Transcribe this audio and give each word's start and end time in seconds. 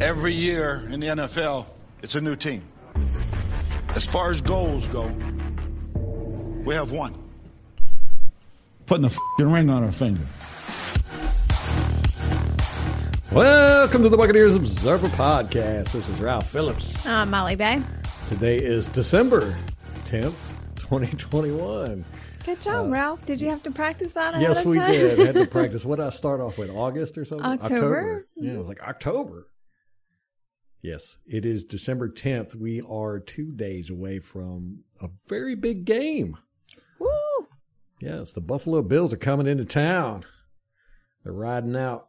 Every 0.00 0.32
year 0.32 0.86
in 0.90 1.00
the 1.00 1.08
NFL, 1.08 1.66
it's 2.02 2.14
a 2.14 2.20
new 2.20 2.34
team. 2.36 2.62
As 3.94 4.06
far 4.06 4.30
as 4.30 4.40
goals 4.40 4.88
go, 4.88 5.06
we 6.64 6.74
have 6.74 6.92
one. 6.92 7.14
Putting 8.86 9.04
a 9.04 9.08
f***ing 9.08 9.52
ring 9.52 9.68
on 9.70 9.84
our 9.84 9.90
finger. 9.90 10.22
Welcome 13.32 14.02
to 14.02 14.08
the 14.08 14.16
Buccaneers 14.16 14.54
Observer 14.54 15.08
Podcast. 15.08 15.92
This 15.92 16.08
is 16.08 16.20
Ralph 16.20 16.50
Phillips. 16.50 17.06
Uh, 17.06 17.26
Molly 17.26 17.56
Bay. 17.56 17.82
Today 18.28 18.56
is 18.56 18.88
December 18.88 19.54
10th, 20.06 20.52
2021. 20.76 22.04
Good 22.46 22.60
job, 22.62 22.90
Ralph. 22.90 23.24
Did 23.26 23.40
you 23.40 23.50
have 23.50 23.62
to 23.64 23.70
practice 23.70 24.14
that 24.14 24.32
ahead 24.34 24.42
Yes, 24.42 24.60
of 24.60 24.66
we 24.66 24.76
time? 24.78 24.92
did. 24.92 25.18
Had 25.18 25.34
to 25.34 25.46
practice. 25.50 25.84
What 25.84 25.96
did 25.96 26.06
I 26.06 26.10
start 26.10 26.40
off 26.40 26.56
with? 26.58 26.70
August 26.70 27.18
or 27.18 27.24
something? 27.24 27.46
October? 27.46 28.26
Yeah, 28.36 28.52
it 28.54 28.58
was 28.58 28.66
like 28.66 28.82
October. 28.82 29.46
Yes, 30.82 31.18
it 31.26 31.44
is 31.44 31.64
December 31.64 32.08
10th. 32.08 32.54
We 32.54 32.80
are 32.80 33.20
two 33.20 33.52
days 33.52 33.90
away 33.90 34.18
from 34.18 34.84
a 35.00 35.08
very 35.28 35.54
big 35.54 35.84
game. 35.84 36.38
Woo! 36.98 37.48
Yes, 38.00 38.32
the 38.32 38.40
Buffalo 38.40 38.80
Bills 38.80 39.12
are 39.12 39.18
coming 39.18 39.46
into 39.46 39.66
town. 39.66 40.24
They're 41.22 41.34
riding 41.34 41.76
out, 41.76 42.08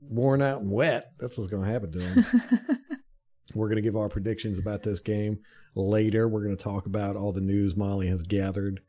worn 0.00 0.42
out 0.42 0.62
and 0.62 0.70
wet. 0.70 1.12
That's 1.20 1.38
what's 1.38 1.50
going 1.50 1.64
to 1.64 1.70
happen 1.70 1.92
to 1.92 1.98
them. 1.98 2.26
We're 3.54 3.68
going 3.68 3.76
to 3.76 3.82
give 3.82 3.96
our 3.96 4.08
predictions 4.08 4.58
about 4.58 4.82
this 4.82 5.00
game 5.00 5.38
later. 5.74 6.28
We're 6.28 6.42
going 6.42 6.56
to 6.56 6.62
talk 6.62 6.86
about 6.86 7.16
all 7.16 7.32
the 7.32 7.40
news 7.40 7.76
Molly 7.76 8.08
has 8.08 8.22
gathered 8.22 8.80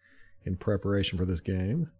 in 0.43 0.57
preparation 0.57 1.17
for 1.17 1.25
this 1.25 1.39
game. 1.39 1.91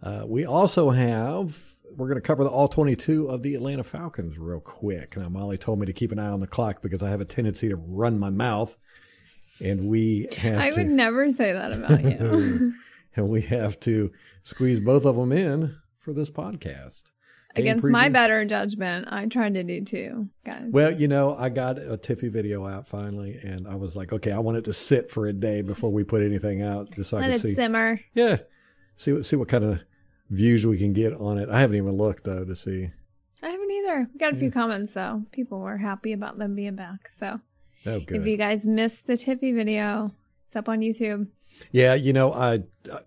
Uh, 0.00 0.24
we 0.26 0.46
also 0.46 0.90
have, 0.90 1.73
we're 1.96 2.08
going 2.08 2.20
to 2.20 2.26
cover 2.26 2.44
the 2.44 2.50
all 2.50 2.68
22 2.68 3.28
of 3.28 3.42
the 3.42 3.54
Atlanta 3.54 3.84
Falcons 3.84 4.38
real 4.38 4.60
quick. 4.60 5.16
Now, 5.16 5.28
Molly 5.28 5.58
told 5.58 5.78
me 5.78 5.86
to 5.86 5.92
keep 5.92 6.12
an 6.12 6.18
eye 6.18 6.28
on 6.28 6.40
the 6.40 6.46
clock 6.46 6.82
because 6.82 7.02
I 7.02 7.10
have 7.10 7.20
a 7.20 7.24
tendency 7.24 7.68
to 7.68 7.76
run 7.76 8.18
my 8.18 8.30
mouth. 8.30 8.76
And 9.62 9.88
we 9.88 10.28
have 10.36 10.58
I 10.58 10.70
to, 10.70 10.78
would 10.78 10.90
never 10.90 11.30
say 11.32 11.52
that 11.52 11.72
about 11.72 12.02
you. 12.02 12.74
and 13.16 13.28
we 13.28 13.42
have 13.42 13.78
to 13.80 14.12
squeeze 14.42 14.80
both 14.80 15.04
of 15.04 15.16
them 15.16 15.32
in 15.32 15.76
for 16.00 16.12
this 16.12 16.30
podcast. 16.30 17.02
Game 17.54 17.62
Against 17.66 17.84
my 17.84 18.08
better 18.08 18.44
judgment, 18.44 19.06
I 19.12 19.26
tried 19.26 19.54
to 19.54 19.62
do 19.62 19.84
too, 19.84 20.28
guys. 20.44 20.64
Well, 20.72 20.90
you 20.90 21.06
know, 21.06 21.36
I 21.36 21.50
got 21.50 21.78
a 21.78 21.96
Tiffy 21.96 22.28
video 22.28 22.66
out 22.66 22.88
finally, 22.88 23.38
and 23.40 23.68
I 23.68 23.76
was 23.76 23.94
like, 23.94 24.12
okay, 24.12 24.32
I 24.32 24.40
want 24.40 24.56
it 24.58 24.64
to 24.64 24.72
sit 24.72 25.08
for 25.08 25.28
a 25.28 25.32
day 25.32 25.62
before 25.62 25.92
we 25.92 26.02
put 26.02 26.22
anything 26.22 26.62
out, 26.62 26.90
just 26.90 27.10
so 27.10 27.18
I 27.18 27.20
Let 27.20 27.26
can 27.26 27.36
it 27.36 27.40
see. 27.42 27.54
simmer. 27.54 28.00
Yeah, 28.12 28.38
see 28.96 29.12
what 29.12 29.24
see 29.24 29.36
what 29.36 29.46
kind 29.46 29.62
of 29.62 29.80
views 30.30 30.66
we 30.66 30.78
can 30.78 30.92
get 30.92 31.12
on 31.14 31.38
it. 31.38 31.48
I 31.48 31.60
haven't 31.60 31.76
even 31.76 31.92
looked 31.96 32.24
though 32.24 32.44
to 32.44 32.54
see. 32.56 32.90
I 33.42 33.48
haven't 33.48 33.70
either. 33.70 34.08
We 34.12 34.18
got 34.18 34.32
a 34.32 34.36
few 34.36 34.50
comments 34.50 34.92
though. 34.94 35.24
People 35.32 35.60
were 35.60 35.76
happy 35.76 36.12
about 36.12 36.38
them 36.38 36.54
being 36.54 36.76
back. 36.76 37.10
So 37.14 37.40
Oh, 37.86 38.00
good. 38.00 38.22
if 38.22 38.26
you 38.26 38.36
guys 38.38 38.64
missed 38.64 39.06
the 39.06 39.14
Tiffy 39.14 39.54
video, 39.54 40.12
it's 40.46 40.56
up 40.56 40.68
on 40.68 40.80
YouTube. 40.80 41.28
yeah, 41.70 41.92
you 41.94 42.12
know, 42.14 42.32
I 42.32 42.60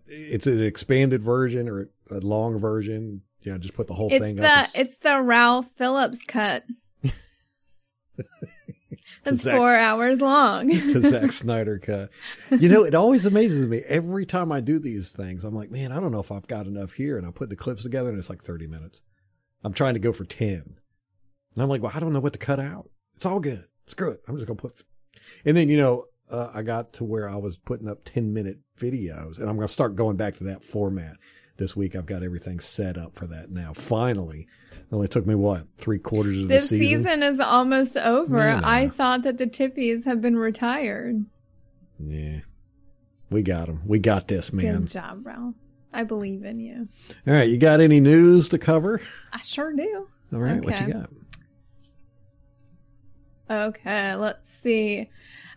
it's 0.08 0.45
an 0.48 0.64
expanded 0.64 1.22
version 1.23 1.68
or 1.68 1.90
a 2.12 2.20
long 2.20 2.60
version. 2.60 3.22
You 3.42 3.54
know, 3.54 3.58
just 3.58 3.73
put 3.76 3.88
the 3.88 3.94
whole 3.94 4.10
It's 4.12 4.20
thing 4.23 4.36
the 4.36 4.48
up. 4.48 4.68
it's 4.76 4.98
the 4.98 5.22
Ralph 5.22 5.70
Phillips 5.78 6.23
cut. 6.26 6.66
That's 9.23 9.42
Zack- 9.42 9.56
four 9.56 9.73
hours 9.76 10.22
long. 10.22 10.67
the 10.94 11.09
Zack 11.09 11.31
Snyder 11.31 11.80
cut. 11.80 12.09
You 12.52 12.70
know, 12.70 12.84
it 12.84 12.95
always 12.95 13.26
amazes 13.26 13.67
me 13.67 13.80
every 13.88 14.26
time 14.26 14.52
I 14.52 14.62
do 14.62 14.80
these 14.80 15.12
things. 15.12 15.44
I'm 15.44 15.56
like, 15.56 15.72
man, 15.72 15.92
I 15.92 16.00
don't 16.00 16.12
know 16.12 16.20
if 16.20 16.31
I've 16.31 16.48
got 16.48 16.67
enough 16.67 16.94
here, 16.94 17.17
and 17.17 17.26
I 17.28 17.31
put 17.31 17.50
the 17.50 17.56
clips 17.56 17.84
together, 17.84 18.09
and 18.09 18.17
it's 18.17 18.30
like 18.30 18.44
30 18.44 18.67
minutes. 18.67 19.02
I'm 19.64 19.73
trying 19.73 19.95
to 19.95 20.00
go 20.00 20.14
for 20.14 20.26
10, 20.26 20.50
and 20.52 21.64
I'm 21.64 21.70
like, 21.70 21.81
well, 21.81 21.92
I 21.94 22.00
don't 22.00 22.14
know 22.14 22.20
what 22.20 22.34
to 22.34 22.39
cut 22.39 22.59
out. 22.59 22.89
It's 23.16 23.26
all 23.26 23.39
good. 23.39 23.66
Screw 23.88 24.12
it. 24.12 24.22
I'm 24.28 24.36
just 24.36 24.48
gonna 24.48 24.58
put. 24.58 24.84
And 25.45 25.58
then 25.58 25.70
you 25.70 25.78
know, 25.78 26.06
uh, 26.30 26.52
I 26.54 26.61
got 26.61 26.94
to 26.94 27.04
where 27.04 27.30
I 27.30 27.36
was 27.38 27.58
putting 27.58 27.88
up 27.88 28.04
10 28.04 28.34
minute 28.34 28.59
videos, 28.80 29.39
and 29.39 29.50
I'm 29.50 29.56
gonna 29.56 29.67
start 29.67 29.95
going 29.95 30.17
back 30.17 30.36
to 30.36 30.43
that 30.45 30.64
format. 30.64 31.17
This 31.58 31.76
week, 31.76 31.95
I've 31.95 32.06
got 32.06 32.22
everything 32.22 32.60
set 32.60 32.98
up 32.98 33.16
for 33.16 33.26
that 33.28 33.50
now. 33.50 33.73
Finally, 33.73 34.48
it 34.72 34.86
only 34.92 35.08
took 35.08 35.26
me 35.26 35.34
what 35.34 35.66
three 35.76 36.00
quarters 36.00 36.42
of 36.44 36.50
the 36.50 36.60
season? 36.60 36.80
This 36.80 36.90
season. 36.90 37.23
is 37.23 37.40
almost 37.40 37.98
over. 37.98 38.38
No, 38.38 38.54
no, 38.54 38.60
no. 38.60 38.68
I 38.68 38.88
thought 38.88 39.23
that 39.23 39.38
the 39.38 39.48
Tiffies 39.48 40.06
have 40.06 40.22
been 40.22 40.38
retired. 40.38 41.26
Yeah, 42.00 42.42
we 43.32 43.42
got 43.42 43.67
them. 43.67 43.82
We 43.86 43.98
got 44.00 44.28
this, 44.28 44.54
man. 44.54 44.82
Good 44.82 44.90
job, 44.90 45.26
Ralph. 45.26 45.56
I 45.94 46.04
believe 46.04 46.46
in 46.46 46.60
you. 46.60 46.88
All 47.26 47.34
right, 47.34 47.50
you 47.50 47.58
got 47.58 47.80
any 47.80 48.00
news 48.00 48.50
to 48.50 48.60
cover? 48.60 49.02
I 49.34 49.42
sure 49.42 49.73
do. 49.73 50.08
All 50.32 50.40
right, 50.40 50.64
what 50.64 50.80
you 50.82 50.94
got? 50.94 51.10
Okay, 53.50 54.14
let's 54.16 54.52
see. 54.52 55.10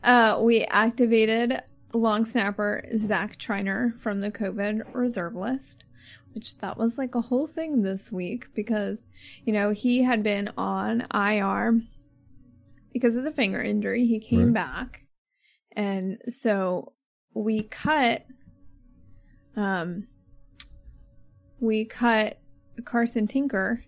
Uh, 0.03 0.39
we 0.41 0.65
activated 0.65 1.61
long 1.93 2.25
snapper 2.25 2.85
Zach 2.97 3.37
Triner 3.37 3.99
from 4.01 4.21
the 4.21 4.31
COVID 4.31 4.95
reserve 4.95 5.35
list, 5.35 5.85
which 6.33 6.57
that 6.59 6.77
was 6.79 6.97
like 6.99 7.15
a 7.15 7.21
whole 7.21 7.47
thing 7.47 7.83
this 7.83 8.11
week 8.13 8.47
because, 8.55 9.07
you 9.45 9.53
know, 9.53 9.71
he 9.71 10.03
had 10.03 10.23
been 10.23 10.51
on 10.57 11.07
IR 11.13 11.81
because 12.93 13.17
of 13.17 13.25
the 13.25 13.33
finger 13.33 13.61
injury. 13.61 14.07
He 14.07 14.21
came 14.21 14.47
Right. 14.47 14.55
back. 14.55 15.03
And 15.73 16.19
so 16.29 16.93
we 17.35 17.63
cut, 17.63 18.27
um, 19.57 20.07
we 21.61 21.85
cut 21.85 22.41
Carson 22.85 23.27
Tinker 23.27 23.85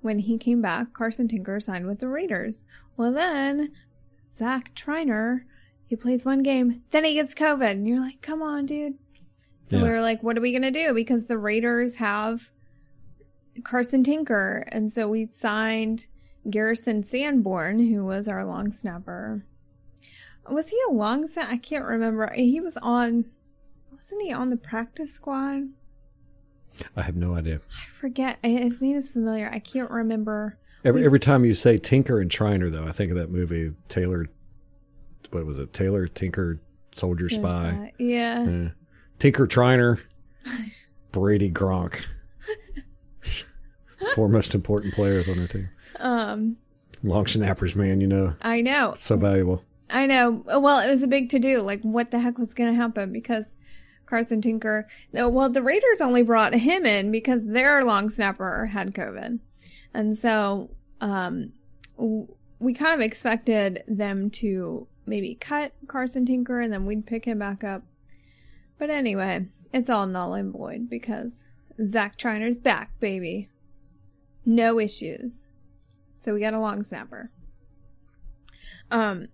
when 0.00 0.20
he 0.20 0.38
came 0.38 0.62
back. 0.62 0.92
Carson 0.94 1.28
Tinker 1.28 1.60
signed 1.60 1.86
with 1.86 1.98
the 1.98 2.08
Raiders. 2.08 2.64
Well, 2.96 3.12
then 3.12 3.72
Zach 4.32 4.74
Triner, 4.74 5.40
he 5.86 5.96
plays 5.96 6.24
one 6.24 6.42
game, 6.42 6.82
then 6.90 7.04
he 7.04 7.14
gets 7.14 7.34
COVID, 7.34 7.70
and 7.72 7.88
you're 7.88 8.00
like, 8.00 8.22
come 8.22 8.42
on, 8.42 8.66
dude. 8.66 8.94
So 9.66 9.76
Yeah. 9.78 9.82
we 9.82 9.90
were 9.90 10.00
like, 10.00 10.22
what 10.22 10.38
are 10.38 10.40
we 10.40 10.52
gonna 10.52 10.70
do? 10.70 10.94
Because 10.94 11.26
the 11.26 11.38
Raiders 11.38 11.96
have 11.96 12.50
Carson 13.64 14.04
Tinker, 14.04 14.64
and 14.68 14.92
so 14.92 15.08
we 15.08 15.26
signed 15.26 16.06
Garrison 16.48 17.02
Sanborn, 17.02 17.78
who 17.80 18.04
was 18.04 18.28
our 18.28 18.44
long 18.44 18.72
snapper. 18.72 19.44
Was 20.48 20.68
he 20.68 20.78
a 20.88 20.92
long 20.92 21.26
snap? 21.26 21.48
I 21.50 21.56
can't 21.56 21.84
remember. 21.84 22.30
He 22.34 22.60
was 22.60 22.76
on. 22.76 23.24
Wasn't 23.92 24.22
he 24.22 24.32
on 24.32 24.50
the 24.50 24.56
practice 24.56 25.12
squad? 25.12 25.64
I 26.94 27.02
have 27.02 27.16
no 27.16 27.34
idea. 27.34 27.56
I 27.56 27.88
forget. 27.90 28.38
His 28.44 28.80
name 28.80 28.94
is 28.96 29.10
familiar. 29.10 29.50
I 29.52 29.58
can't 29.58 29.90
remember. 29.90 30.58
Every 30.84 31.04
every 31.04 31.18
time 31.18 31.44
you 31.44 31.54
say 31.54 31.78
Tinker 31.78 32.20
and 32.20 32.30
Triner, 32.30 32.70
though, 32.70 32.86
I 32.86 32.92
think 32.92 33.10
of 33.10 33.16
that 33.16 33.30
movie 33.30 33.72
Tailor. 33.88 34.26
What 35.32 35.44
was 35.46 35.58
it? 35.58 35.72
Tailor 35.72 36.06
Tinker 36.06 36.60
Soldier 36.94 37.28
Spy. 37.28 37.92
Yeah. 37.98 38.44
Yeah. 38.48 38.68
Tinker 39.18 39.46
Triner. 39.46 40.02
Brady 41.12 41.50
Gronk. 41.50 42.04
Four 44.14 44.28
most 44.28 44.54
important 44.54 44.94
players 44.94 45.28
on 45.28 45.38
our 45.38 45.46
team. 45.46 45.68
Um, 45.98 46.56
Long 47.02 47.26
snappers, 47.26 47.74
man. 47.74 48.00
You 48.00 48.06
know, 48.06 48.34
I 48.42 48.60
know. 48.60 48.94
so 48.98 49.16
valuable. 49.16 49.62
I 49.90 50.06
know. 50.06 50.42
Well, 50.46 50.80
it 50.80 50.90
was 50.90 51.02
a 51.02 51.06
big 51.06 51.30
to 51.30 51.38
do. 51.38 51.62
Like, 51.62 51.80
what 51.82 52.10
the 52.10 52.18
heck 52.18 52.38
was 52.38 52.52
going 52.52 52.70
to 52.70 52.76
happen? 52.76 53.12
Because 53.12 53.54
Carson 54.04 54.40
Tinker. 54.40 54.88
No, 55.12 55.28
well, 55.28 55.48
the 55.48 55.62
Raiders 55.62 56.00
only 56.00 56.22
brought 56.22 56.54
him 56.54 56.84
in 56.86 57.10
because 57.10 57.46
their 57.46 57.84
long 57.84 58.10
snapper 58.10 58.66
had 58.66 58.94
COVID, 58.94 59.38
and 59.94 60.18
so 60.18 60.70
um, 61.00 61.52
we 62.58 62.72
kind 62.72 62.94
of 62.94 63.00
expected 63.00 63.82
them 63.86 64.30
to 64.30 64.86
maybe 65.06 65.34
cut 65.34 65.72
Carson 65.86 66.26
Tinker 66.26 66.60
and 66.60 66.72
then 66.72 66.84
we'd 66.84 67.06
pick 67.06 67.24
him 67.24 67.38
back 67.38 67.62
up. 67.62 67.82
But 68.78 68.90
anyway, 68.90 69.46
it's 69.72 69.88
all 69.88 70.06
null 70.06 70.34
and 70.34 70.52
void 70.52 70.88
because 70.88 71.44
Zach 71.84 72.16
Triner's 72.16 72.58
back, 72.58 72.98
baby. 73.00 73.48
No 74.44 74.78
issues. 74.78 75.32
So 76.20 76.34
we 76.34 76.40
got 76.40 76.54
a 76.54 76.60
long 76.60 76.82
snapper. 76.82 77.30
Um, 78.90 79.28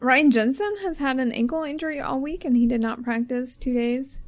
Ryan 0.00 0.30
Jensen 0.30 0.76
has 0.82 0.98
had 0.98 1.18
an 1.18 1.32
ankle 1.32 1.62
injury 1.62 2.00
all 2.00 2.20
week 2.20 2.44
and 2.44 2.56
he 2.56 2.66
did 2.66 2.80
not 2.80 3.02
practice 3.02 3.56
two 3.56 3.72
days. 3.72 4.18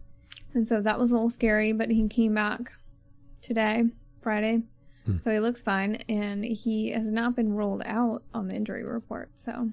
And 0.54 0.66
so 0.66 0.80
that 0.80 0.98
was 0.98 1.10
a 1.10 1.14
little 1.14 1.30
scary, 1.30 1.72
but 1.72 1.90
he 1.90 2.06
came 2.08 2.34
back 2.34 2.72
today, 3.42 3.84
Friday. 4.20 4.62
Hmm. 5.04 5.18
So 5.22 5.30
he 5.30 5.40
looks 5.40 5.62
fine 5.62 5.96
and 6.08 6.44
he 6.44 6.90
has 6.90 7.04
not 7.04 7.34
been 7.34 7.52
ruled 7.52 7.82
out 7.84 8.22
on 8.32 8.48
the 8.48 8.54
injury 8.54 8.84
report. 8.84 9.30
So 9.34 9.70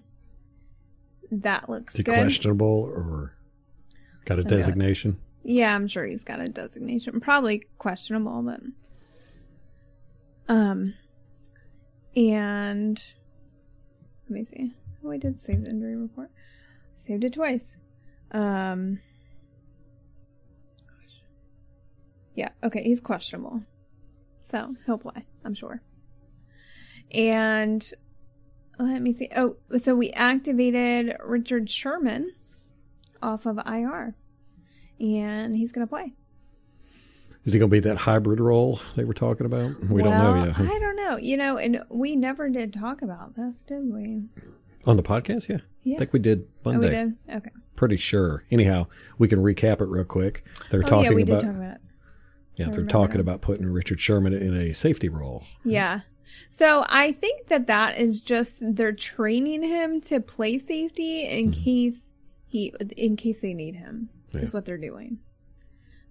that 1.31 1.69
looks 1.69 1.95
good. 1.95 2.05
questionable 2.05 2.91
or 2.95 3.33
got 4.25 4.39
a 4.39 4.43
designation? 4.43 5.19
Yeah, 5.43 5.75
I'm 5.75 5.87
sure 5.87 6.05
he's 6.05 6.23
got 6.23 6.39
a 6.39 6.47
designation. 6.47 7.19
Probably 7.19 7.63
questionable, 7.77 8.41
but 8.43 8.61
um 10.47 10.93
and 12.15 13.01
let 14.29 14.31
me 14.31 14.43
see. 14.45 14.73
Oh, 15.03 15.11
I 15.11 15.17
did 15.17 15.41
save 15.41 15.63
the 15.63 15.71
injury 15.71 15.95
report. 15.95 16.29
Saved 16.99 17.23
it 17.23 17.33
twice. 17.33 17.75
Um. 18.31 18.99
Yeah, 22.35 22.49
okay, 22.63 22.83
he's 22.83 23.01
questionable. 23.01 23.61
So 24.41 24.75
he'll 24.85 24.97
play, 24.97 25.25
I'm 25.43 25.53
sure. 25.53 25.81
And 27.11 27.87
let 28.79 29.01
me 29.01 29.13
see. 29.13 29.29
Oh, 29.35 29.57
so 29.77 29.95
we 29.95 30.11
activated 30.11 31.17
Richard 31.23 31.69
Sherman 31.69 32.31
off 33.21 33.45
of 33.45 33.57
IR, 33.65 34.15
and 34.99 35.55
he's 35.55 35.71
going 35.71 35.85
to 35.85 35.89
play. 35.89 36.13
Is 37.43 37.53
he 37.53 37.59
going 37.59 37.71
to 37.71 37.75
be 37.75 37.79
that 37.79 37.97
hybrid 37.97 38.39
role 38.39 38.79
they 38.95 39.03
were 39.03 39.15
talking 39.15 39.45
about? 39.47 39.79
We 39.85 40.03
well, 40.03 40.11
don't 40.11 40.19
know 40.19 40.45
yet. 40.45 40.59
I 40.59 40.79
don't 40.79 40.95
know. 40.95 41.17
You 41.17 41.37
know, 41.37 41.57
and 41.57 41.83
we 41.89 42.15
never 42.15 42.49
did 42.49 42.71
talk 42.71 43.01
about 43.01 43.35
this, 43.35 43.63
did 43.63 43.91
we? 43.91 44.25
On 44.85 44.95
the 44.95 45.03
podcast, 45.03 45.47
yeah. 45.49 45.57
Yeah. 45.83 45.95
I 45.95 45.97
think 45.97 46.13
we 46.13 46.19
did 46.19 46.47
Oh, 46.65 46.71
Monday. 46.73 46.87
we 46.89 46.93
did. 46.95 47.37
Okay. 47.37 47.49
Pretty 47.75 47.97
sure. 47.97 48.43
Anyhow, 48.51 48.85
we 49.17 49.27
can 49.27 49.39
recap 49.39 49.81
it 49.81 49.85
real 49.85 50.03
quick. 50.03 50.45
They're 50.69 50.83
Oh 50.83 50.87
talking 50.87 51.11
yeah, 51.11 51.15
we 51.15 51.23
about 51.23 51.41
did 51.41 51.47
talk 51.47 51.55
about 51.55 51.75
it. 51.75 51.81
yeah, 52.57 52.69
they're 52.69 52.85
talking 52.85 53.15
now. 53.15 53.21
about 53.21 53.41
putting 53.41 53.65
Richard 53.67 53.99
Sherman 53.99 54.33
in 54.33 54.55
a 54.55 54.73
safety 54.73 55.09
role. 55.09 55.43
Yeah. 55.63 56.01
So 56.49 56.85
I 56.87 57.11
think 57.11 57.47
that 57.47 57.65
that 57.67 57.97
is 57.97 58.21
just 58.21 58.61
they're 58.61 58.93
training 58.93 59.63
him 59.63 59.99
to 60.01 60.19
play 60.19 60.59
safety 60.59 61.27
in 61.27 61.51
case 61.51 62.05
mm-hmm. 62.05 62.10
He 62.51 62.73
in 62.97 63.15
case 63.15 63.39
they 63.39 63.53
need 63.53 63.75
him 63.77 64.09
Yeah. 64.35 64.41
is 64.41 64.51
what 64.53 64.65
they're 64.65 64.77
doing. 64.77 65.19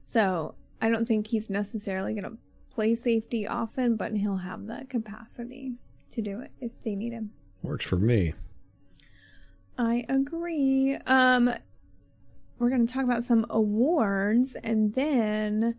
So 0.02 0.54
I 0.80 0.88
don't 0.88 1.06
think 1.06 1.26
he's 1.26 1.50
necessarily 1.50 2.14
going 2.14 2.24
to 2.24 2.38
play 2.70 2.94
safety 2.94 3.46
often, 3.46 3.96
but 3.96 4.16
he'll 4.16 4.38
have 4.38 4.66
the 4.66 4.86
capacity 4.88 5.74
to 6.12 6.22
do 6.22 6.40
it 6.40 6.50
if 6.60 6.72
they 6.82 6.94
need 6.96 7.12
him. 7.12 7.30
Works 7.62 7.84
for 7.84 7.96
me. 7.96 8.32
I 9.76 10.04
agree. 10.08 10.96
Um, 11.06 11.52
we're 12.58 12.70
going 12.70 12.86
to 12.86 12.92
talk 12.92 13.04
about 13.04 13.24
some 13.24 13.44
awards 13.50 14.54
and 14.64 14.94
then 14.94 15.76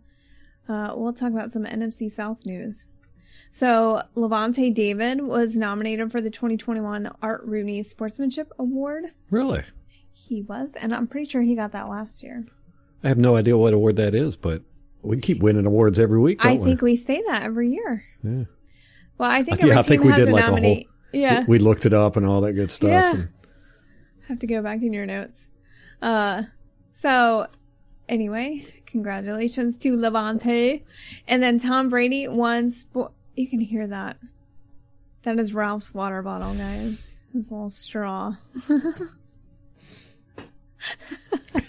uh, 0.68 0.92
we'll 0.96 1.12
talk 1.12 1.32
about 1.32 1.50
some 1.52 1.64
NFC 1.64 2.10
South 2.10 2.46
news. 2.46 2.84
So, 3.54 4.02
Lavonte 4.16 4.72
David 4.72 5.20
was 5.20 5.56
nominated 5.58 6.10
for 6.10 6.20
the 6.22 6.30
2021 6.30 7.10
Art 7.20 7.42
Rooney 7.44 7.82
Sportsmanship 7.82 8.50
Award. 8.58 9.06
Really? 9.30 9.64
He 10.12 10.42
was, 10.42 10.70
and 10.80 10.94
I'm 10.94 11.06
pretty 11.06 11.28
sure 11.28 11.42
he 11.42 11.54
got 11.54 11.72
that 11.72 11.88
last 11.88 12.22
year. 12.22 12.46
I 13.04 13.08
have 13.08 13.18
no 13.18 13.36
idea 13.36 13.56
what 13.58 13.74
award 13.74 13.96
that 13.96 14.14
is, 14.14 14.36
but 14.36 14.62
we 15.02 15.18
keep 15.18 15.42
winning 15.42 15.66
awards 15.66 15.98
every 15.98 16.20
week. 16.20 16.44
I 16.44 16.56
think 16.58 16.80
we 16.82 16.96
say 16.96 17.22
that 17.26 17.42
every 17.42 17.70
year. 17.70 18.04
Yeah. 18.22 18.44
Well, 19.18 19.30
I 19.30 19.42
think 19.42 19.60
Yeah, 19.62 19.78
I 19.78 19.82
think 19.82 20.04
we 20.04 20.12
did 20.12 20.28
like 20.30 20.44
a 20.44 20.60
whole- 20.60 20.82
yeah. 21.12 21.44
We 21.48 21.58
looked 21.58 21.84
it 21.86 21.92
up 21.92 22.16
and 22.16 22.24
all 22.24 22.40
that 22.42 22.52
good 22.54 22.70
stuff. 22.70 22.90
Yeah. 22.90 23.10
and- 23.14 23.28
have 24.28 24.38
to 24.38 24.46
go 24.46 24.62
back 24.62 24.80
in 24.82 24.92
your 24.92 25.04
notes. 25.04 25.48
Uh, 26.00 26.44
so 26.92 27.48
anyway, 28.08 28.64
congratulations 28.86 29.76
to 29.78 29.96
Lavonte, 29.96 30.82
and 31.26 31.42
then 31.42 31.58
Tom 31.58 31.88
Brady 31.88 32.28
won. 32.28 32.70
Spo- 32.70 33.10
you 33.36 33.48
can 33.48 33.60
hear 33.60 33.86
that. 33.88 34.18
That 35.24 35.38
is 35.40 35.52
Ralph's 35.52 35.92
water 35.92 36.22
bottle, 36.22 36.54
guys. 36.54 37.14
His 37.32 37.50
little 37.50 37.70
straw. 37.70 38.36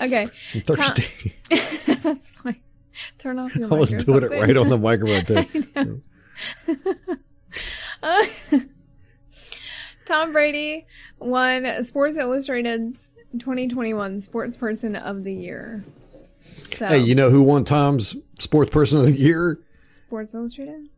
okay, 0.00 0.28
I'm 0.54 0.60
thirsty. 0.62 1.34
that's 2.02 2.30
fine. 2.30 2.60
Turn 3.18 3.38
off 3.38 3.54
your. 3.56 3.72
I 3.72 3.76
was 3.76 3.92
doing 3.92 4.22
it 4.22 4.30
right 4.30 4.56
on 4.56 4.68
the 4.68 4.78
microphone 4.78 5.24
too. 5.24 6.00
Uh, 8.02 8.24
Tom 10.04 10.32
Brady 10.32 10.86
won 11.18 11.84
Sports 11.84 12.16
Illustrated's 12.16 13.12
2021 13.38 14.20
Sports 14.20 14.56
Person 14.56 14.96
of 14.96 15.24
the 15.24 15.32
Year. 15.32 15.84
So, 16.76 16.88
Hey, 16.88 16.98
you 16.98 17.14
know 17.14 17.30
who 17.30 17.42
won 17.42 17.64
Tom's 17.64 18.16
Sports 18.38 18.70
Person 18.70 18.98
of 18.98 19.06
the 19.06 19.12
Year? 19.12 19.60
Sports 20.06 20.34
Illustrated? 20.34 20.88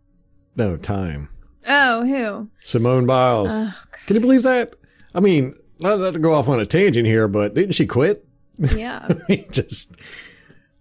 No, 0.56 0.76
Time. 0.76 1.28
Oh, 1.68 2.04
who? 2.06 2.48
Simone 2.60 3.06
Biles. 3.06 3.50
Oh, 3.52 3.74
Can 4.06 4.16
you 4.16 4.20
believe 4.20 4.42
that? 4.44 4.74
I 5.14 5.20
mean, 5.20 5.54
not, 5.78 5.98
not 5.98 6.14
to 6.14 6.20
go 6.20 6.34
off 6.34 6.48
on 6.48 6.60
a 6.60 6.66
tangent 6.66 7.06
here, 7.06 7.28
but 7.28 7.54
didn't 7.54 7.72
she 7.72 7.86
quit? 7.86 8.26
yeah. 8.58 9.06
I 9.08 9.16
mean, 9.28 9.46
just. 9.50 9.90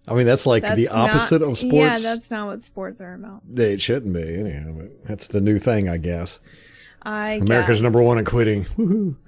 I 0.08 0.14
mean, 0.14 0.24
that's 0.26 0.46
like 0.46 0.62
the 0.62 0.84
That's 0.84 0.94
not- 0.94 1.10
opposite 1.10 1.42
of 1.42 1.58
sports. 1.58 1.74
Yeah, 1.74 1.98
that's 1.98 2.30
not 2.30 2.46
what 2.46 2.62
sports 2.62 3.00
are 3.00 3.14
about. 3.14 3.42
It 3.56 3.80
shouldn't 3.80 4.14
be 4.14 4.38
anyhow, 4.38 4.72
but 4.76 5.04
that's 5.04 5.26
the 5.28 5.40
new 5.40 5.58
thing, 5.58 5.88
I 5.88 5.96
guess. 5.96 6.38
I 7.02 7.32
America's 7.34 7.78
guess. 7.78 7.82
number 7.82 8.00
one 8.02 8.18
in 8.18 8.24
quitting. 8.24 8.64
Woohoo. 8.64 9.16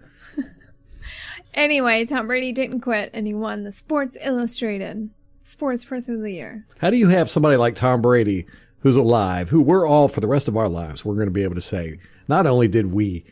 Anyway, 1.55 2.05
Tom 2.05 2.27
Brady 2.29 2.53
didn't 2.53 2.81
quit 2.83 3.11
and 3.13 3.27
he 3.27 3.35
won 3.35 3.65
the 3.65 3.73
Sports 3.73 4.17
Illustrated 4.25 5.11
Sports 5.43 5.85
Person 5.85 6.15
of 6.15 6.23
the 6.23 6.33
Year. 6.33 6.65
How 6.79 6.91
do 6.91 6.97
you 6.97 7.09
have 7.09 7.29
somebody 7.31 7.57
like 7.57 7.75
Tom 7.75 8.01
Brady 8.01 8.47
who's 8.81 8.95
alive, 8.97 9.49
who 9.49 9.61
we're 9.61 9.87
all 9.87 10.07
for 10.09 10.21
the 10.21 10.29
rest 10.29 10.47
of 10.47 10.57
our 10.57 10.69
lives, 10.69 11.05
we're 11.05 11.15
going 11.15 11.27
to 11.27 11.33
be 11.33 11.43
able 11.43 11.57
to 11.57 11.61
say, 11.61 11.99
not 12.29 12.47
only 12.47 12.69
did 12.69 12.93
we 12.93 13.25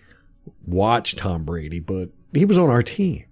watch 0.67 1.17
Tom 1.17 1.45
Brady, 1.45 1.81
but 1.81 2.11
he 2.33 2.45
was 2.45 2.59
on 2.59 2.71
our 2.71 2.83
team. 2.83 3.25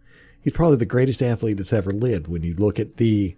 He's 0.43 0.53
probably 0.53 0.77
the 0.77 0.87
greatest 0.87 1.23
athlete 1.23 1.57
that's 1.57 1.73
ever 1.73 1.91
lived 1.91 2.29
when 2.29 2.43
you 2.43 2.55
look 2.55 2.79
at 2.79 2.97
the 2.97 3.37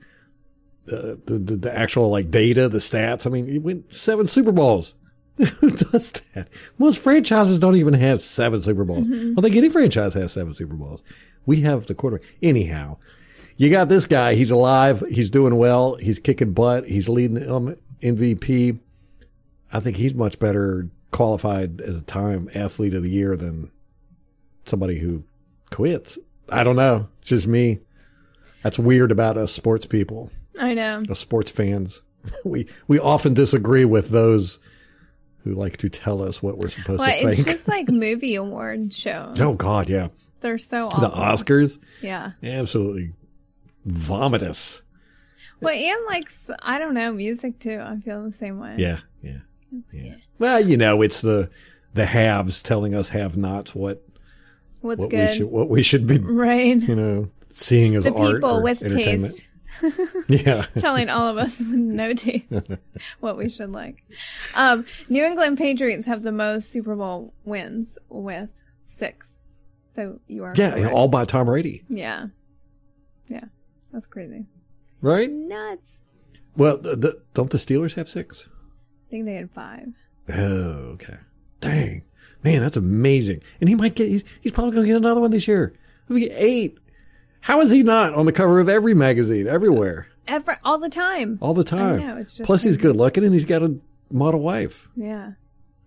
uh, 0.90 1.16
the, 1.26 1.38
the 1.38 1.56
the 1.56 1.78
actual 1.78 2.08
like 2.08 2.30
data, 2.30 2.68
the 2.68 2.78
stats. 2.78 3.26
I 3.26 3.30
mean, 3.30 3.46
he 3.46 3.58
went 3.58 3.92
seven 3.92 4.26
Super 4.26 4.52
Bowls. 4.52 4.94
Who 5.60 5.70
does 5.70 6.12
that? 6.34 6.48
Most 6.78 6.98
franchises 6.98 7.58
don't 7.58 7.76
even 7.76 7.94
have 7.94 8.24
seven 8.24 8.62
Super 8.62 8.84
Bowls. 8.84 9.06
I 9.06 9.12
don't 9.12 9.42
think 9.42 9.56
any 9.56 9.68
franchise 9.68 10.14
has 10.14 10.32
seven 10.32 10.54
Super 10.54 10.74
Bowls. 10.74 11.02
We 11.44 11.60
have 11.60 11.86
the 11.86 11.94
quarterback. 11.94 12.26
Anyhow, 12.42 12.96
you 13.56 13.70
got 13.70 13.88
this 13.88 14.06
guy. 14.06 14.34
He's 14.34 14.50
alive. 14.50 15.04
He's 15.10 15.30
doing 15.30 15.56
well. 15.56 15.96
He's 15.96 16.18
kicking 16.18 16.52
butt. 16.52 16.88
He's 16.88 17.08
leading 17.08 17.34
the 17.34 17.54
um, 17.54 17.76
MVP. 18.02 18.78
I 19.72 19.80
think 19.80 19.96
he's 19.96 20.14
much 20.14 20.38
better 20.38 20.88
qualified 21.10 21.80
as 21.80 21.96
a 21.96 22.02
time 22.02 22.48
athlete 22.54 22.94
of 22.94 23.02
the 23.02 23.10
year 23.10 23.36
than 23.36 23.70
somebody 24.64 24.98
who 24.98 25.24
quits. 25.70 26.18
I 26.48 26.62
don't 26.64 26.76
know. 26.76 27.08
It's 27.20 27.30
just 27.30 27.46
me. 27.46 27.80
That's 28.62 28.78
weird 28.78 29.12
about 29.12 29.36
us 29.38 29.52
sports 29.52 29.86
people, 29.86 30.30
I 30.58 30.74
know. 30.74 31.02
us 31.08 31.20
sports 31.20 31.50
fans. 31.50 32.02
We 32.44 32.66
we 32.88 32.98
often 32.98 33.34
disagree 33.34 33.84
with 33.84 34.08
those 34.08 34.58
who 35.44 35.54
like 35.54 35.76
to 35.76 35.88
tell 35.88 36.20
us 36.22 36.42
what 36.42 36.58
we're 36.58 36.70
supposed 36.70 36.98
Well, 37.00 37.08
to 37.12 37.18
think. 37.18 37.38
it's 37.38 37.44
just 37.44 37.68
like 37.68 37.88
movie 37.88 38.34
award 38.34 38.92
shows. 38.92 39.40
oh 39.40 39.54
God, 39.54 39.88
yeah. 39.88 40.08
They're 40.40 40.58
so 40.58 40.86
awful. 40.86 41.00
The 41.00 41.10
Oscars, 41.10 41.78
Yeah. 42.02 42.32
absolutely 42.42 43.12
vomitous. 43.86 44.80
Well, 45.60 45.74
and 45.74 46.06
like, 46.06 46.28
I 46.62 46.78
don't 46.80 46.94
know, 46.94 47.12
music 47.12 47.58
too. 47.60 47.80
I 47.80 47.98
feel 48.00 48.24
the 48.24 48.32
same 48.32 48.58
way. 48.58 48.74
Yeah, 48.78 48.98
yeah, 49.22 49.38
yeah. 49.92 50.14
Well, 50.38 50.60
you 50.60 50.76
know, 50.76 51.02
it's 51.02 51.20
the 51.20 51.50
the 51.94 52.06
haves 52.06 52.60
telling 52.60 52.94
us 52.94 53.08
have-nots 53.10 53.74
what 53.74 54.02
What's 54.80 55.00
what 55.00 55.10
good? 55.10 55.30
we 55.30 55.36
should 55.36 55.46
what 55.46 55.68
we 55.68 55.82
should 55.82 56.06
be, 56.06 56.18
right. 56.18 56.80
you 56.80 56.94
know, 56.94 57.30
seeing 57.52 57.96
as 57.96 58.04
The 58.04 58.12
art 58.14 58.34
people 58.34 58.50
or 58.50 58.62
with 58.62 58.80
taste 58.80 59.46
Yeah, 60.28 60.66
telling 60.78 61.08
all 61.08 61.28
of 61.28 61.38
us 61.38 61.58
with 61.58 61.68
no 61.68 62.14
taste 62.14 62.70
what 63.20 63.36
we 63.36 63.48
should 63.48 63.72
like. 63.72 64.02
Um, 64.54 64.84
New 65.08 65.24
England 65.24 65.58
Patriots 65.58 66.06
have 66.06 66.22
the 66.22 66.32
most 66.32 66.70
Super 66.70 66.94
Bowl 66.94 67.32
wins 67.44 67.98
with 68.08 68.48
six. 68.86 69.32
So 69.90 70.20
you 70.28 70.44
are 70.44 70.52
yeah, 70.56 70.72
correct. 70.72 70.92
all 70.92 71.08
by 71.08 71.24
Tom 71.24 71.46
Brady, 71.46 71.82
yeah, 71.88 72.26
yeah. 73.28 73.44
That's 73.92 74.06
crazy. 74.06 74.44
right? 75.00 75.30
Nuts. 75.30 75.98
Well, 76.56 76.76
the, 76.78 76.96
the, 76.96 77.22
don't 77.34 77.50
the 77.50 77.58
Steelers 77.58 77.94
have 77.94 78.08
six? 78.08 78.48
I 79.08 79.10
think 79.10 79.24
they 79.24 79.34
had 79.34 79.50
five. 79.50 79.88
Oh, 80.28 80.94
okay. 80.94 81.18
Dang, 81.60 82.02
man, 82.42 82.60
that's 82.62 82.76
amazing. 82.76 83.42
And 83.60 83.68
he 83.68 83.74
might 83.74 83.94
get. 83.94 84.08
He's, 84.08 84.24
he's 84.40 84.52
probably 84.52 84.72
going 84.72 84.84
to 84.84 84.88
get 84.92 84.96
another 84.96 85.20
one 85.20 85.30
this 85.30 85.46
year. 85.48 85.72
He'll 86.08 86.18
get 86.18 86.32
eight. 86.34 86.78
How 87.40 87.60
is 87.60 87.70
he 87.70 87.82
not 87.82 88.12
on 88.14 88.26
the 88.26 88.32
cover 88.32 88.58
of 88.60 88.68
every 88.68 88.92
magazine 88.94 89.46
everywhere 89.46 90.08
Ever 90.26 90.58
all 90.64 90.78
the 90.78 90.88
time. 90.88 91.38
all 91.40 91.54
the 91.54 91.62
time? 91.64 91.98
know, 92.00 92.16
it's 92.16 92.34
just 92.34 92.46
Plus, 92.46 92.62
he's 92.62 92.76
good 92.76 92.96
looking 92.96 93.22
and 93.24 93.32
he's 93.32 93.44
got 93.44 93.62
a 93.62 93.76
model 94.10 94.40
wife. 94.40 94.88
Yeah. 94.96 95.32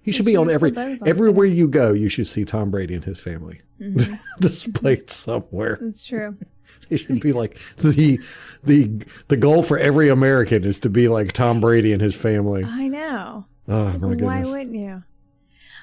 He 0.01 0.13
should 0.13 0.25
be 0.25 0.37
on 0.37 0.49
every 0.49 0.71
put 0.71 0.75
both 0.75 0.93
of 0.93 0.99
them 0.99 1.07
everywhere 1.09 1.45
you 1.45 1.67
go. 1.67 1.91
You 1.91 2.07
should 2.07 2.27
see 2.27 2.45
Tom 2.45 2.71
Brady 2.71 2.93
and 2.95 3.03
his 3.03 3.19
family 3.19 3.61
Mm-hmm. 3.81 4.13
displayed 4.39 5.09
somewhere. 5.09 5.77
That's 5.81 6.05
true. 6.05 6.37
It 6.89 6.97
should 6.97 7.19
be 7.19 7.33
like 7.33 7.59
the 7.77 8.19
the 8.63 8.89
the 9.27 9.37
goal 9.37 9.61
for 9.61 9.77
every 9.77 10.09
American 10.09 10.63
is 10.63 10.79
to 10.79 10.89
be 10.89 11.07
like 11.07 11.33
Tom 11.33 11.61
Brady 11.61 11.93
and 11.93 12.01
his 12.01 12.15
family. 12.15 12.63
I 12.63 12.87
know. 12.87 13.45
Oh 13.69 13.97
my 13.99 14.15
Why 14.15 14.43
wouldn't 14.43 14.75
you? 14.75 15.03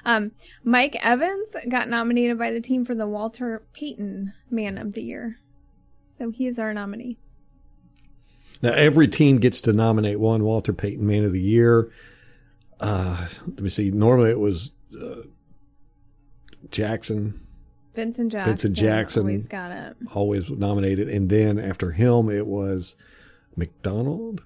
Um, 0.05 0.31
Mike 0.63 0.97
Evans 1.01 1.55
got 1.69 1.89
nominated 1.89 2.37
by 2.37 2.51
the 2.51 2.61
team 2.61 2.85
for 2.85 2.93
the 2.93 3.07
Walter 3.07 3.63
Payton 3.73 4.33
Man 4.51 4.77
of 4.77 4.93
the 4.93 5.01
Year. 5.01 5.39
So 6.17 6.29
he 6.29 6.47
is 6.47 6.59
our 6.59 6.73
nominee. 6.73 7.17
Now 8.61 8.71
every 8.71 9.07
team 9.07 9.37
gets 9.37 9.61
to 9.61 9.73
nominate 9.73 10.19
one 10.19 10.43
Walter 10.43 10.73
Payton 10.73 11.05
Man 11.05 11.23
of 11.23 11.31
the 11.31 11.41
Year. 11.41 11.91
Uh, 12.79 13.25
let 13.47 13.61
me 13.61 13.69
see. 13.69 13.89
Normally 13.91 14.31
it 14.31 14.39
was 14.39 14.71
uh, 14.99 15.21
Jackson 16.69 17.47
Vincent 17.97 18.31
Jackson. 18.31 18.51
Vincent 18.51 18.75
Jackson. 18.75 19.21
always 19.21 19.47
got 19.47 19.71
it. 19.71 19.97
always 20.13 20.49
nominated, 20.51 21.09
and 21.09 21.29
then 21.29 21.57
after 21.57 21.91
him 21.91 22.29
it 22.29 22.45
was 22.45 22.95
McDonald, 23.55 24.43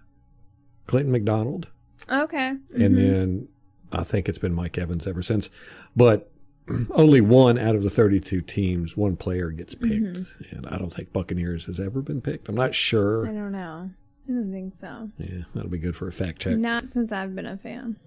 Clinton 0.88 1.12
McDonald. 1.12 1.68
Okay. 2.12 2.56
and 2.76 2.98
then 2.98 3.48
I 3.92 4.04
think 4.04 4.30
it's 4.30 4.38
been 4.38 4.54
Mike 4.54 4.78
Evans 4.78 5.08
ever 5.08 5.22
since. 5.22 5.50
But 5.96 6.30
only 6.92 7.22
one 7.22 7.58
out 7.58 7.76
of 7.76 7.84
the 7.84 7.90
32 7.90 8.42
teams, 8.42 8.96
one 8.96 9.16
player 9.16 9.50
gets 9.52 9.76
picked. 9.76 10.36
And 10.52 10.68
I 10.70 10.78
don't 10.78 10.94
think 10.94 11.12
Buccaneers 11.14 11.66
has 11.66 11.80
ever 11.80 12.02
been 12.02 12.22
picked. 12.22 12.50
I'm 12.50 12.56
not 12.56 12.74
sure. 12.76 13.28
I 13.28 13.32
don't 13.32 13.52
know. 13.52 13.90
I 14.30 14.32
don't 14.32 14.52
think 14.52 14.74
so. 14.74 15.10
Yeah, 15.18 15.44
that'll 15.54 15.70
be 15.70 15.78
good 15.80 15.96
for 15.96 16.08
a 16.08 16.12
fact 16.12 16.42
check. 16.42 16.56
Not 16.58 16.90
since 16.92 17.12
I've 17.12 17.36
been 17.36 17.46
a 17.48 17.58
fan. 17.58 17.98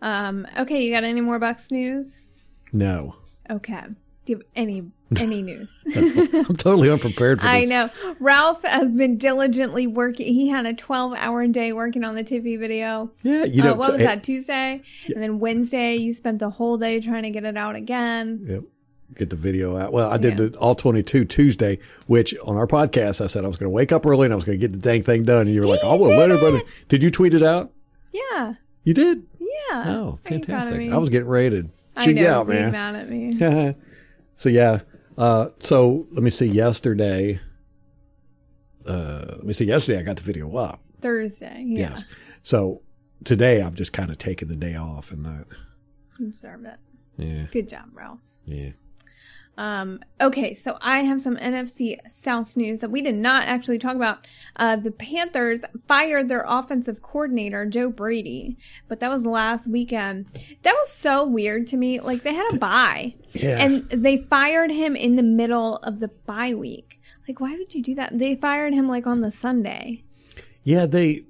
Um, 0.00 0.46
okay, 0.58 0.84
you 0.84 0.92
got 0.92 1.04
any 1.04 1.20
more 1.20 1.38
Bucks 1.38 1.70
news? 1.70 2.16
No. 2.72 3.16
Okay. 3.50 3.82
Do 4.24 4.32
you 4.32 4.36
have 4.36 4.46
any 4.56 4.90
any 5.20 5.42
news? 5.42 5.70
I'm 5.94 6.56
totally 6.56 6.90
unprepared 6.90 7.40
for 7.40 7.46
this. 7.46 7.52
I 7.54 7.64
know. 7.64 7.90
Ralph 8.20 8.62
has 8.64 8.94
been 8.94 9.18
diligently 9.18 9.86
working. 9.86 10.32
He 10.32 10.48
had 10.48 10.66
a 10.66 10.74
12 10.74 11.14
hour 11.14 11.46
day 11.46 11.72
working 11.72 12.04
on 12.04 12.14
the 12.14 12.24
Tiffy 12.24 12.58
video. 12.58 13.10
Yeah, 13.22 13.44
you 13.44 13.62
know, 13.62 13.72
uh, 13.72 13.76
what 13.76 13.92
was 13.92 14.00
that, 14.02 14.24
Tuesday? 14.24 14.82
And 15.06 15.22
then 15.22 15.38
Wednesday, 15.38 15.96
you 15.96 16.14
spent 16.14 16.38
the 16.38 16.50
whole 16.50 16.78
day 16.78 17.00
trying 17.00 17.22
to 17.24 17.30
get 17.30 17.44
it 17.44 17.56
out 17.56 17.76
again. 17.76 18.44
Yep. 18.48 18.62
Get 19.16 19.30
the 19.30 19.36
video 19.36 19.76
out. 19.76 19.92
Well, 19.92 20.10
I 20.10 20.16
did 20.16 20.38
Yeah. 20.38 20.46
the 20.46 20.58
all 20.58 20.74
22 20.74 21.24
Tuesday, 21.26 21.78
which 22.06 22.34
on 22.42 22.56
our 22.56 22.66
podcast, 22.66 23.20
I 23.20 23.26
said 23.26 23.44
I 23.44 23.48
was 23.48 23.56
going 23.58 23.66
to 23.66 23.74
wake 23.74 23.92
up 23.92 24.06
early 24.06 24.24
and 24.24 24.32
I 24.32 24.36
was 24.36 24.44
going 24.44 24.58
to 24.58 24.66
get 24.66 24.72
the 24.72 24.78
dang 24.78 25.02
thing 25.02 25.22
done. 25.24 25.42
And 25.46 25.54
you 25.54 25.60
were 25.60 25.66
like, 25.68 25.80
oh, 25.84 25.96
well, 25.96 26.16
let 26.18 26.30
everybody. 26.30 26.64
Did 26.88 27.02
you 27.02 27.10
tweet 27.10 27.34
it 27.34 27.42
out? 27.42 27.70
Yeah. 28.12 28.54
You 28.82 28.94
did? 28.94 29.24
Yeah. 29.38 29.84
Oh, 29.86 30.18
Are 30.28 30.34
you 30.34 30.40
proud 30.40 30.40
of 30.40 30.46
fantastic. 30.46 30.92
I 30.92 30.96
was 30.96 31.10
getting 31.10 31.28
ready 31.28 31.62
to 31.62 31.68
I 31.96 32.06
know, 32.06 32.28
out, 32.40 32.48
being 32.48 32.70
man. 32.70 32.72
mad 32.72 32.94
at 32.96 33.08
me. 33.10 33.74
so, 34.36 34.48
yeah. 34.48 34.80
Uh, 35.16 35.48
so 35.60 36.06
let 36.10 36.22
me 36.22 36.30
see. 36.30 36.46
Yesterday, 36.46 37.40
uh, 38.86 39.24
let 39.28 39.44
me 39.44 39.52
see. 39.52 39.66
Yesterday, 39.66 39.98
I 39.98 40.02
got 40.02 40.16
the 40.16 40.22
video 40.22 40.54
up. 40.56 40.80
Thursday. 41.00 41.64
Yeah. 41.66 41.90
Yes. 41.90 42.04
So 42.42 42.82
today, 43.24 43.62
I've 43.62 43.74
just 43.74 43.92
kind 43.92 44.10
of 44.10 44.18
taken 44.18 44.48
the 44.48 44.56
day 44.56 44.74
off 44.74 45.12
and 45.12 45.24
that. 45.24 45.46
You 46.18 46.30
deserve 46.30 46.64
it. 46.64 46.78
Yeah. 47.16 47.46
Good 47.50 47.68
job, 47.68 47.90
Ralph. 47.92 48.20
Yeah. 48.44 48.70
Um, 49.56 50.00
okay, 50.20 50.54
so 50.54 50.76
I 50.80 51.00
have 51.00 51.20
some 51.20 51.36
NFC 51.36 51.96
South 52.10 52.56
news 52.56 52.80
that 52.80 52.90
we 52.90 53.02
did 53.02 53.14
not 53.14 53.44
actually 53.44 53.78
talk 53.78 53.94
about. 53.94 54.26
Uh, 54.56 54.76
the 54.76 54.90
Panthers 54.90 55.60
fired 55.86 56.28
their 56.28 56.44
offensive 56.46 57.02
coordinator, 57.02 57.64
Joe 57.64 57.88
Brady, 57.90 58.56
but 58.88 58.98
that 59.00 59.10
was 59.10 59.24
last 59.24 59.68
weekend. 59.68 60.26
That 60.62 60.72
was 60.74 60.90
so 60.90 61.24
weird 61.24 61.68
to 61.68 61.76
me. 61.76 62.00
Like, 62.00 62.22
they 62.24 62.34
had 62.34 62.52
a 62.54 62.58
bye, 62.58 63.14
Yeah. 63.32 63.58
and 63.64 63.88
they 63.90 64.18
fired 64.28 64.72
him 64.72 64.96
in 64.96 65.14
the 65.16 65.22
middle 65.22 65.76
of 65.76 66.00
the 66.00 66.08
bye 66.08 66.54
week. 66.54 67.00
Like, 67.28 67.40
why 67.40 67.56
would 67.56 67.74
you 67.74 67.82
do 67.82 67.94
that? 67.94 68.18
They 68.18 68.34
fired 68.34 68.74
him, 68.74 68.88
like, 68.88 69.06
on 69.06 69.20
the 69.20 69.30
Sunday. 69.30 70.02
Yeah, 70.64 70.86
they. 70.86 71.22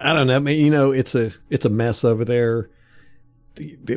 I, 0.00 0.12
don't 0.12 0.26
know. 0.26 0.36
I 0.36 0.38
mean, 0.38 0.64
you 0.64 0.70
know, 0.70 0.90
it's 0.90 1.14
a 1.14 1.30
it's 1.50 1.66
a 1.66 1.70
mess 1.70 2.02
over 2.02 2.24
there. 2.24 2.70
They, 3.54 3.76
they, 3.84 3.96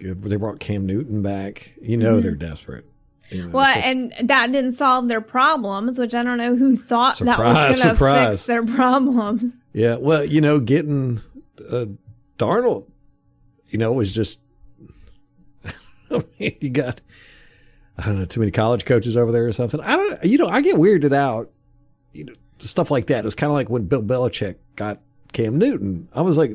they 0.00 0.36
brought 0.36 0.58
Cam 0.60 0.84
Newton 0.86 1.22
back. 1.22 1.72
You 1.80 1.96
know, 1.96 2.20
they're 2.20 2.34
desperate. 2.34 2.84
You 3.30 3.38
know, 3.38 3.44
Mm-hmm. 3.48 3.52
Well, 3.52 3.74
just- 3.74 3.86
and 3.86 4.28
that 4.28 4.52
didn't 4.52 4.72
solve 4.72 5.08
their 5.08 5.20
problems, 5.20 5.98
which 5.98 6.14
I 6.14 6.22
don't 6.22 6.38
know 6.38 6.56
who 6.56 6.76
thought 6.76 7.18
that 7.18 7.38
was 7.38 7.80
going 7.82 7.94
to 7.96 8.28
fix 8.30 8.46
their 8.46 8.64
problems. 8.64 9.52
yeah, 9.72 9.96
well, 9.96 10.24
you 10.24 10.40
know, 10.40 10.60
getting 10.60 11.20
uh, 11.70 11.86
Darnold, 12.38 12.86
you 13.68 13.78
know, 13.78 13.92
was 13.92 14.12
just. 14.14 14.40
I 16.10 16.22
mean, 16.38 16.56
you 16.60 16.70
got. 16.70 17.00
I 17.98 18.06
don't 18.06 18.18
know, 18.20 18.24
too 18.26 18.38
many 18.40 18.52
college 18.52 18.84
coaches 18.84 19.16
over 19.16 19.32
there 19.32 19.46
or 19.46 19.52
something. 19.52 19.80
I 19.80 19.96
don't. 19.96 20.24
You 20.24 20.38
know, 20.38 20.46
I 20.48 20.60
get 20.60 20.76
weirded 20.76 21.12
out. 21.12 21.50
You 22.12 22.24
know, 22.26 22.32
stuff 22.58 22.90
like 22.90 23.06
that. 23.06 23.18
It 23.18 23.24
was 23.24 23.34
kind 23.34 23.50
of 23.50 23.54
like 23.54 23.68
when 23.68 23.84
Bill 23.86 24.02
Belichick 24.02 24.56
got 24.76 25.00
Cam 25.32 25.58
Newton. 25.58 26.08
I 26.14 26.22
was 26.22 26.38
like, 26.38 26.52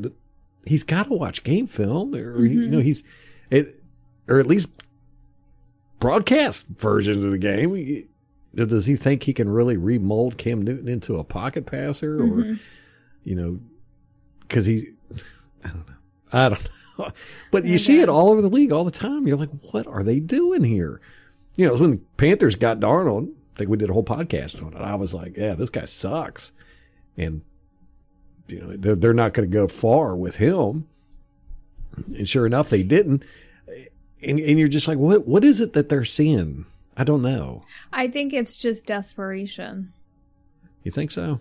he's 0.66 0.84
got 0.84 1.04
to 1.08 1.14
watch 1.14 1.44
game 1.44 1.68
film, 1.68 2.16
or 2.16 2.44
you 2.46 2.68
know, 2.68 2.80
he's 2.80 3.04
it, 3.52 3.80
or 4.28 4.40
at 4.40 4.48
least 4.48 4.70
broadcast 6.04 6.66
versions 6.68 7.24
of 7.24 7.32
the 7.32 7.38
game. 7.38 8.10
Does 8.54 8.86
he 8.86 8.98
think 8.98 9.24
he 9.24 9.32
can 9.32 9.48
really 9.48 9.78
remold 9.78 10.38
Cam 10.38 10.62
Newton 10.62 10.90
into 10.90 11.18
a 11.18 11.24
pocket 11.24 11.66
passer, 11.66 12.22
or 12.22 12.58
you 13.24 13.36
know, 13.36 13.60
because 14.42 14.66
he, 14.66 14.90
I 15.64 15.70
don't 15.70 15.88
know, 15.88 15.96
I 16.34 16.50
don't 16.50 16.68
know, 17.00 17.12
but 17.52 17.64
you 17.64 17.78
see 17.78 18.02
it 18.02 18.10
all 18.10 18.32
over 18.32 18.42
the 18.42 18.50
league 18.50 18.74
all 18.74 18.84
the 18.84 18.92
time. 18.92 19.26
You're 19.28 19.38
like, 19.38 19.50
what 19.72 19.88
are 19.88 20.04
they 20.04 20.20
doing 20.20 20.66
here? 20.66 21.00
You 21.56 21.68
know, 21.68 21.76
when 21.76 21.92
the 21.92 22.02
Panthers 22.18 22.56
got 22.56 22.82
Darnold. 22.82 23.32
I 23.54 23.58
think 23.60 23.70
we 23.70 23.78
did 23.78 23.92
a 23.92 23.94
whole 23.94 24.04
podcast 24.04 24.66
on 24.66 24.74
it. 24.74 24.82
I 24.82 24.96
was 24.96 25.14
like, 25.14 25.38
yeah, 25.38 25.54
this 25.54 25.70
guy 25.70 25.86
sucks, 25.86 26.52
and 27.16 27.44
you 28.50 28.60
know 28.60 28.76
they're, 28.76 28.96
they're 28.96 29.14
not 29.14 29.34
going 29.34 29.50
to 29.50 29.54
go 29.54 29.70
far 29.70 30.16
with 30.18 30.36
him. 30.36 30.88
And 31.96 32.28
sure 32.28 32.46
enough, 32.46 32.70
they 32.70 32.84
didn't. 32.84 33.24
And, 34.24 34.40
and 34.40 34.60
you're 34.60 34.68
just 34.68 34.88
like, 34.88 34.98
what? 34.98 35.28
What 35.28 35.44
is 35.44 35.60
it 35.60 35.74
that 35.74 35.90
they're 35.90 36.06
seeing? 36.06 36.66
I 36.96 37.04
don't 37.04 37.22
know. 37.22 37.64
I 37.92 38.08
think 38.08 38.34
it's 38.34 38.56
just 38.56 38.86
desperation. 38.86 39.94
You 40.84 40.92
think 40.92 41.12
so? 41.12 41.40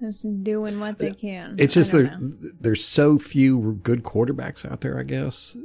Just 0.00 0.44
doing 0.44 0.80
what 0.80 0.98
they 0.98 1.12
can. 1.12 1.56
It's 1.58 1.74
just 1.74 1.92
there, 1.92 2.04
know. 2.04 2.32
there's 2.60 2.84
so 2.84 3.18
few 3.18 3.80
good 3.82 4.02
quarterbacks 4.02 4.70
out 4.70 4.80
there, 4.80 4.98
I 4.98 5.02
guess. 5.02 5.56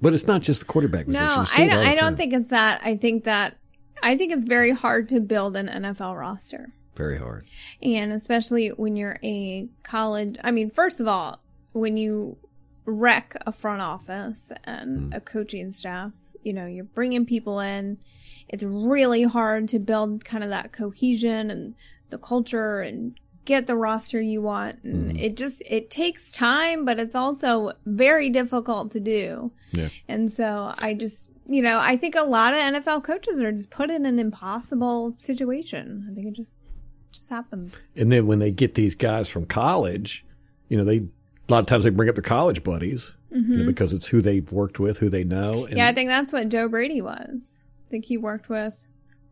But 0.00 0.14
it's 0.14 0.26
not 0.26 0.42
just 0.42 0.60
the 0.60 0.66
quarterback 0.66 1.06
position. 1.06 1.24
No, 1.24 1.44
I 1.56 1.66
don't. 1.66 1.86
I 1.86 1.94
don't 1.94 2.16
think 2.16 2.32
it's 2.32 2.50
that. 2.50 2.80
I 2.84 2.96
think 2.96 3.24
that 3.24 3.58
I 4.02 4.16
think 4.16 4.32
it's 4.32 4.44
very 4.44 4.72
hard 4.72 5.08
to 5.10 5.20
build 5.20 5.56
an 5.56 5.68
NFL 5.68 6.18
roster, 6.18 6.72
very 6.96 7.18
hard. 7.18 7.46
and 7.82 8.12
especially 8.12 8.68
when 8.68 8.96
you're 8.96 9.18
a 9.22 9.68
college. 9.82 10.36
I 10.42 10.50
mean, 10.50 10.70
first 10.70 11.00
of 11.00 11.08
all, 11.08 11.40
when 11.72 11.96
you 11.96 12.36
wreck 12.88 13.36
a 13.46 13.52
front 13.52 13.82
office 13.82 14.50
and 14.64 15.08
hmm. 15.08 15.12
a 15.12 15.20
coaching 15.20 15.72
staff, 15.72 16.12
you 16.42 16.52
know, 16.52 16.66
you're 16.66 16.84
bringing 16.84 17.26
people 17.26 17.60
in. 17.60 17.98
It's 18.48 18.62
really 18.62 19.24
hard 19.24 19.68
to 19.70 19.78
build 19.78 20.24
kind 20.24 20.42
of 20.42 20.50
that 20.50 20.72
cohesion 20.72 21.50
and 21.50 21.74
the 22.08 22.18
culture 22.18 22.80
and 22.80 23.14
get 23.44 23.66
the 23.66 23.76
roster 23.76 24.20
you 24.20 24.40
want. 24.40 24.82
And 24.82 25.12
hmm. 25.12 25.18
it 25.18 25.36
just 25.36 25.62
it 25.66 25.90
takes 25.90 26.30
time, 26.30 26.84
but 26.84 26.98
it's 26.98 27.14
also 27.14 27.72
very 27.84 28.30
difficult 28.30 28.90
to 28.92 29.00
do. 29.00 29.52
Yeah. 29.72 29.90
And 30.08 30.32
so 30.32 30.72
I 30.78 30.94
just, 30.94 31.28
you 31.46 31.60
know, 31.60 31.78
I 31.78 31.96
think 31.96 32.14
a 32.14 32.22
lot 32.22 32.54
of 32.54 32.60
NFL 32.60 33.04
coaches 33.04 33.38
are 33.38 33.52
just 33.52 33.70
put 33.70 33.90
in 33.90 34.06
an 34.06 34.18
impossible 34.18 35.14
situation. 35.18 36.08
I 36.10 36.14
think 36.14 36.26
it 36.26 36.34
just 36.34 36.52
just 37.12 37.28
happens. 37.28 37.74
And 37.96 38.10
then 38.10 38.26
when 38.26 38.38
they 38.38 38.50
get 38.50 38.74
these 38.74 38.94
guys 38.94 39.28
from 39.28 39.44
college, 39.46 40.24
you 40.68 40.76
know, 40.76 40.84
they 40.84 41.06
a 41.48 41.52
lot 41.52 41.60
of 41.60 41.66
times 41.66 41.84
they 41.84 41.90
bring 41.90 42.08
up 42.08 42.14
their 42.14 42.22
college 42.22 42.62
buddies 42.62 43.14
you 43.30 43.40
know, 43.58 43.66
because 43.66 43.92
it's 43.92 44.08
who 44.08 44.20
they've 44.22 44.50
worked 44.52 44.78
with, 44.78 44.98
who 44.98 45.08
they 45.08 45.24
know. 45.24 45.50
And 45.64 45.68
Mm-hmm. 45.68 45.76
yeah, 45.76 45.88
I 45.88 45.92
think 45.94 46.08
that's 46.08 46.32
what 46.32 46.48
Joe 46.48 46.68
Brady 46.68 47.00
was. 47.02 47.18
I 47.26 47.90
think 47.90 48.06
he 48.06 48.16
worked 48.16 48.48
with 48.48 48.86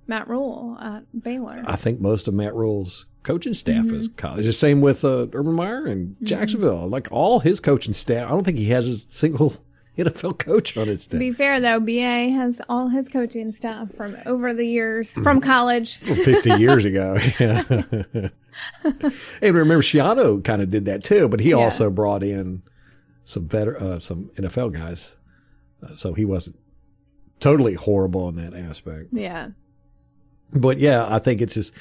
Matt 0.06 0.28
Rhule 0.28 0.76
at 0.80 1.04
Baylor. 1.22 1.62
I 1.66 1.76
think 1.76 2.00
most 2.00 2.28
of 2.28 2.34
Matt 2.34 2.54
Rhule's 2.54 3.06
coaching 3.22 3.54
staff 3.54 3.86
Mm-hmm. 3.86 3.96
is 4.00 4.08
college. 4.16 4.44
The 4.46 4.52
same 4.52 4.80
with 4.80 5.04
uh, 5.04 5.26
Urban 5.32 5.54
Meyer 5.54 5.86
and 5.86 6.16
Jacksonville. 6.22 6.86
Like 6.88 7.08
all 7.10 7.40
his 7.40 7.58
coaching 7.60 7.94
staff, 7.94 8.28
I 8.28 8.30
don't 8.30 8.44
think 8.44 8.58
he 8.58 8.68
has 8.70 8.86
a 8.86 8.98
single 9.08 9.54
NFL 9.98 10.38
coach 10.38 10.76
on 10.76 10.88
his 10.88 11.06
team. 11.06 11.18
to 11.18 11.18
be 11.18 11.32
fair 11.32 11.58
though, 11.58 11.80
BA 11.80 12.30
has 12.34 12.60
all 12.68 12.88
his 12.88 13.08
coaching 13.08 13.50
staff 13.50 13.88
from 13.96 14.16
over 14.26 14.52
the 14.52 14.66
years 14.66 15.10
from 15.10 15.40
college. 15.40 15.96
50 15.96 16.50
years 16.54 16.84
ago. 16.84 17.16
Yeah. 17.40 17.82
and 18.84 19.12
remember, 19.42 19.82
Schiano 19.82 20.42
kind 20.42 20.62
of 20.62 20.70
did 20.70 20.84
that 20.86 21.04
too, 21.04 21.28
but 21.28 21.40
he 21.40 21.50
Yeah. 21.50 21.56
also 21.56 21.90
brought 21.90 22.22
in 22.22 22.62
some 23.24 23.44
better, 23.44 23.80
uh, 23.80 23.98
some 23.98 24.30
NFL 24.36 24.72
guys. 24.72 25.16
Uh, 25.82 25.96
so 25.96 26.14
he 26.14 26.24
wasn't 26.24 26.56
totally 27.40 27.74
horrible 27.74 28.28
in 28.28 28.36
that 28.36 28.54
aspect. 28.54 29.08
Yeah. 29.12 29.48
But 30.52 30.78
yeah, 30.78 31.06
I 31.12 31.18
think 31.18 31.40
it's 31.42 31.54
just, 31.54 31.72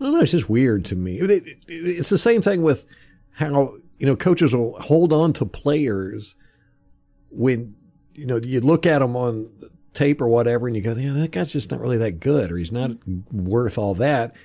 I 0.00 0.04
don't 0.04 0.14
know, 0.14 0.20
it's 0.20 0.30
just 0.30 0.48
weird 0.50 0.84
to 0.86 0.96
me. 0.96 1.18
It- 1.20 1.30
it- 1.30 1.56
it's 1.68 2.10
the 2.10 2.18
same 2.18 2.42
thing 2.42 2.62
with 2.62 2.86
how, 3.32 3.76
you 3.98 4.06
know, 4.06 4.16
coaches 4.16 4.54
will 4.54 4.78
hold 4.80 5.12
on 5.12 5.32
to 5.34 5.44
players 5.46 6.34
when, 7.30 7.74
you 8.14 8.26
know, 8.26 8.36
you 8.36 8.60
look 8.60 8.86
at 8.86 8.98
them 9.00 9.16
on 9.16 9.48
tape 9.94 10.20
or 10.20 10.28
whatever 10.28 10.66
and 10.68 10.76
you 10.76 10.82
go, 10.82 10.94
yeah, 10.94 11.12
that 11.14 11.32
guy's 11.32 11.52
just 11.52 11.70
not 11.70 11.80
really 11.80 11.96
that 11.98 12.20
good 12.20 12.52
or 12.52 12.56
he's 12.56 12.72
not 12.72 12.92
worth 13.32 13.78
all 13.78 13.94
that. 13.94 14.36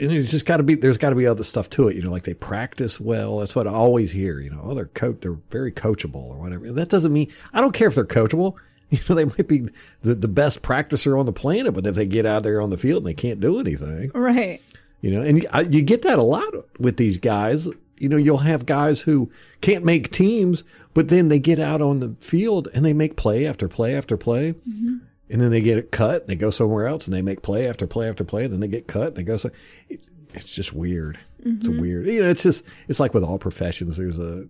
And 0.00 0.12
it's 0.12 0.30
just 0.30 0.46
got 0.46 0.58
to 0.58 0.62
be, 0.62 0.74
there's 0.76 0.98
got 0.98 1.10
to 1.10 1.16
be 1.16 1.26
other 1.26 1.42
stuff 1.42 1.68
to 1.70 1.88
it. 1.88 1.96
You 1.96 2.02
know, 2.02 2.10
like 2.10 2.22
they 2.24 2.34
practice 2.34 3.00
well. 3.00 3.38
That's 3.38 3.56
what 3.56 3.66
I 3.66 3.72
always 3.72 4.12
hear. 4.12 4.38
You 4.40 4.50
know, 4.50 4.60
oh, 4.62 4.74
they're 4.74 4.86
coach, 4.86 5.18
they're 5.22 5.38
very 5.50 5.72
coachable 5.72 6.16
or 6.24 6.36
whatever. 6.36 6.66
and 6.66 6.76
That 6.76 6.88
doesn't 6.88 7.12
mean, 7.12 7.32
I 7.52 7.60
don't 7.60 7.72
care 7.74 7.88
if 7.88 7.94
they're 7.94 8.04
coachable. 8.04 8.54
You 8.90 8.98
know, 9.06 9.14
they 9.16 9.26
might 9.26 9.46
be 9.46 9.68
the, 10.00 10.14
the 10.14 10.28
best 10.28 10.62
practicer 10.62 11.20
on 11.20 11.26
the 11.26 11.32
planet, 11.32 11.74
but 11.74 11.86
if 11.86 11.94
they 11.94 12.06
get 12.06 12.24
out 12.24 12.42
there 12.42 12.62
on 12.62 12.70
the 12.70 12.78
field 12.78 12.98
and 13.02 13.06
they 13.06 13.12
can't 13.12 13.38
do 13.38 13.60
anything, 13.60 14.10
Right. 14.14 14.62
you 15.02 15.10
know, 15.10 15.20
and 15.20 15.46
I, 15.52 15.60
you 15.60 15.82
get 15.82 16.00
that 16.04 16.18
a 16.18 16.22
lot 16.22 16.54
with 16.80 16.96
these 16.96 17.18
guys. 17.18 17.68
You 17.98 18.08
know, 18.08 18.16
you'll 18.16 18.38
have 18.38 18.64
guys 18.64 19.02
who 19.02 19.30
can't 19.60 19.84
make 19.84 20.10
teams, 20.10 20.64
but 20.94 21.10
then 21.10 21.28
they 21.28 21.38
get 21.38 21.58
out 21.58 21.82
on 21.82 22.00
the 22.00 22.14
field 22.20 22.68
and 22.72 22.82
they 22.82 22.94
make 22.94 23.14
play 23.16 23.44
after 23.46 23.68
play 23.68 23.94
after 23.94 24.16
play. 24.16 24.54
Mm-hmm. 24.54 24.96
And 25.30 25.40
then 25.40 25.50
they 25.50 25.60
get 25.60 25.78
it 25.78 25.92
cut, 25.92 26.26
they 26.26 26.36
go 26.36 26.50
somewhere 26.50 26.86
else 26.86 27.06
and 27.06 27.14
they 27.14 27.22
make 27.22 27.42
play 27.42 27.68
after 27.68 27.86
play 27.86 28.08
after 28.08 28.24
play. 28.24 28.44
And 28.44 28.52
then 28.52 28.60
they 28.60 28.68
get 28.68 28.88
cut, 28.88 29.08
and 29.08 29.16
they 29.16 29.22
go 29.22 29.36
so. 29.36 29.50
It, 29.88 30.02
it's 30.34 30.52
just 30.52 30.72
weird. 30.72 31.18
It's 31.38 31.66
mm-hmm. 31.66 31.80
weird. 31.80 32.06
You 32.06 32.22
know, 32.22 32.30
it's 32.30 32.42
just 32.42 32.64
it's 32.86 33.00
like 33.00 33.14
with 33.14 33.24
all 33.24 33.38
professions. 33.38 33.96
There's 33.96 34.18
a 34.18 34.46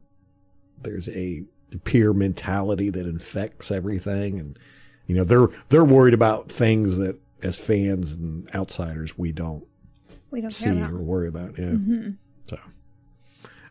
there's 0.83 1.09
a 1.09 1.45
peer 1.85 2.13
mentality 2.13 2.91
that 2.91 3.07
infects 3.07 3.71
everything, 3.71 4.39
and 4.39 4.59
you 5.07 5.15
know 5.15 5.25
they're 5.25 5.49
they're 5.69 5.85
worried 5.85 6.15
about 6.15 6.51
things 6.51 6.97
that 6.97 7.19
as 7.43 7.57
fans 7.57 8.13
and 8.13 8.53
outsiders 8.55 9.17
we 9.17 9.31
don't 9.33 9.65
We 10.31 10.41
don't 10.41 10.51
see 10.51 10.83
or 10.83 10.99
worry 10.99 11.29
about. 11.29 11.59
Yeah. 11.59 11.67
Mm-hmm. 11.67 12.11
So 12.49 12.59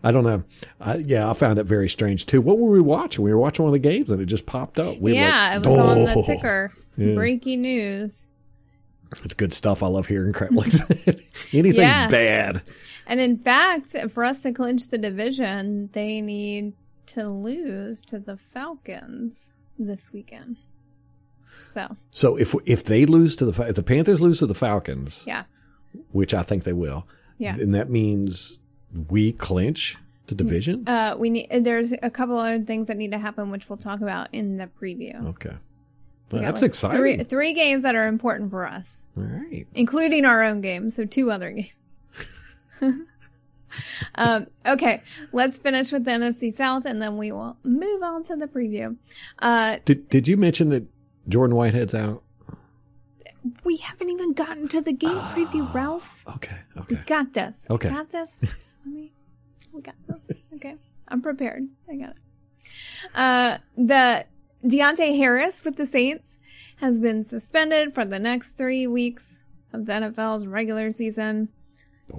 I 0.04 0.12
don't 0.12 0.24
know. 0.24 0.44
I, 0.80 0.96
yeah, 0.98 1.30
I 1.30 1.34
found 1.34 1.60
it 1.60 1.64
very 1.64 1.90
strange 1.90 2.26
too. 2.26 2.42
What 2.42 2.58
were 2.60 2.70
we 2.70 2.82
watching? 2.82 3.24
We 3.24 3.32
were 3.32 3.40
watching 3.40 3.64
one 3.66 3.70
of 3.70 3.74
the 3.82 3.88
games 3.90 4.10
and 4.12 4.22
it 4.22 4.26
just 4.26 4.46
popped 4.46 4.80
up. 4.80 5.00
We 5.00 5.14
yeah, 5.16 5.56
like, 5.58 5.66
it 5.66 5.70
was 5.70 5.80
on 5.80 6.04
the 6.06 6.24
ticker. 6.24 6.72
Yeah. 7.00 7.14
Breaking 7.14 7.62
news. 7.62 8.30
It's 9.24 9.36
good 9.36 9.54
stuff. 9.54 9.84
I 9.84 9.88
love 9.88 10.08
hearing 10.08 10.34
crap 10.34 10.50
like 10.52 10.72
that. 10.72 11.20
Anything 11.54 11.82
Yeah. 11.82 12.08
bad. 12.08 12.64
And 13.06 13.20
in 13.20 13.38
fact, 13.38 13.96
for 14.12 14.24
us 14.26 14.42
to 14.42 14.52
clinch 14.52 14.90
the 14.90 14.98
division, 14.98 15.92
they 15.94 16.22
need 16.22 16.74
to 17.08 17.30
lose 17.30 18.02
to 18.08 18.18
the 18.18 18.38
Falcons 18.52 19.52
this 19.78 20.12
weekend. 20.12 20.58
So, 21.72 21.96
So 22.10 22.36
if 22.36 22.56
if 22.66 22.84
they 22.84 23.06
lose 23.06 23.36
to 23.36 23.46
the 23.46 23.62
if 23.68 23.76
the 23.76 23.84
Panthers 23.84 24.20
lose 24.20 24.40
to 24.40 24.48
the 24.48 24.56
Falcons, 24.56 25.24
yeah. 25.28 25.44
which 26.12 26.34
I 26.34 26.42
think 26.42 26.64
they 26.64 26.74
will, 26.74 27.08
Yeah. 27.38 27.56
then 27.58 27.72
that 27.74 27.92
means 27.92 28.58
we 29.10 29.32
clinch 29.32 29.98
the 30.28 30.36
division. 30.36 30.88
Uh, 30.88 31.16
we 31.18 31.30
need. 31.30 31.48
There's 31.64 31.94
a 32.04 32.10
couple 32.10 32.38
other 32.38 32.60
things 32.60 32.88
that 32.88 32.98
need 32.98 33.12
to 33.12 33.18
happen, 33.20 33.50
which 33.52 33.70
we'll 33.70 33.78
talk 33.78 34.02
about 34.02 34.28
in 34.34 34.58
the 34.58 34.70
preview. 34.82 35.26
Okay, 35.30 35.56
Well, 36.32 36.42
that's 36.42 36.62
like, 36.62 36.70
exciting. 36.70 36.98
Three, 37.00 37.24
three 37.24 37.54
games 37.54 37.84
that 37.84 37.96
are 37.96 38.08
important 38.08 38.50
for 38.52 38.68
us, 38.68 39.04
All 39.16 39.24
right. 39.24 39.66
including 39.74 40.26
our 40.26 40.44
own 40.44 40.62
game. 40.62 40.92
So 40.92 41.06
two 41.06 41.32
other 41.32 41.52
games. 41.52 41.72
um, 44.16 44.48
okay, 44.66 45.02
let's 45.32 45.58
finish 45.60 45.92
with 45.92 46.04
the 46.06 46.12
NFC 46.12 46.54
South, 46.54 46.86
and 46.86 47.02
then 47.02 47.18
we 47.18 47.32
will 47.32 47.58
move 47.64 48.04
on 48.04 48.24
to 48.26 48.36
the 48.36 48.48
preview. 48.48 48.96
Uh, 49.40 49.78
Did 49.86 50.10
Did 50.10 50.28
you 50.28 50.38
mention 50.38 50.70
that 50.70 50.86
Jordan 51.28 51.56
Whitehead's 51.56 51.94
out? 51.94 52.24
we 53.64 53.78
haven't 53.78 54.10
even 54.10 54.34
gotten 54.34 54.68
to 54.68 54.82
the 54.82 54.92
game 54.92 55.16
preview, 55.18 55.74
Ralph. 55.74 56.22
Okay. 56.36 56.58
We 56.76 56.82
Okay. 56.82 57.04
got 57.06 57.32
this. 57.34 57.58
Okay. 57.70 57.90
Got 57.90 58.12
this. 58.12 58.44
Let 58.88 58.94
me- 58.96 59.14
we 59.74 59.82
got 59.82 59.96
this. 60.08 60.38
Okay. 60.56 60.76
I'm 61.10 61.22
prepared. 61.22 61.68
I 61.90 61.96
got 61.98 62.12
it. 62.12 62.18
Uh, 63.14 63.58
the 63.76 64.26
Deonte 64.66 65.18
Harris 65.18 65.64
with 65.66 65.76
the 65.76 65.86
Saints 65.86 66.38
has 66.78 67.00
been 67.00 67.24
suspended 67.26 67.94
for 67.94 68.06
the 68.06 68.18
next 68.20 68.52
three 68.54 68.88
weeks 68.88 69.42
of 69.74 69.86
the 69.86 69.94
NFL's 69.94 70.46
regular 70.46 70.92
season 70.92 71.50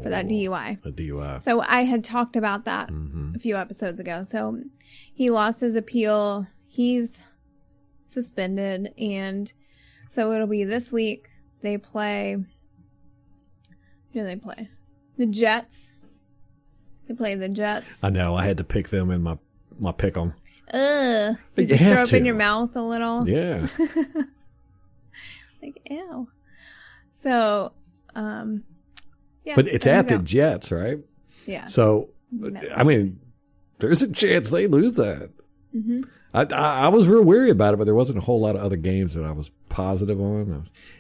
for 0.03 0.11
that 0.11 0.27
Oh, 0.27 0.29
DUI. 0.29 0.79
A 0.85 0.91
DUI. 0.93 1.43
So 1.43 1.63
I 1.63 1.85
had 1.85 2.05
talked 2.05 2.37
about 2.37 2.65
that 2.67 2.91
hmm 2.91 3.33
a 3.35 3.39
few 3.39 3.57
episodes 3.57 3.99
ago. 3.99 4.25
So 4.25 4.61
he 5.15 5.31
lost 5.31 5.61
his 5.61 5.75
appeal. 5.75 6.47
He's 6.67 7.19
suspended. 8.07 8.91
And 8.99 9.53
so 10.11 10.33
it'll 10.33 10.47
be 10.47 10.65
this 10.65 10.93
week. 10.93 11.29
They 11.63 11.79
play. 11.79 12.37
Who 14.13 14.21
do 14.21 14.25
they 14.25 14.37
play? 14.37 14.69
The 15.17 15.27
Jets. 15.27 15.93
They 17.09 17.15
play 17.15 17.35
the 17.35 17.49
Jets. 17.49 18.05
I 18.05 18.11
know. 18.11 18.37
I 18.37 18.45
had 18.45 18.59
to 18.59 18.65
pick 18.65 18.89
them 18.91 19.11
in 19.11 19.23
my 19.23 19.39
my 19.79 19.93
pick 19.93 20.17
'em. 20.17 20.35
Ugh. 20.73 21.37
Did 21.57 21.71
you 21.71 21.77
you 21.77 21.95
throw 21.95 22.03
up 22.03 22.13
in 22.13 22.25
your 22.27 22.35
mouth 22.35 22.77
a 22.77 22.83
little? 22.83 23.27
Yeah. 23.29 23.67
Like, 25.63 25.81
ew. 25.91 26.29
So, 27.23 27.73
um, 28.15 28.63
yeah. 29.45 29.55
but 29.57 29.67
it's 29.67 29.87
at 29.89 30.07
the. 30.09 30.19
Jets, 30.19 30.71
right? 30.71 30.99
Yeah. 31.47 31.67
So, 31.67 32.11
No. 32.31 32.61
I 32.77 32.85
mean, 32.85 33.19
there's 33.81 34.03
a 34.03 34.13
chance 34.13 34.51
they 34.51 34.67
lose 34.69 34.97
that. 34.97 35.31
hmm 35.73 36.03
I, 36.35 36.43
I, 36.43 36.81
I 36.85 36.89
was 36.89 37.09
real 37.09 37.25
weary 37.25 37.49
about 37.51 37.73
it, 37.75 37.79
but 37.79 37.85
there 37.85 37.95
wasn't 37.95 38.19
a 38.19 38.21
whole 38.21 38.39
lot 38.41 38.55
of 38.55 38.63
other 38.63 38.77
games 38.77 39.15
that 39.15 39.25
I 39.25 39.33
was 39.33 39.51
positive 39.71 40.21
on. 40.21 40.53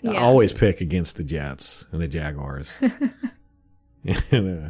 I, 0.02 0.06
was- 0.08 0.16
I 0.16 0.18
always 0.18 0.52
pick 0.52 0.80
against 0.80 1.16
the 1.16 1.22
Jets 1.24 1.86
and 1.92 2.00
the 2.00 2.08
Jaguars. 2.08 2.70
and, 4.32 4.66
Uh, 4.66 4.68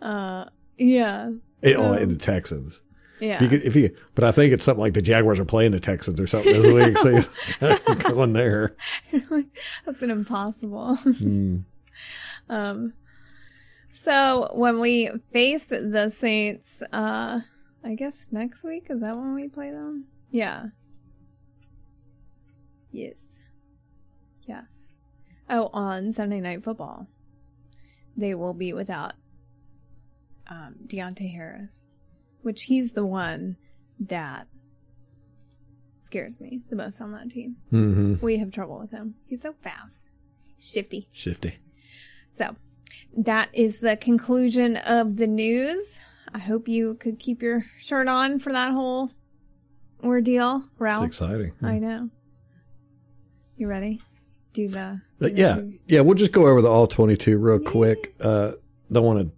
yeah. 0.00 0.06
uh, 0.06 1.30
it, 1.62 1.76
oh, 1.76 1.82
So- 1.82 1.92
and 1.94 2.10
the 2.10 2.16
Texans. 2.16 2.82
Yeah. 3.18 3.36
If 3.36 3.40
you 3.42 3.48
could, 3.48 3.62
if 3.66 3.76
you, 3.76 3.96
but 4.14 4.24
I 4.24 4.30
think 4.30 4.52
it's 4.52 4.62
something 4.62 4.82
like 4.82 4.92
the 4.92 5.00
Jaguars 5.00 5.40
are 5.40 5.46
playing 5.46 5.72
the 5.72 5.80
Texans 5.80 6.20
or 6.20 6.26
something 6.26 6.52
this 6.52 6.74
week. 6.74 6.98
So 6.98 8.00
going 8.10 8.34
there. 8.34 8.76
That's 9.86 10.02
an 10.02 10.10
impossible. 10.10 10.98
Mm. 11.02 11.64
um, 12.50 12.92
so 13.92 14.50
when 14.52 14.80
we 14.80 15.10
face 15.32 15.66
the 15.68 16.10
Saints, 16.14 16.82
uh, 16.92 17.40
I 17.82 17.94
guess 17.94 18.28
next 18.30 18.62
week 18.62 18.88
is 18.90 19.00
that 19.00 19.16
when 19.16 19.34
we 19.34 19.48
play 19.48 19.70
them? 19.70 20.04
Yeah. 20.30 20.66
Yes. 22.92 23.14
Yes. 24.46 24.64
Oh, 25.48 25.70
on 25.72 26.12
Sunday 26.12 26.40
Night 26.40 26.64
Football, 26.64 27.06
they 28.16 28.34
will 28.34 28.54
be 28.54 28.72
without 28.72 29.14
um, 30.48 30.74
Deonte 30.86 31.30
Harris, 31.32 31.88
which 32.42 32.64
he's 32.64 32.92
the 32.92 33.04
one 33.06 33.56
that 34.00 34.46
scares 36.00 36.40
me 36.40 36.60
the 36.70 36.76
most 36.76 37.00
on 37.00 37.12
that 37.12 37.30
team. 37.30 37.56
hmm 37.70 38.14
We 38.20 38.38
have 38.38 38.50
trouble 38.52 38.78
with 38.78 38.90
him. 38.90 39.14
He's 39.26 39.42
so 39.42 39.54
fast, 39.62 40.10
shifty. 40.58 41.08
Shifty. 41.12 41.58
So 42.32 42.54
that 43.16 43.48
is 43.52 43.78
the 43.80 43.96
conclusion 43.96 44.76
of 44.76 45.16
the 45.16 45.26
news. 45.26 45.98
I 46.34 46.38
hope 46.38 46.68
you 46.68 46.94
could 46.94 47.18
keep 47.18 47.42
your 47.42 47.64
shirt 47.78 48.08
on 48.08 48.38
for 48.38 48.52
that 48.52 48.72
whole 48.72 49.10
ordeal, 50.04 50.64
It's 50.72 50.80
Ralph. 50.80 51.06
exciting. 51.06 51.52
I 51.62 51.78
know. 51.78 52.10
You 53.56 53.68
ready? 53.68 54.02
Do 54.52 54.68
the 54.68 55.00
But 55.18 55.34
yeah, 55.36 55.60
yeah, 55.86 56.00
we'll 56.00 56.14
just 56.14 56.32
go 56.32 56.46
over 56.46 56.60
the 56.62 56.68
all 56.70 56.86
22 56.86 57.38
real 57.38 57.58
quick. 57.58 58.14
Uh, 58.20 58.52
don't 58.92 59.04
want 59.04 59.20
to 59.20 59.30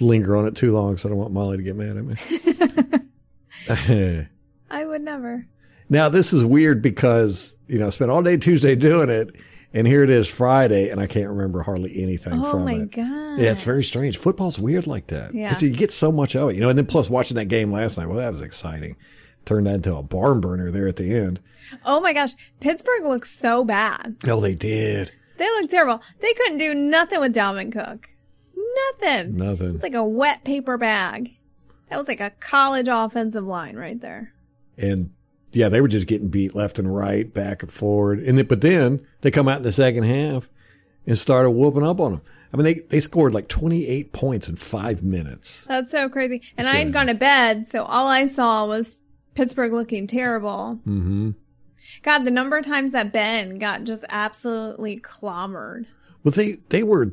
linger 0.00 0.36
on 0.36 0.46
it 0.46 0.56
too 0.56 0.72
long, 0.72 0.96
so 0.96 1.08
I 1.08 1.10
don't 1.10 1.18
want 1.18 1.32
Molly 1.32 1.56
to 1.58 1.62
get 1.62 1.76
mad 1.76 1.96
at 1.96 2.04
me. 2.04 2.14
I 4.70 4.84
would 4.84 5.02
never. 5.02 5.46
now, 5.88 6.08
this 6.08 6.32
is 6.32 6.44
weird 6.44 6.82
because, 6.82 7.56
you 7.68 7.78
know, 7.78 7.86
I 7.86 7.90
spent 7.90 8.10
all 8.10 8.22
day 8.22 8.36
Tuesday 8.36 8.74
doing 8.74 9.08
it, 9.08 9.30
and 9.72 9.86
here 9.86 10.02
it 10.02 10.10
is 10.10 10.28
Friday, 10.28 10.90
and 10.90 11.00
I 11.00 11.06
can't 11.06 11.28
remember 11.28 11.62
hardly 11.62 12.02
anything 12.02 12.34
Oh 12.44 12.50
from 12.50 12.64
my 12.64 12.74
it. 12.74 12.90
god. 12.92 13.38
Yeah, 13.38 13.52
it's 13.52 13.62
very 13.62 13.82
strange. 13.82 14.18
Football's 14.18 14.58
weird 14.58 14.86
like 14.86 15.08
that. 15.08 15.34
Yeah. 15.34 15.46
It's- 15.46 15.62
You 15.62 15.70
get 15.70 15.92
so 15.92 16.10
much 16.12 16.34
of 16.34 16.50
it, 16.50 16.54
you 16.54 16.60
know, 16.60 16.68
and 16.68 16.78
then 16.78 16.86
plus 16.86 17.08
watching 17.10 17.36
that 17.36 17.46
game 17.46 17.70
last 17.70 17.98
night, 17.98 18.06
well, 18.06 18.18
that 18.18 18.32
was 18.32 18.42
exciting. 18.42 18.96
Turned 19.44 19.66
that 19.66 19.74
into 19.74 19.94
a 19.94 20.02
barn 20.02 20.40
burner 20.40 20.70
there 20.70 20.88
at 20.88 20.96
the 20.96 21.14
end. 21.14 21.38
Oh 21.84 22.00
my 22.00 22.12
gosh. 22.14 22.32
Pittsburgh 22.60 23.04
looks 23.04 23.30
so 23.30 23.62
bad. 23.64 24.16
Oh, 24.26 24.40
they 24.40 24.54
did. 24.54 25.12
They 25.36 25.44
look 25.60 25.70
terrible. 25.70 26.00
They 26.20 26.32
couldn't 26.32 26.58
do 26.58 26.72
nothing 26.72 27.20
with 27.20 27.34
Dalvin 27.34 27.70
Cook. 27.72 28.08
Nothing. 29.00 29.36
Nothing. 29.36 29.74
It's 29.74 29.82
like 29.82 29.94
a 29.94 30.04
wet 30.04 30.44
paper 30.44 30.76
bag. 30.78 31.36
That 31.90 31.98
was 31.98 32.08
like 32.08 32.20
a 32.20 32.30
college 32.40 32.88
offensive 32.90 33.44
line 33.44 33.76
right 33.76 34.00
there. 34.00 34.32
and 34.76 35.10
yeah, 35.52 35.68
they 35.68 35.80
were 35.80 35.86
just 35.86 36.08
getting 36.08 36.28
beat 36.28 36.56
left 36.56 36.80
and 36.80 36.92
right, 36.92 37.32
back 37.32 37.62
and 37.62 37.70
forward. 37.70 38.18
And 38.18 38.36
then, 38.36 38.46
but 38.46 38.60
then 38.60 39.06
they 39.20 39.30
come 39.30 39.46
out 39.48 39.58
in 39.58 39.62
the 39.62 39.70
second 39.70 40.02
half 40.02 40.50
and 41.06 41.16
started 41.16 41.50
whooping 41.52 41.84
up 41.84 42.00
on 42.00 42.10
them. 42.12 42.22
I 42.52 42.56
mean, 42.56 42.64
they, 42.64 42.74
they 42.74 42.98
scored 42.98 43.34
like 43.34 43.46
28 43.46 44.12
points 44.12 44.48
in 44.48 44.56
five 44.56 45.04
minutes. 45.04 45.64
That's 45.68 45.92
so 45.92 46.08
crazy. 46.08 46.42
And 46.56 46.66
I 46.66 46.76
had 46.78 46.92
gone 46.92 47.06
to 47.06 47.14
bed, 47.14 47.68
so 47.68 47.84
all 47.84 48.08
I 48.08 48.26
saw 48.26 48.66
was 48.66 48.98
Pittsburgh 49.34 49.72
looking 49.72 50.08
terrible. 50.08 50.80
hmm 50.84 51.30
God, 52.02 52.24
the 52.24 52.30
number 52.32 52.56
of 52.56 52.64
times 52.66 52.90
that 52.90 53.12
Ben 53.12 53.58
got 53.58 53.84
just 53.84 54.04
absolutely 54.08 54.98
clobbered. 54.98 55.86
Well, 56.24 56.32
they, 56.32 56.54
they 56.70 56.82
were, 56.82 57.12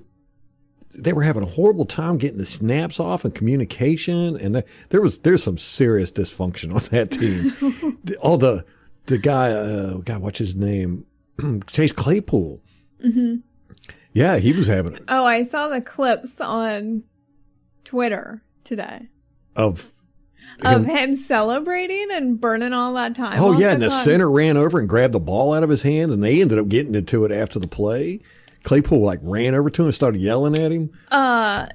they 0.96 1.14
were 1.14 1.24
having 1.24 1.44
a 1.44 1.48
horrible 1.48 1.86
time 1.86 2.18
getting 2.18 2.38
the 2.38 2.46
snaps 2.46 3.00
off 3.00 3.24
and 3.26 3.34
communication. 3.36 4.36
And 4.38 4.56
the, 4.56 4.66
there 4.90 5.02
was, 5.02 5.20
there's 5.20 5.44
some 5.44 5.58
serious 5.58 6.12
dysfunction 6.12 6.74
on 6.74 6.82
that 6.92 7.12
team. 7.12 7.98
The- 8.04 8.18
All 8.18 8.38
the, 8.38 8.66
the 9.06 9.18
guy, 9.18 9.52
uh, 9.52 9.98
God, 9.98 10.22
what's 10.22 10.40
his 10.40 10.56
name? 10.56 11.06
Chase 11.68 11.92
Claypool. 11.92 12.62
hmm 13.02 13.36
Yeah, 14.14 14.38
he 14.38 14.54
was 14.54 14.68
having 14.68 14.94
it. 14.96 15.04
Oh, 15.08 15.26
I 15.26 15.44
saw 15.44 15.68
the 15.70 15.82
clips 15.82 16.40
on 16.42 17.04
Twitter 17.84 18.42
today 18.64 19.08
of 19.56 19.92
of 20.64 20.86
him- 20.86 20.96
him 20.96 21.16
celebrating 21.16 22.08
and 22.12 22.40
burning 22.40 22.74
all 22.74 22.94
that 22.96 23.16
time. 23.16 23.42
Oh 23.42 23.58
yeah, 23.58 23.72
and 23.72 23.82
the 23.82 23.88
clock. 23.88 24.04
center 24.04 24.30
ran 24.30 24.58
over 24.58 24.80
and 24.80 24.88
grabbed 24.90 25.14
the 25.14 25.20
ball 25.20 25.54
out 25.54 25.64
of 25.64 25.70
his 25.70 25.82
hand, 25.82 26.12
and 26.12 26.24
they 26.24 26.42
ended 26.42 26.60
up 26.60 26.68
getting 26.68 26.94
into 26.96 27.26
it 27.26 27.32
after 27.32 27.58
the 27.60 27.68
play. 27.68 28.20
Claypool 28.64 29.02
like 29.02 29.20
ran 29.24 29.56
over 29.56 29.70
to 29.70 29.82
him 29.82 29.88
and 29.88 29.96
started 29.96 30.22
yelling 30.22 30.58
at 30.58 30.72
him. 30.72 30.92
Uh, 31.12 31.68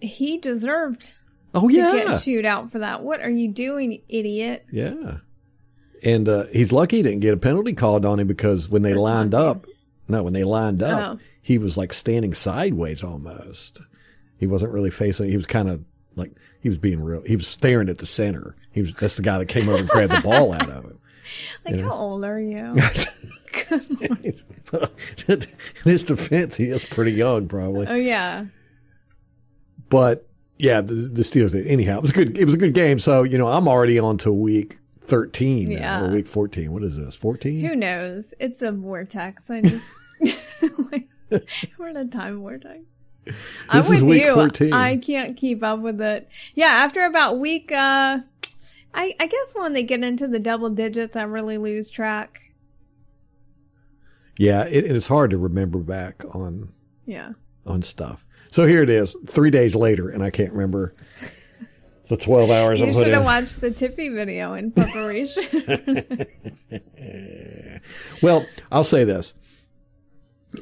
he 0.00 0.38
deserved 0.38 1.12
Oh 1.54 1.68
to 1.68 1.74
yeah, 1.74 1.92
get 2.04 2.20
chewed 2.22 2.44
out 2.46 2.70
for 2.72 2.78
that. 2.80 3.02
What 3.02 3.20
are 3.22 3.30
you 3.30 3.48
doing, 3.48 4.02
idiot? 4.08 4.66
yeah. 4.70 5.18
And 6.02 6.28
uh, 6.28 6.44
he's 6.52 6.72
lucky 6.72 6.98
he 6.98 7.02
didn't 7.02 7.20
get 7.20 7.32
a 7.32 7.38
penalty 7.38 7.72
called 7.72 8.04
on 8.04 8.20
him 8.20 8.26
because 8.26 8.68
when 8.68 8.82
they 8.82 8.92
lined 8.94 9.34
up, 9.34 9.66
no, 10.08 10.22
when 10.22 10.34
they 10.34 10.44
lined 10.44 10.82
up, 10.82 11.16
Oh. 11.16 11.20
he 11.40 11.56
was 11.58 11.76
like 11.78 11.92
standing 11.94 12.34
sideways 12.34 13.02
almost. 13.02 13.80
He 14.38 14.46
wasn't 14.46 14.72
really 14.72 14.90
facing. 14.90 15.30
He 15.30 15.36
was 15.38 15.46
kind 15.46 15.70
of 15.70 15.82
Like 16.14 16.32
he 16.60 16.68
was 16.68 16.76
being 16.78 17.00
real. 17.02 17.22
He 17.26 17.34
was 17.34 17.48
staring 17.48 17.88
at 17.88 17.98
the 17.98 18.06
center. 18.06 18.54
He 18.72 18.82
was 18.82 18.92
that's 18.92 19.16
the 19.16 19.22
guy 19.22 19.38
that 19.38 19.46
came 19.48 19.68
over 19.70 19.78
and 19.78 19.88
grabbed 19.88 20.12
the 20.12 20.20
ball 20.20 20.52
out 20.52 20.68
of 20.68 20.84
him. 20.84 20.98
Like, 21.64 21.80
how 21.80 21.90
old 21.92 22.24
are 22.24 22.38
you? 22.38 22.76
In 23.70 24.36
his 25.84 26.02
defense, 26.02 26.56
he 26.56 26.64
is 26.64 26.84
pretty 26.84 27.12
young, 27.12 27.48
probably. 27.48 27.86
oh 27.88 27.94
yeah. 27.94 28.46
But 29.88 30.26
yeah, 30.58 30.80
the, 30.80 30.94
the 30.94 31.22
Steelers. 31.22 31.54
Anyhow, 31.68 31.96
it 31.98 32.02
was 32.02 32.12
good. 32.12 32.36
It 32.38 32.44
was 32.44 32.54
a 32.54 32.58
good 32.58 32.74
game. 32.74 32.98
So 32.98 33.22
you 33.22 33.38
know, 33.38 33.48
I'm 33.48 33.68
already 33.68 33.98
on 33.98 34.18
to 34.18 34.32
week 34.32 34.78
13 35.00 35.68
now, 35.68 35.74
Yeah. 35.76 36.00
or 36.04 36.10
week 36.10 36.26
14. 36.26 36.72
What 36.72 36.82
is 36.82 36.96
this? 36.96 37.14
14? 37.14 37.64
Who 37.64 37.76
knows? 37.76 38.34
It's 38.40 38.62
a 38.62 38.72
vortex. 38.72 39.48
I 39.50 39.60
just 39.60 39.92
like 40.92 41.08
we're 41.78 41.88
in 41.88 41.96
a 41.96 42.06
time 42.06 42.40
vortex. 42.40 42.80
I'm 43.68 43.78
This 43.80 43.86
is 43.90 44.02
with 44.02 44.10
week 44.10 44.24
you. 44.24 44.34
14. 44.34 44.72
I 44.72 44.96
can't 44.96 45.36
keep 45.36 45.62
up 45.62 45.80
with 45.80 46.00
it. 46.00 46.28
Yeah, 46.54 46.66
after 46.66 47.04
about 47.04 47.38
week 47.38 47.70
uh 47.72 48.20
I 48.94 49.14
I 49.20 49.26
guess 49.26 49.52
when 49.54 49.72
they 49.72 49.82
get 49.82 50.02
into 50.02 50.26
the 50.26 50.38
double 50.38 50.70
digits 50.70 51.16
I 51.16 51.22
really 51.24 51.58
lose 51.58 51.90
track. 51.90 52.40
Yeah, 54.38 54.64
it, 54.64 54.84
it's 54.84 55.06
hard 55.06 55.30
to 55.30 55.38
remember 55.38 55.78
back 55.78 56.24
on 56.34 56.72
Yeah. 57.06 57.32
on 57.66 57.82
stuff. 57.82 58.26
So 58.50 58.66
here 58.66 58.82
it 58.82 58.90
is, 58.90 59.16
three 59.26 59.50
days 59.50 59.74
later, 59.74 60.08
and 60.08 60.22
I 60.22 60.30
can't 60.30 60.52
remember 60.52 60.94
the 62.08 62.16
12 62.16 62.50
hours 62.50 62.80
You 62.80 62.86
I 62.86 62.92
should 62.92 63.08
in. 63.08 63.14
have 63.14 63.24
watched 63.24 63.60
the 63.60 63.70
Tiffy 63.70 64.14
video 64.14 64.54
in 64.54 64.70
preparation. 64.72 66.26
Well, 68.22 68.46
I'll 68.72 68.84
say 68.84 69.04
this. 69.04 69.32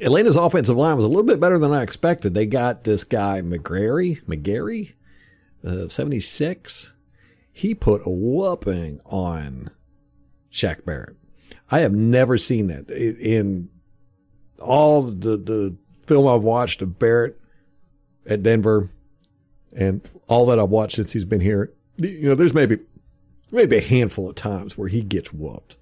Atlanta's 0.01 0.35
offensive 0.35 0.75
line 0.75 0.95
was 0.97 1.05
a 1.05 1.07
little 1.07 1.23
bit 1.23 1.39
better 1.39 1.57
than 1.57 1.71
I 1.71 1.81
expected. 1.83 2.33
They 2.33 2.45
got 2.45 2.83
this 2.83 3.03
guy 3.03 3.41
McGary, 3.41 4.21
McGary, 4.25 4.93
uh, 5.65 5.87
76. 5.87 6.91
He 7.51 7.73
put 7.73 8.05
a 8.05 8.09
whooping 8.09 8.99
on 9.05 9.69
Shaq 10.51 10.83
Barrett. 10.85 11.15
I 11.71 11.79
have 11.79 11.93
never 11.95 12.37
seen 12.37 12.67
that 12.67 12.89
in 12.89 13.69
all 14.59 15.01
the 15.01 15.37
the 15.37 15.75
film 16.05 16.27
I've 16.27 16.43
watched 16.43 16.81
of 16.81 16.99
Barrett 16.99 17.39
at 18.25 18.43
Denver, 18.43 18.89
and 19.75 20.07
all 20.27 20.45
that 20.47 20.59
I've 20.59 20.69
watched 20.69 20.95
since 20.95 21.11
he's 21.11 21.25
been 21.25 21.41
here. 21.41 21.73
You 21.97 22.29
know, 22.29 22.35
there's 22.35 22.53
maybe 22.53 22.79
maybe 23.51 23.77
a 23.77 23.81
handful 23.81 24.29
of 24.29 24.35
times 24.35 24.77
where 24.77 24.87
he 24.89 25.01
gets 25.01 25.33
whooped. 25.33 25.75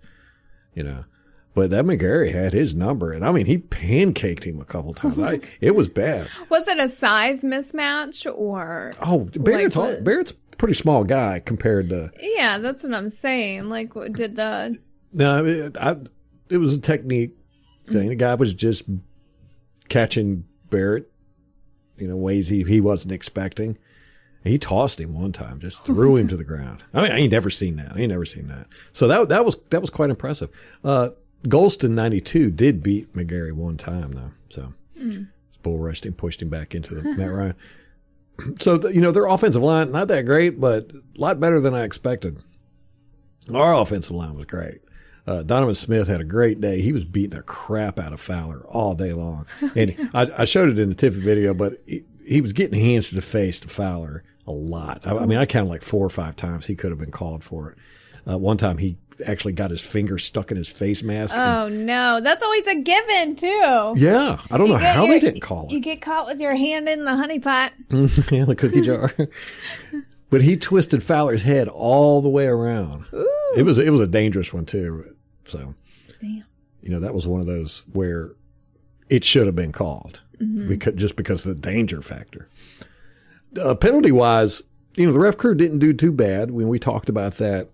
You 0.73 0.83
know, 0.83 1.03
but 1.53 1.69
that 1.69 1.85
McGary 1.85 2.31
had 2.33 2.53
his 2.53 2.73
number, 2.73 3.11
and 3.11 3.23
I 3.25 3.31
mean, 3.31 3.45
he 3.45 3.57
pancaked 3.59 4.43
him 4.45 4.59
a 4.61 4.65
couple 4.65 4.93
times. 4.95 5.19
I, 5.19 5.39
it 5.61 5.75
was 5.75 5.89
bad. 5.89 6.27
Was 6.49 6.67
it 6.67 6.79
a 6.79 6.89
size 6.89 7.41
mismatch 7.43 8.25
or 8.33 8.93
Oh, 9.05 9.29
Barrett's 9.35 9.75
Like? 9.75 10.03
Barrett's 10.03 10.33
pretty 10.57 10.73
small 10.75 11.03
guy 11.03 11.39
compared 11.39 11.89
to 11.89 12.09
Yeah, 12.21 12.57
that's 12.57 12.83
what 12.83 12.93
I'm 12.95 13.09
saying. 13.09 13.69
Like 13.69 13.95
what- 13.95 14.13
did 14.13 14.35
the 14.37 14.77
no. 15.13 15.45
It, 15.45 15.77
I, 15.77 15.97
it 16.49 16.57
was 16.57 16.73
a 16.73 16.79
technique 16.79 17.35
thing. 17.87 18.09
The 18.09 18.15
guy 18.15 18.35
was 18.35 18.53
just 18.53 18.83
catching 19.89 20.45
Barrett, 20.69 21.11
you 21.97 22.07
know, 22.07 22.15
ways 22.15 22.49
he, 22.49 22.63
he 22.63 22.81
wasn't 22.81 23.11
expecting. 23.11 23.77
He 24.43 24.57
tossed 24.57 24.99
him 24.99 25.13
one 25.13 25.31
time, 25.31 25.61
just 25.61 25.85
threw 25.85 26.17
him 26.17 26.27
to 26.27 26.35
the 26.35 26.43
ground. 26.43 26.83
I 26.93 27.03
mean, 27.03 27.11
I 27.13 27.19
ain't 27.19 27.31
never 27.31 27.49
seen 27.49 27.77
that. 27.77 27.93
I 27.95 27.99
ain't 27.99 28.11
never 28.11 28.25
seen 28.25 28.47
that. 28.47 28.67
So 28.91 29.07
that 29.07 29.29
that 29.29 29.45
was 29.45 29.55
that 29.69 29.79
was 29.79 29.89
quite 29.89 30.09
impressive. 30.09 30.49
Uh, 30.83 31.11
Gholston 31.45 31.91
ninety 31.91 32.19
two 32.19 32.51
did 32.51 32.83
beat 32.83 33.13
McGary 33.13 33.53
one 33.53 33.77
time 33.77 34.11
though, 34.11 34.31
so 34.49 34.73
bull 35.61 35.77
rushed 35.77 36.05
him, 36.05 36.13
pushed 36.13 36.41
him 36.41 36.49
back 36.49 36.75
into 36.75 36.93
the 36.93 37.03
Matt 37.03 37.31
Ryan. 37.31 37.55
So 38.59 38.77
the, 38.77 38.91
you 38.91 38.99
know 38.99 39.11
their 39.11 39.27
offensive 39.27 39.61
line 39.61 39.91
not 39.91 40.07
that 40.07 40.25
great, 40.25 40.59
but 40.59 40.91
a 40.91 41.21
lot 41.21 41.39
better 41.39 41.59
than 41.59 41.75
I 41.75 41.83
expected. 41.83 42.39
Our 43.53 43.75
offensive 43.75 44.15
line 44.15 44.33
was 44.33 44.45
great. 44.45 44.81
Uh, 45.25 45.41
Donovan 45.41 45.75
Smith 45.75 46.07
had 46.07 46.19
a 46.19 46.25
great 46.25 46.59
day. 46.59 46.81
He 46.81 46.91
was 46.91 47.05
beating 47.05 47.37
the 47.37 47.43
crap 47.43 47.97
out 47.99 48.11
of 48.13 48.19
Fowler 48.19 48.59
all 48.67 48.93
day 48.93 49.13
long, 49.13 49.45
and 49.75 50.09
I, 50.13 50.29
I 50.39 50.45
showed 50.45 50.69
it 50.69 50.79
in 50.79 50.89
the 50.89 50.95
Tiffany 50.95 51.23
video. 51.23 51.53
But 51.53 51.81
he, 51.85 52.03
he 52.25 52.41
was 52.41 52.51
getting 52.53 52.79
hands 52.79 53.09
to 53.09 53.15
the 53.15 53.21
face 53.21 53.59
to 53.61 53.67
Fowler 53.69 54.23
a 54.45 54.51
lot. 54.51 55.01
I, 55.05 55.15
I 55.17 55.25
mean, 55.25 55.37
I 55.37 55.45
counted 55.45 55.69
like 55.69 55.81
four 55.81 56.05
or 56.05 56.09
five 56.09 56.35
times 56.35 56.65
he 56.65 56.75
could 56.75 56.91
have 56.91 56.99
been 56.99 57.11
called 57.11 57.43
for 57.43 57.71
it. 57.71 57.77
Uh, 58.29 58.37
one 58.37 58.57
time 58.57 58.77
he 58.77 58.97
actually 59.25 59.53
got 59.53 59.69
his 59.69 59.79
finger 59.79 60.17
stuck 60.17 60.49
in 60.51 60.57
his 60.57 60.67
face 60.69 61.03
mask. 61.03 61.35
and- 61.35 61.41
Oh 61.43 61.67
no, 61.69 62.19
that's 62.21 62.41
always 62.43 62.65
a 62.67 62.75
given 62.75 63.35
too. 63.35 63.93
yeah, 63.97 64.39
I 64.51 64.57
don't 64.57 64.67
know 64.67 64.73
You 64.75 64.79
get 64.81 64.95
how 64.95 65.03
your- 65.05 65.13
they 65.13 65.19
didn't 65.19 65.41
call 65.41 65.67
it. 65.67 65.71
You 65.71 65.79
get 65.79 66.01
caught 66.01 66.25
with 66.25 66.39
your 66.41 66.55
hand 66.55 66.89
in 66.89 67.05
the 67.05 67.15
honey 67.15 67.39
pot. 67.39 67.71
yeah, 67.89 68.45
the 68.45 68.55
cookie 68.57 68.81
jar. 68.81 69.13
but 70.29 70.41
he 70.41 70.57
twisted 70.57 71.03
Fowler's 71.03 71.43
head 71.43 71.67
all 71.67 72.21
the 72.21 72.29
way 72.29 72.47
around. 72.47 73.05
It 73.55 73.63
was 73.63 73.77
it 73.77 73.89
was 73.91 74.01
a 74.01 74.07
dangerous 74.07 74.53
one 74.53 74.65
too. 74.65 75.15
So 75.45 75.75
Damn. 76.21 76.43
you 76.81 76.89
know 76.89 76.99
that 76.99 77.13
was 77.13 77.27
one 77.27 77.39
of 77.39 77.45
those 77.45 77.83
where 77.93 78.31
it 79.09 79.23
should 79.23 79.45
have 79.45 79.55
been 79.55 79.71
called 79.71 80.21
because 80.67 80.95
just 80.95 81.15
because 81.15 81.45
of 81.45 81.49
the 81.49 81.69
danger 81.69 82.01
factor. 82.01 82.49
Uh, 83.61 83.75
penalty 83.75 84.11
wise, 84.11 84.63
you 84.97 85.05
know 85.05 85.13
the 85.13 85.19
ref 85.19 85.37
crew 85.37 85.55
didn't 85.55 85.79
do 85.79 85.93
too 85.93 86.11
bad 86.11 86.51
when 86.51 86.67
we 86.67 86.79
talked 86.79 87.09
about 87.09 87.33
that 87.35 87.69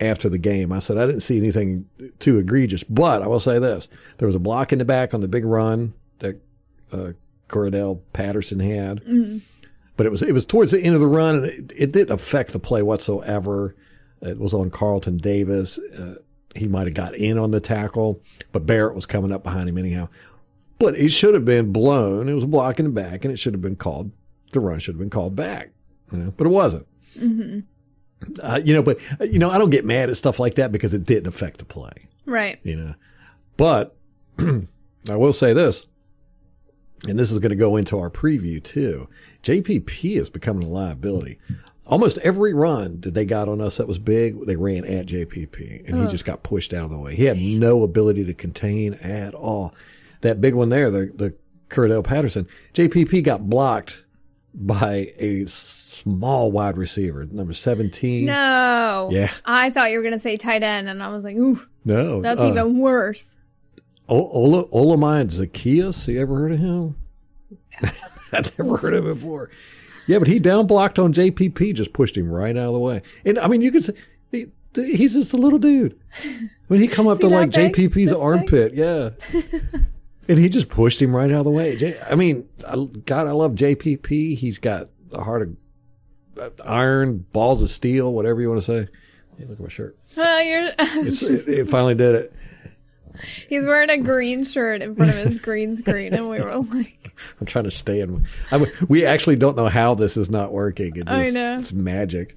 after 0.00 0.28
the 0.28 0.38
game. 0.38 0.72
I 0.72 0.78
said 0.78 0.98
I 0.98 1.06
didn't 1.06 1.22
see 1.22 1.38
anything 1.38 1.86
too 2.18 2.38
egregious, 2.38 2.84
but 2.84 3.22
I 3.22 3.26
will 3.26 3.40
say 3.40 3.58
this: 3.58 3.88
there 4.18 4.26
was 4.26 4.36
a 4.36 4.40
block 4.40 4.72
in 4.72 4.78
the 4.78 4.84
back 4.84 5.14
on 5.14 5.20
the 5.20 5.28
big 5.28 5.44
run 5.44 5.94
that 6.18 6.40
uh, 6.92 7.12
Cordarrelle 7.48 8.00
Patterson 8.12 8.60
had, 8.60 9.02
but 9.96 10.06
it 10.06 10.10
was 10.10 10.22
it 10.22 10.32
was 10.32 10.44
towards 10.44 10.72
the 10.72 10.80
end 10.80 10.94
of 10.94 11.00
the 11.00 11.06
run, 11.06 11.36
and 11.36 11.46
it, 11.46 11.72
it 11.76 11.92
didn't 11.92 12.12
affect 12.12 12.52
the 12.52 12.58
play 12.58 12.82
whatsoever. 12.82 13.74
It 14.22 14.38
was 14.38 14.52
on 14.54 14.70
Carlton 14.70 15.16
Davis. 15.18 15.78
Uh, 15.78 16.16
he 16.54 16.66
might 16.68 16.86
have 16.86 16.94
got 16.94 17.14
in 17.14 17.38
on 17.38 17.50
the 17.52 17.60
tackle, 17.60 18.20
but 18.52 18.66
Barrett 18.66 18.94
was 18.94 19.06
coming 19.06 19.32
up 19.32 19.42
behind 19.42 19.68
him 19.68 19.78
anyhow. 19.78 20.08
But 20.78 20.96
it 20.96 21.10
should 21.10 21.34
have 21.34 21.44
been 21.44 21.72
blown. 21.72 22.28
It 22.28 22.34
was 22.34 22.44
a 22.44 22.48
block 22.48 22.78
in 22.78 22.86
the 22.86 22.90
back, 22.90 23.24
and 23.24 23.32
it 23.32 23.36
should 23.38 23.54
have 23.54 23.60
been 23.62 23.76
called. 23.76 24.10
The 24.52 24.60
run 24.60 24.78
should 24.80 24.94
have 24.94 24.98
been 25.00 25.10
called 25.10 25.36
back, 25.36 25.70
you 26.10 26.18
know, 26.18 26.34
but 26.36 26.46
it 26.46 26.50
wasn't. 26.50 26.86
Uh, 28.42 28.60
you 28.64 28.74
know, 28.74 28.82
but 28.82 28.98
uh, 29.20 29.24
you 29.24 29.38
know, 29.38 29.48
I 29.50 29.58
don't 29.58 29.70
get 29.70 29.84
mad 29.84 30.10
at 30.10 30.16
stuff 30.16 30.38
like 30.38 30.56
that 30.56 30.72
because 30.72 30.92
it 30.92 31.04
didn't 31.04 31.26
affect 31.26 31.58
the 31.58 31.64
play 31.64 32.08
Right. 32.26 32.58
you 32.62 32.76
know. 32.76 32.94
But 33.56 33.96
I 34.38 35.16
will 35.16 35.32
say 35.32 35.52
this, 35.52 35.86
and 37.08 37.18
this 37.18 37.30
is 37.32 37.38
going 37.38 37.50
to 37.50 37.56
go 37.56 37.76
into 37.76 37.98
our 37.98 38.10
preview 38.10 38.62
too. 38.62 39.08
JPP 39.42 40.16
is 40.16 40.28
becoming 40.28 40.64
a 40.64 40.68
liability. 40.70 41.38
Almost 41.90 42.18
every 42.18 42.54
run 42.54 43.00
that 43.00 43.14
they 43.14 43.24
got 43.24 43.48
on 43.48 43.60
us 43.60 43.78
that 43.78 43.88
was 43.88 43.98
big, 43.98 44.46
they 44.46 44.54
ran 44.54 44.84
at 44.84 45.06
JPP, 45.06 45.88
and 45.88 46.00
he 46.00 46.06
just 46.06 46.24
got 46.24 46.44
pushed 46.44 46.72
out 46.72 46.84
of 46.84 46.90
the 46.90 46.98
way. 46.98 47.16
He 47.16 47.24
had 47.24 47.36
no 47.36 47.82
ability 47.82 48.24
to 48.26 48.32
contain 48.32 48.94
at 48.94 49.34
all. 49.34 49.74
That 50.20 50.40
big 50.40 50.54
one 50.54 50.68
there, 50.68 50.88
the 50.88 51.10
the 51.12 51.34
Cordarrelle 51.68 52.04
Patterson, 52.04 52.46
JPP 52.74 53.24
got 53.24 53.50
blocked 53.50 54.04
by 54.54 55.12
a 55.18 55.46
small 55.46 56.52
wide 56.52 56.76
receiver, 56.76 57.26
number 57.26 57.52
seventeen. 57.54 58.26
No. 58.26 59.08
Yeah. 59.10 59.32
I 59.44 59.70
thought 59.70 59.90
you 59.90 59.98
were 59.98 60.04
gonna 60.04 60.20
say 60.20 60.36
tight 60.36 60.62
end, 60.62 60.88
and 60.88 61.02
I 61.02 61.08
was 61.08 61.24
like, 61.24 61.36
ooh, 61.36 61.60
No, 61.84 62.20
that's 62.20 62.40
uh, 62.40 62.50
even 62.50 62.78
worse. 62.78 63.34
Ola 64.08 64.66
Olamide 64.68 65.32
Zaccheaus, 65.32 66.06
you 66.06 66.20
ever 66.20 66.36
heard 66.36 66.52
of 66.52 66.58
him? 66.60 66.96
I'd 68.32 68.56
never 68.58 68.76
heard 68.76 68.94
of 68.94 69.04
him 69.06 69.12
before. 69.12 69.50
Yeah, 70.10 70.18
but 70.18 70.26
he 70.26 70.40
down 70.40 70.66
blocked 70.66 70.98
on 70.98 71.12
JPP, 71.12 71.72
just 71.74 71.92
pushed 71.92 72.16
him 72.16 72.28
right 72.30 72.56
out 72.56 72.66
of 72.68 72.72
the 72.74 72.80
way. 72.80 73.02
And 73.24 73.38
I 73.38 73.46
mean, 73.46 73.60
you 73.60 73.70
could 73.70 73.84
say 73.84 73.94
he, 74.32 74.46
he's 74.74 75.14
just 75.14 75.32
a 75.32 75.36
little 75.36 75.60
dude. 75.60 75.96
When 76.66 76.80
he 76.80 76.88
come 76.88 77.06
up 77.06 77.20
to 77.20 77.28
like 77.28 77.52
big? 77.52 77.72
JPP's 77.72 77.94
This 77.94 78.10
big? 78.10 78.18
armpit, 78.20 78.74
yeah, 78.74 79.10
and 80.28 80.38
he 80.38 80.48
just 80.48 80.68
pushed 80.68 81.00
him 81.00 81.14
right 81.14 81.30
out 81.30 81.38
of 81.40 81.44
the 81.44 81.50
way. 81.52 81.76
J- 81.76 82.00
I 82.00 82.16
mean, 82.16 82.48
God, 83.06 83.28
I 83.28 83.30
love 83.30 83.52
JPP. 83.52 84.36
He's 84.36 84.58
got 84.58 84.88
a 85.12 85.22
heart 85.22 85.42
of 85.42 85.56
uh, 86.40 86.50
iron, 86.64 87.18
balls 87.32 87.62
of 87.62 87.70
steel, 87.70 88.12
whatever 88.12 88.40
you 88.40 88.48
want 88.50 88.62
to 88.62 88.66
say. 88.66 88.88
Hey, 89.38 89.44
look 89.46 89.58
at 89.58 89.60
my 89.60 89.68
shirt. 89.68 89.96
Oh, 90.16 90.40
you're. 90.40 90.72
It's, 91.06 91.22
it, 91.22 91.48
it 91.48 91.68
finally 91.70 91.94
did 91.94 92.16
it. 92.16 92.32
He's 93.48 93.64
wearing 93.64 93.90
a 93.90 93.98
green 93.98 94.44
shirt 94.44 94.82
in 94.82 94.94
front 94.94 95.10
of 95.10 95.16
his 95.16 95.40
green 95.40 95.76
screen, 95.76 96.14
and 96.14 96.28
we 96.28 96.40
were 96.40 96.56
like, 96.74 97.14
I'm 97.40 97.46
trying 97.46 97.64
to 97.64 97.70
stay 97.70 98.00
in. 98.00 98.26
I 98.50 98.58
mean, 98.58 98.72
we 98.88 99.04
actually 99.04 99.36
don't 99.36 99.56
know 99.56 99.68
how 99.68 99.94
this 99.94 100.16
is 100.16 100.30
not 100.30 100.52
working. 100.52 100.96
It 100.96 101.08
I 101.08 101.30
know. 101.30 101.58
It's 101.58 101.72
magic. 101.72 102.36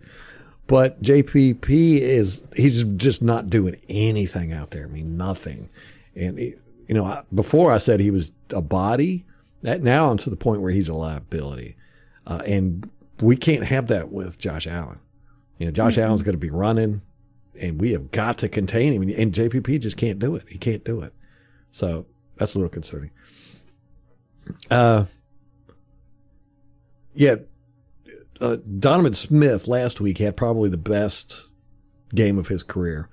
But 0.67 1.01
JPP 1.01 1.99
is, 1.99 2.43
he's 2.55 2.83
just 2.83 3.21
not 3.21 3.49
doing 3.49 3.75
anything 3.89 4.53
out 4.53 4.71
there. 4.71 4.85
I 4.85 4.87
mean, 4.87 5.17
nothing. 5.17 5.69
And, 6.15 6.39
you 6.39 6.55
know, 6.89 7.05
I, 7.05 7.23
before 7.33 7.71
I 7.71 7.77
said 7.79 7.99
he 7.99 8.11
was 8.11 8.31
a 8.51 8.61
body, 8.61 9.25
that 9.61 9.81
now 9.81 10.09
I'm 10.09 10.17
to 10.19 10.29
the 10.29 10.37
point 10.37 10.61
where 10.61 10.71
he's 10.71 10.87
a 10.87 10.93
liability. 10.93 11.75
Uh, 12.25 12.41
and 12.45 12.89
we 13.21 13.35
can't 13.35 13.65
have 13.65 13.87
that 13.87 14.11
with 14.11 14.37
Josh 14.37 14.67
Allen. 14.67 14.99
You 15.57 15.67
know, 15.67 15.71
Josh 15.71 15.97
Allen's 15.97 16.21
going 16.21 16.33
to 16.33 16.39
be 16.39 16.49
running, 16.49 17.01
and 17.59 17.79
we 17.79 17.91
have 17.91 18.11
got 18.11 18.37
to 18.39 18.49
contain 18.49 18.93
him. 18.93 19.01
And 19.01 19.33
JPP 19.33 19.79
just 19.79 19.97
can't 19.97 20.19
do 20.19 20.35
it. 20.35 20.43
He 20.47 20.57
can't 20.57 20.83
do 20.83 21.01
it. 21.01 21.13
So 21.71 22.05
that's 22.37 22.55
a 22.55 22.57
little 22.57 22.69
concerning. 22.69 23.11
Uh, 24.69 25.05
yeah, 27.13 27.35
uh, 28.41 28.57
Donovan 28.79 29.13
Smith 29.13 29.67
last 29.67 30.01
week 30.01 30.17
had 30.17 30.35
probably 30.35 30.69
the 30.69 30.77
best 30.77 31.47
game 32.13 32.37
of 32.37 32.47
his 32.47 32.63
career. 32.63 33.09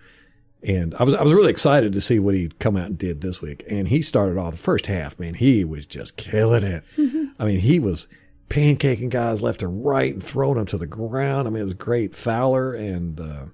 And 0.62 0.94
I 0.96 1.05
was 1.05 1.14
I 1.14 1.22
was 1.22 1.33
really 1.33 1.50
excited 1.50 1.92
to 1.94 2.00
see 2.03 2.18
what 2.18 2.35
he'd 2.35 2.59
come 2.59 2.76
out 2.76 2.87
and 2.87 2.98
did 2.98 3.20
this 3.22 3.40
week. 3.40 3.64
And 3.68 3.88
he 3.88 4.03
started 4.03 4.37
off 4.37 4.53
the 4.53 4.59
first 4.59 4.87
half, 4.87 5.18
man, 5.18 5.35
he 5.35 5.64
was 5.64 5.87
just 5.87 6.16
killing 6.16 6.64
it. 6.64 6.85
I 7.38 7.46
mean, 7.46 7.61
he 7.61 7.79
was 7.79 8.09
pancaking 8.50 9.09
guys 9.09 9.40
left 9.40 9.62
and 9.62 9.85
right 9.85 10.12
and 10.12 10.22
throwing 10.22 10.57
them 10.57 10.66
to 10.66 10.76
the 10.76 10.87
ground. 10.87 11.48
I 11.48 11.50
mean, 11.50 11.62
it 11.62 11.64
was 11.64 11.74
great. 11.74 12.14
Fowler 12.14 12.74
and 12.74 13.18
uh, 13.18 13.44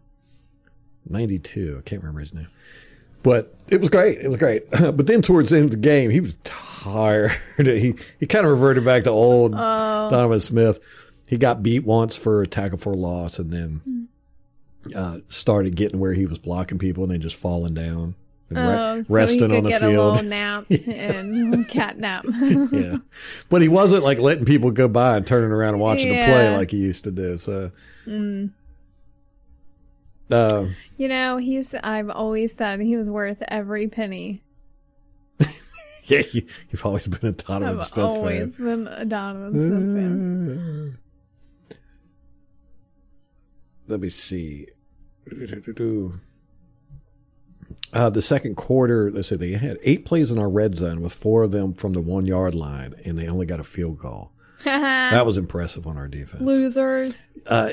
92, 1.09 1.77
I 1.79 1.83
can't 1.83 2.03
remember 2.03 2.21
his 2.21 2.35
name. 2.35 2.49
But 3.23 3.55
it 3.69 3.81
was 3.81 3.91
great. 3.91 4.21
It 4.21 4.29
was 4.29 4.39
great. 4.39 4.71
but 4.71 5.07
then 5.07 5.21
towards 5.23 5.51
the 5.51 5.57
end 5.57 5.65
of 5.67 5.71
the 5.73 5.77
game, 5.79 6.11
he 6.11 6.21
was 6.21 6.35
tired. 6.45 7.33
he 7.57 7.95
he 8.21 8.27
kind 8.27 8.45
of 8.47 8.53
reverted 8.53 8.85
back 8.85 9.05
to 9.05 9.11
old 9.11 9.53
Donovan 9.53 10.41
Smith. 10.41 10.79
He 11.27 11.37
got 11.37 11.63
beat 11.63 11.85
once 11.85 12.15
for 12.15 12.43
a 12.43 12.47
tackle 12.47 12.79
for 12.79 12.93
a 12.93 12.97
loss 12.97 13.41
and 13.41 13.53
then 13.53 14.09
uh, 14.95 15.19
started 15.29 15.75
getting 15.75 15.99
where 15.99 16.13
he 16.13 16.25
was 16.27 16.39
blocking 16.39 16.79
people 16.79 17.03
and 17.03 17.13
then 17.13 17.21
just 17.21 17.35
falling 17.35 17.75
down 17.75 18.15
and 18.49 18.59
re- 18.59 18.65
Oh, 18.65 19.03
so 19.03 19.13
resting 19.13 19.53
on 19.53 19.65
the 19.65 19.71
get 19.71 19.83
a 19.83 19.89
field. 19.89 20.15
little 20.15 20.29
nap 20.31 20.67
and 20.71 21.69
cat 21.69 21.99
nap. 21.99 22.25
yeah. 22.71 22.99
But 23.49 23.61
he 23.61 23.67
wasn't 23.67 24.05
like 24.05 24.21
letting 24.21 24.45
people 24.45 24.71
go 24.71 24.87
by 24.87 25.17
and 25.17 25.27
turning 25.27 25.51
around 25.51 25.75
and 25.75 25.81
watching 25.81 26.11
the 26.11 26.25
play 26.25 26.57
like 26.57 26.71
he 26.71 26.77
used 26.77 27.03
to 27.05 27.11
do. 27.11 27.39
So, 27.39 27.73
uh, 30.31 30.67
you 30.97 31.09
know, 31.09 31.37
he's. 31.37 31.75
I've 31.75 32.11
always 32.11 32.55
said 32.55 32.81
he 32.81 32.97
was 32.97 33.09
worth 33.11 33.43
every 33.49 33.89
penny. 33.89 34.43
yeah, 36.05 36.23
you, 36.33 36.47
you've 36.71 36.85
always 36.85 37.07
been 37.09 37.29
a 37.31 37.33
Donovan 37.33 37.81
I've 37.81 37.87
Smith 37.87 38.05
always 38.05 38.57
fan. 38.57 38.65
been 38.65 38.89
a 38.89 39.05
Donovan 39.05 39.53
Smith 39.53 39.97
fan. 39.97 40.99
Let 43.89 44.01
me 44.01 44.09
see. 44.09 44.67
Uh, 47.93 48.11
the 48.11 48.23
second 48.23 48.57
quarter, 48.57 49.11
let's 49.11 49.29
say 49.29 49.37
they 49.37 49.53
had 49.53 49.79
eight 49.83 50.05
plays 50.05 50.31
in 50.31 50.39
our 50.39 50.49
red 50.49 50.77
zone 50.77 51.01
with 51.01 51.13
four 51.13 51.43
of 51.43 51.51
them 51.51 51.73
from 51.73 51.93
the 51.93 52.01
one 52.01 52.27
yard 52.27 52.55
line, 52.55 52.95
and 53.05 53.19
they 53.19 53.27
only 53.29 53.47
got 53.47 53.59
a 53.61 53.65
field 53.65 53.99
goal. 53.99 54.31
That 54.65 55.25
was 55.27 55.37
impressive 55.39 55.87
on 55.87 55.97
our 55.97 56.09
defense. 56.09 56.43
Losers. 56.43 57.29
uh, 57.47 57.71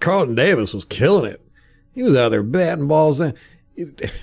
Carlton 0.00 0.34
Davis 0.34 0.72
was 0.74 0.84
killing 0.84 1.30
it. 1.30 1.40
He 1.94 2.02
was 2.02 2.14
out 2.14 2.30
there 2.30 2.42
batting 2.42 2.86
balls 2.88 3.18
down. 3.18 3.34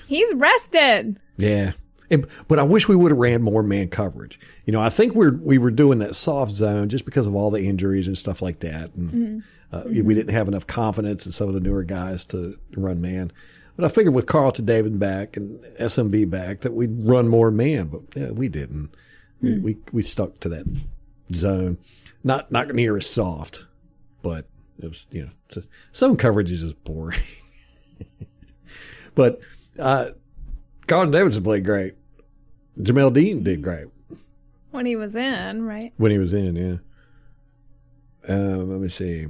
He's 0.06 0.34
rested. 0.34 1.18
Yeah. 1.36 1.72
And- 2.10 2.26
but 2.48 2.58
I 2.58 2.62
wish 2.62 2.88
we 2.88 2.94
would 2.96 3.10
have 3.10 3.18
ran 3.18 3.42
more 3.42 3.62
man 3.62 3.88
coverage. 3.88 4.38
You 4.64 4.72
know, 4.72 4.80
I 4.80 4.90
think 4.90 5.14
we're 5.14 5.34
we 5.36 5.58
were 5.58 5.70
doing 5.72 5.98
that 5.98 6.14
soft 6.14 6.54
zone 6.54 6.88
just 6.88 7.04
because 7.04 7.26
of 7.26 7.34
all 7.34 7.50
the 7.50 7.66
injuries 7.66 8.06
and 8.06 8.16
stuff 8.16 8.40
like 8.40 8.60
that, 8.60 8.94
and 8.94 9.42
uh, 9.72 9.82
we 9.86 10.14
didn't 10.14 10.32
have 10.32 10.46
enough 10.46 10.66
confidence 10.66 11.26
in 11.26 11.32
some 11.32 11.48
of 11.48 11.54
the 11.54 11.60
newer 11.60 11.82
guys 11.82 12.24
to 12.26 12.56
run 12.76 13.00
man. 13.00 13.32
But 13.74 13.84
I 13.84 13.88
figured 13.88 14.14
with 14.14 14.26
Carlton 14.26 14.64
David 14.64 14.98
back 15.00 15.36
and 15.36 15.58
SMB 15.80 16.30
back 16.30 16.60
that 16.60 16.72
we'd 16.74 16.92
run 17.08 17.28
more 17.28 17.50
man, 17.50 17.88
but 17.88 18.02
yeah, 18.14 18.30
we 18.30 18.48
didn't. 18.48 18.90
We, 19.42 19.58
we 19.58 19.76
we 19.92 20.02
stuck 20.02 20.38
to 20.40 20.48
that 20.50 20.66
zone, 21.34 21.76
not 22.22 22.52
not 22.52 22.72
near 22.72 22.96
as 22.96 23.06
soft, 23.10 23.66
but 24.22 24.46
it 24.78 24.86
was 24.86 25.06
you 25.10 25.24
know 25.54 25.62
some 25.92 26.16
coverage 26.16 26.50
is 26.52 26.60
just 26.60 26.82
boring. 26.84 27.20
but 29.14 29.40
uh, 29.78 30.10
Carlton 30.86 31.12
Davidson 31.12 31.42
played 31.42 31.64
great. 31.64 31.94
Jamel 32.78 33.12
Dean 33.12 33.42
did 33.42 33.62
great 33.62 33.86
When 34.70 34.84
he 34.84 34.96
was 34.96 35.14
in, 35.14 35.62
right? 35.62 35.92
when 35.96 36.10
he 36.10 36.18
was 36.18 36.32
in. 36.34 36.56
Yeah. 36.56 36.76
Um, 38.28 38.70
let 38.70 38.80
me 38.80 38.88
see. 38.88 39.26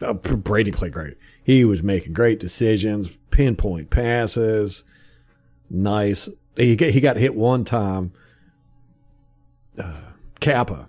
Oh, 0.00 0.14
Brady 0.14 0.70
played 0.72 0.92
great. 0.92 1.16
He 1.44 1.64
was 1.64 1.82
making 1.82 2.12
great 2.12 2.40
decisions, 2.40 3.18
pinpoint 3.30 3.90
passes, 3.90 4.84
nice. 5.70 6.28
He 6.56 6.74
got, 6.76 6.90
he 6.90 7.00
got 7.00 7.16
hit 7.16 7.34
one 7.34 7.64
time. 7.64 8.12
Uh, 9.78 10.00
Cappa, 10.40 10.88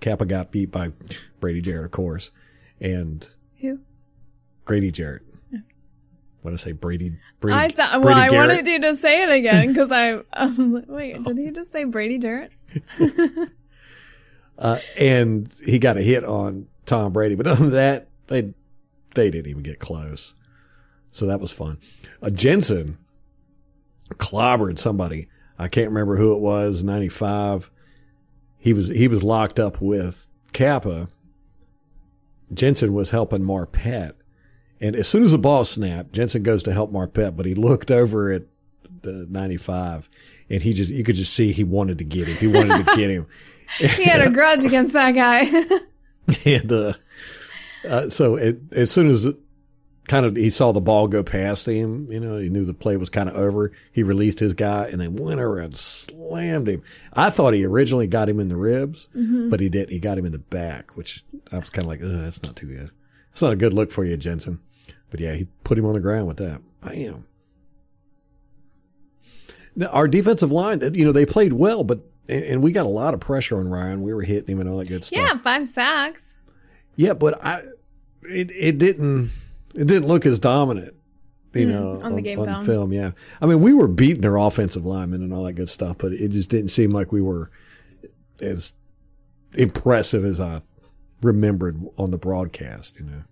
Cappa 0.00 0.24
got 0.24 0.50
beat 0.52 0.70
by 0.70 0.92
Brady 1.42 1.60
Jarrett, 1.60 1.86
of 1.86 1.90
course, 1.90 2.30
and 2.80 3.28
Who? 3.60 3.80
Grady 4.64 4.92
Jarrett. 4.92 5.22
What 6.40 6.52
did 6.52 6.60
I 6.60 6.62
say? 6.62 6.72
Brady. 6.72 7.16
Brady 7.40 7.58
I 7.58 7.68
thought. 7.68 8.00
Well, 8.00 8.14
Brady 8.14 8.20
I 8.20 8.30
wanted 8.30 8.66
you 8.66 8.80
to 8.80 8.96
say 8.96 9.24
it 9.24 9.30
again 9.30 9.68
because 9.72 9.90
I, 9.90 10.20
I 10.32 10.46
was 10.46 10.58
like, 10.58 10.84
wait, 10.86 11.22
did 11.24 11.36
he 11.36 11.50
just 11.50 11.72
say 11.72 11.82
Brady 11.84 12.18
Jarrett? 12.18 12.52
uh, 14.58 14.78
and 14.96 15.52
he 15.64 15.80
got 15.80 15.98
a 15.98 16.02
hit 16.02 16.24
on 16.24 16.68
Tom 16.86 17.12
Brady. 17.12 17.34
But 17.34 17.46
other 17.48 17.64
than 17.64 17.72
that, 17.72 18.08
they 18.28 18.54
they 19.16 19.30
didn't 19.30 19.50
even 19.50 19.64
get 19.64 19.80
close. 19.80 20.34
So 21.10 21.26
that 21.26 21.40
was 21.40 21.50
fun. 21.50 21.78
Uh, 22.22 22.30
Jensen 22.30 22.98
clobbered 24.10 24.78
somebody. 24.78 25.28
I 25.58 25.66
can't 25.66 25.88
remember 25.88 26.16
who 26.16 26.34
it 26.34 26.40
was. 26.40 26.84
Ninety 26.84 27.08
five. 27.08 27.68
He 28.58 28.72
was 28.72 28.88
he 28.88 29.08
was 29.08 29.24
locked 29.24 29.58
up 29.58 29.80
with 29.80 30.28
Cappa. 30.52 31.08
Jensen 32.54 32.92
was 32.92 33.10
helping 33.10 33.42
Marpet. 33.42 34.12
And 34.80 34.96
as 34.96 35.08
soon 35.08 35.22
as 35.22 35.32
the 35.32 35.38
ball 35.38 35.64
snapped, 35.64 36.12
Jensen 36.12 36.42
goes 36.42 36.62
to 36.64 36.72
help 36.72 36.92
Marpet, 36.92 37.36
but 37.36 37.46
he 37.46 37.54
looked 37.54 37.90
over 37.90 38.32
at 38.32 38.42
the 39.02 39.26
95 39.30 40.08
and 40.50 40.62
he 40.62 40.72
just, 40.72 40.90
you 40.90 41.04
could 41.04 41.14
just 41.14 41.32
see 41.32 41.52
he 41.52 41.64
wanted 41.64 41.98
to 41.98 42.04
get 42.04 42.28
him. 42.28 42.36
He 42.36 42.48
wanted 42.48 42.86
to 42.86 42.96
get 42.96 43.10
him. 43.10 43.26
He 43.78 44.04
had 44.04 44.20
a 44.20 44.28
grudge 44.28 44.66
against 44.66 44.92
that 44.92 45.12
guy. 45.12 45.44
and 46.44 46.70
uh, 46.70 46.92
uh, 47.88 48.10
so 48.10 48.36
it, 48.36 48.60
as 48.72 48.90
soon 48.90 49.08
as 49.08 49.26
kind 50.08 50.26
of 50.26 50.36
he 50.36 50.50
saw 50.50 50.72
the 50.72 50.80
ball 50.80 51.06
go 51.08 51.22
past 51.22 51.66
him, 51.66 52.06
you 52.10 52.20
know, 52.20 52.36
he 52.38 52.48
knew 52.48 52.64
the 52.64 52.74
play 52.74 52.96
was 52.96 53.10
kind 53.10 53.28
of 53.28 53.36
over. 53.36 53.72
He 53.92 54.02
released 54.02 54.40
his 54.40 54.54
guy 54.54 54.88
and 54.88 55.00
then 55.00 55.16
went 55.16 55.40
over 55.40 55.58
and 55.58 55.76
slammed 55.76 56.68
him. 56.68 56.82
I 57.12 57.30
thought 57.30 57.54
he 57.54 57.64
originally 57.64 58.06
got 58.06 58.28
him 58.28 58.40
in 58.40 58.48
the 58.48 58.56
ribs, 58.56 59.08
mm-hmm. 59.14 59.48
but 59.48 59.60
he 59.60 59.68
didn't. 59.68 59.90
He 59.90 59.98
got 59.98 60.18
him 60.18 60.26
in 60.26 60.32
the 60.32 60.38
back, 60.38 60.96
which 60.96 61.24
I 61.52 61.58
was 61.58 61.70
kind 61.70 61.84
of 61.84 61.88
like, 61.88 62.00
that's 62.00 62.42
not 62.42 62.56
too 62.56 62.66
good. 62.66 62.90
That's 63.30 63.42
not 63.42 63.52
a 63.52 63.56
good 63.56 63.74
look 63.74 63.92
for 63.92 64.04
you, 64.04 64.16
Jensen. 64.16 64.60
But 65.10 65.20
yeah, 65.20 65.34
he 65.34 65.46
put 65.64 65.78
him 65.78 65.86
on 65.86 65.94
the 65.94 66.00
ground 66.00 66.26
with 66.26 66.38
that. 66.38 66.60
Bam. 66.80 67.26
Now, 69.74 69.86
our 69.88 70.08
defensive 70.08 70.52
line, 70.52 70.80
you 70.94 71.04
know, 71.04 71.12
they 71.12 71.24
played 71.24 71.52
well, 71.52 71.84
but 71.84 72.00
and 72.28 72.44
and 72.44 72.62
we 72.62 72.72
got 72.72 72.86
a 72.86 72.90
lot 72.90 73.14
of 73.14 73.20
pressure 73.20 73.58
on 73.58 73.68
Ryan. 73.68 74.02
We 74.02 74.12
were 74.12 74.22
hitting 74.22 74.54
him 74.54 74.60
and 74.60 74.68
all 74.68 74.78
that 74.78 74.88
good 74.88 75.04
stuff. 75.04 75.18
yeah, 75.18 75.38
five 75.38 75.68
sacks. 75.68 76.34
Yeah, 76.96 77.14
but 77.14 77.42
I 77.44 77.62
it 78.22 78.50
it 78.50 78.78
didn't 78.78 79.30
it 79.74 79.86
didn't 79.86 80.06
look 80.06 80.26
as 80.26 80.38
dominant, 80.38 80.94
you 81.54 81.66
know, 81.66 82.00
on 82.02 82.16
the 82.16 82.22
game 82.22 82.38
film. 82.64 82.92
Yeah, 82.92 83.12
I 83.40 83.46
mean 83.46 83.60
we 83.60 83.74
were 83.74 83.88
beating 83.88 84.22
their 84.22 84.36
offensive 84.36 84.84
linemen 84.84 85.22
and 85.22 85.32
all 85.32 85.44
that 85.44 85.54
good 85.54 85.70
stuff, 85.70 85.98
but 85.98 86.12
it 86.12 86.28
just 86.28 86.50
didn't 86.50 86.68
seem 86.68 86.90
like 86.90 87.12
we 87.12 87.22
were 87.22 87.50
as 88.40 88.74
impressive 89.54 90.24
as 90.24 90.40
I 90.40 90.62
remembered 91.22 91.80
on 91.96 92.10
the 92.10 92.18
broadcast. 92.18 92.96
You 92.98 93.06
know. 93.06 93.22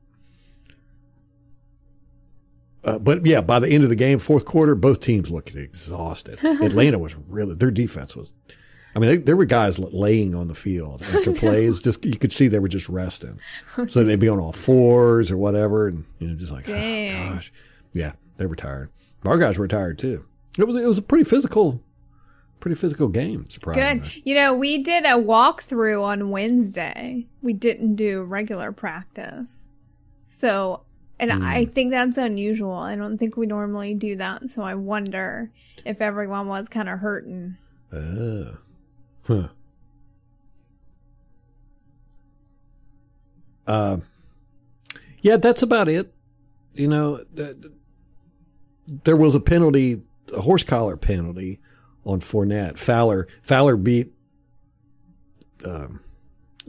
Uh, 2.83 2.99
but 2.99 3.27
yeah, 3.27 3.43
by 3.43 3.59
the 3.59 3.69
end 3.69 3.85
of 3.85 3.91
the 3.91 3.97
game, 3.97 4.19
fourth 4.19 4.45
quarter, 4.47 4.75
both 4.75 5.01
teams 5.01 5.31
looked 5.31 5.55
exhausted. 5.55 6.43
Atlanta 6.45 6.99
was 6.99 7.15
really 7.29 7.55
their 7.55 7.71
defense 7.71 8.17
was. 8.17 8.33
I 8.95 8.99
mean, 8.99 9.09
they, 9.11 9.17
there 9.19 9.37
were 9.37 9.45
guys 9.45 9.79
laying 9.79 10.35
on 10.35 10.49
the 10.49 10.55
field 10.55 11.03
after 11.15 11.33
plays. 11.33 11.79
Just 11.81 12.05
you 12.05 12.17
could 12.17 12.33
see 12.33 12.49
they 12.49 12.59
were 12.59 12.69
just 12.69 12.89
resting, 12.89 13.39
so 13.89 14.03
they'd 14.05 14.19
be 14.19 14.29
on 14.29 14.39
all 14.41 14.53
fours 14.53 15.31
or 15.31 15.37
whatever, 15.37 15.87
and 15.89 16.05
you 16.19 16.29
know, 16.29 16.35
just 16.35 16.51
like, 16.53 16.67
Dang. 16.67 17.29
oh 17.31 17.35
gosh, 17.37 17.53
yeah, 17.93 18.13
they 18.37 18.47
were 18.47 18.57
tired. 18.57 18.91
Our 19.25 19.39
guys 19.39 19.59
were 19.59 19.69
tired 19.69 19.99
too. 19.99 20.25
It 20.59 20.65
was 20.67 20.77
it 20.77 20.87
was 20.87 20.99
a 20.99 21.03
pretty 21.03 21.25
physical, 21.25 21.83
pretty 22.59 22.75
physical 22.75 23.09
game. 23.09 23.45
Surprisingly, 23.49 24.01
Good. 24.09 24.23
You 24.27 24.35
know, 24.35 24.55
we 24.55 24.83
did 24.83 25.05
a 25.05 25.11
walkthrough 25.11 26.03
on 26.03 26.31
Wednesday. 26.31 27.27
We 27.43 27.53
didn't 27.53 27.95
do 27.97 28.23
regular 28.23 28.73
practice. 28.73 29.69
So, 30.29 30.83
and 31.19 31.33
I 31.33 31.65
Hmm. 31.67 31.71
think 31.73 31.91
that's 31.93 32.17
unusual. 32.19 32.73
I 32.73 32.97
don't 32.97 33.19
think 33.19 33.37
we 33.37 33.47
normally 33.47 33.95
do 33.95 34.17
that. 34.17 34.49
So 34.51 34.63
I 34.63 34.75
wonder 34.75 35.51
if 35.85 36.01
everyone 36.01 36.49
was 36.49 36.69
kind 36.69 36.89
of 36.89 36.99
hurting. 36.99 37.57
Oh. 37.93 38.57
Huh. 39.31 39.47
Uh, 43.65 43.99
yeah, 45.21 45.37
that's 45.37 45.63
about 45.63 45.89
it. 45.89 46.13
You 46.75 46.89
know, 46.89 47.19
th- 47.37 47.61
th- 47.61 47.73
there 49.05 49.17
was 49.17 49.37
a 49.37 49.41
penalty, 49.41 50.03
a 50.35 50.41
horse 50.41 50.65
collar 50.65 50.97
penalty 50.97 51.61
on 52.05 52.19
Fournette. 52.19 52.77
Fowler 52.77 53.29
Fowler 53.43 53.77
beat 53.77 54.13
um, 55.65 56.01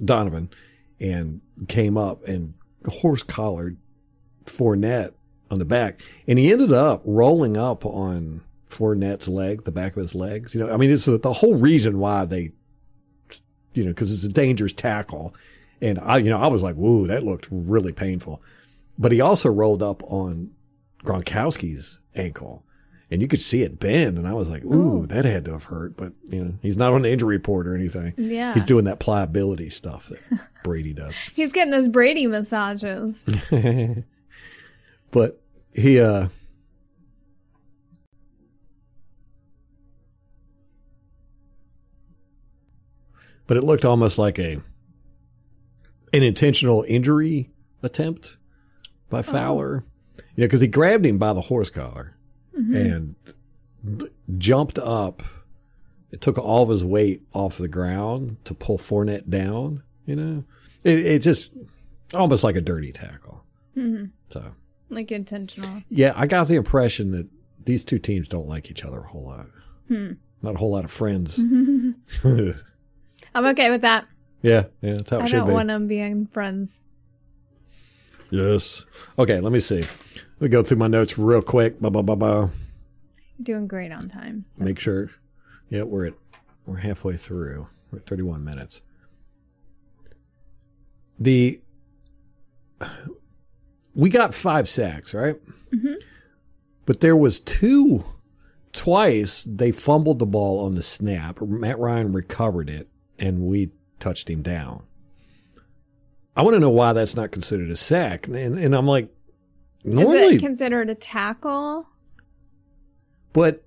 Donovan 0.04 0.52
and 1.00 1.42
came 1.68 1.98
up 1.98 2.28
and 2.28 2.54
horse 2.86 3.24
collared 3.24 3.78
Fournette 4.46 5.14
on 5.50 5.58
the 5.58 5.66
back, 5.66 6.00
and 6.28 6.38
he 6.38 6.52
ended 6.52 6.72
up 6.72 7.02
rolling 7.06 7.58
up 7.58 7.88
on 7.88 8.42
Fournette's 8.72 9.28
leg, 9.28 9.64
the 9.64 9.72
back 9.72 9.96
of 9.96 10.02
his 10.02 10.16
legs. 10.16 10.54
You 10.56 10.62
know, 10.66 10.74
I 10.74 10.78
mean, 10.78 10.90
it's 10.90 11.06
the, 11.06 11.18
the 11.18 11.34
whole 11.34 11.56
reason 11.56 12.00
why 12.00 12.26
they, 12.26 12.52
you 13.74 13.84
know, 13.84 13.92
because 13.92 14.14
it's 14.14 14.24
a 14.24 14.30
dangerous 14.30 14.74
tackle, 14.74 15.34
And 15.82 16.00
I, 16.00 16.18
you 16.18 16.30
know, 16.30 16.40
I 16.40 16.48
was 16.48 16.62
like, 16.62 16.76
"Whoa, 16.76 17.08
that 17.08 17.24
looked 17.24 17.48
really 17.52 17.92
painful." 17.94 18.42
But 18.98 19.12
he 19.12 19.22
also 19.22 19.50
rolled 19.50 19.82
up 19.82 20.04
on 20.04 20.52
Gronkowski's 21.04 22.00
ankle, 22.16 22.64
and 23.10 23.22
you 23.22 23.28
could 23.28 23.42
see 23.42 23.64
it 23.64 23.80
bend. 23.80 24.18
And 24.18 24.28
I 24.28 24.34
was 24.34 24.50
like, 24.50 24.64
"Ooh, 24.66 25.08
that 25.08 25.26
had 25.26 25.46
to 25.46 25.52
have 25.54 25.66
hurt." 25.66 25.98
But 25.98 26.14
you 26.30 26.44
know, 26.44 26.54
he's 26.62 26.78
not 26.78 26.94
on 26.94 27.02
the 27.04 27.12
injury 27.12 27.38
report 27.38 27.66
or 27.68 27.76
anything. 27.76 28.14
Yeah. 28.18 28.54
he's 28.54 28.66
doing 28.66 28.86
that 28.86 29.00
pliability 29.00 29.70
stuff 29.70 30.10
that 30.10 30.20
Brady 30.64 30.94
does. 30.94 31.16
He's 31.34 31.52
getting 31.52 31.72
those 31.72 31.88
Brady 31.88 32.28
massages. 32.28 33.20
but 35.12 35.42
he, 35.74 36.00
uh, 36.00 36.28
but 43.52 43.58
it 43.58 43.66
looked 43.66 43.84
almost 43.84 44.18
like 44.18 44.40
a 44.40 44.62
an 46.14 46.24
intentional 46.24 46.86
injury 46.88 47.50
attempt 47.84 48.38
by 49.10 49.20
oh. 49.20 49.24
Fowler. 49.24 49.84
You 50.16 50.24
know, 50.38 50.48
because 50.48 50.62
he 50.62 50.68
grabbed 50.70 51.06
him 51.06 51.18
by 51.18 51.34
the 51.34 51.42
horse 51.42 51.70
collar 51.70 52.16
mm-hmm. 52.58 52.74
and 52.74 53.16
b- 53.98 54.08
jumped 54.38 54.80
up. 54.80 55.22
It 56.12 56.22
took 56.22 56.38
all 56.38 56.64
of 56.64 56.70
his 56.70 56.86
weight 56.86 57.24
off 57.34 57.58
the 57.58 57.68
ground 57.68 58.38
to 58.46 58.54
pull 58.54 58.78
Fournette 58.78 59.30
down. 59.30 59.84
You 60.06 60.16
know, 60.16 60.44
it, 60.86 61.00
it 61.00 61.20
just 61.20 61.52
almost 62.14 62.46
like 62.46 62.56
a 62.56 62.62
dirty 62.62 62.94
tackle. 62.94 63.44
Mm-hmm. 63.76 64.06
So 64.30 64.46
Like 64.90 65.12
intentional. 65.12 65.84
yeah, 65.90 66.14
I 66.16 66.26
got 66.26 66.48
the 66.48 66.56
impression 66.56 67.12
that 67.12 67.28
these 67.66 67.84
two 67.84 68.00
teams 68.00 68.30
don't 68.30 68.48
like 68.48 68.72
each 68.72 68.86
other 68.86 69.00
a 69.00 69.08
whole 69.08 69.26
lot. 69.26 69.48
Hmm. 69.90 70.14
Not 70.42 70.56
a 70.56 70.58
whole 70.58 70.72
lot 70.72 70.86
of 70.86 70.92
friends. 70.92 71.38
I'm 73.34 73.46
okay 73.48 73.70
with 73.72 73.82
that. 73.82 74.08
yeah, 74.42 74.66
yeah, 74.82 74.94
that's 74.96 75.10
how 75.10 75.20
it 75.20 75.24
I 75.24 75.26
should 75.26 75.38
don't 75.38 75.48
be. 75.48 75.54
want 75.54 75.68
them 75.70 75.88
being 75.88 76.28
friends. 76.28 76.82
Yes. 78.30 78.86
Okay, 79.20 79.40
let 79.40 79.52
me 79.52 79.60
see. 79.60 79.82
Let 79.82 80.42
me 80.42 80.48
go 80.50 80.64
through 80.64 80.78
my 80.78 80.88
notes 80.88 81.18
real 81.18 81.42
quick. 81.42 81.80
Ba 81.82 81.90
ba 81.90 82.02
ba 82.02 82.16
ba. 82.16 82.52
You're 83.38 83.44
doing 83.58 83.68
great 83.68 83.92
on 83.92 84.08
time. 84.08 84.46
so. 84.58 84.64
Make 84.64 84.80
sure. 84.80 85.10
Yeah, 85.70 85.84
we're 85.84 86.08
at 86.08 86.14
we're 86.66 86.78
halfway 86.78 87.16
through. 87.18 87.68
We're 87.92 88.00
at 88.00 88.06
31 88.08 88.44
minutes. 88.44 88.82
The 91.20 91.62
we 93.94 94.10
got 94.10 94.34
five 94.34 94.68
sacks, 94.70 95.14
right? 95.14 95.36
Mm-hmm. 95.74 95.94
But 96.86 97.00
there 97.02 97.16
was 97.16 97.40
two. 97.40 98.04
Twice 98.74 99.44
they 99.46 99.74
fumbled 99.74 100.20
the 100.20 100.26
ball 100.26 100.64
on 100.66 100.76
the 100.76 100.82
snap. 100.82 101.42
Matt 101.42 101.78
Ryan 101.78 102.14
recovered 102.14 102.70
it, 102.70 102.88
and 103.22 103.42
we 103.42 103.72
touched 104.00 104.30
him 104.30 104.42
down. 104.42 104.84
I 106.36 106.42
want 106.42 106.56
to 106.56 106.60
know 106.60 106.70
why 106.70 106.92
that's 106.92 107.16
not 107.16 107.32
considered 107.32 107.70
a 107.70 107.76
sack, 107.76 108.28
and 108.28 108.58
and 108.58 108.76
I'm 108.76 108.88
like, 108.88 109.14
normally, 109.84 110.36
Is 110.36 110.42
it 110.42 110.46
considered 110.46 110.90
a 110.90 110.96
tackle? 110.96 111.88
but 113.34 113.64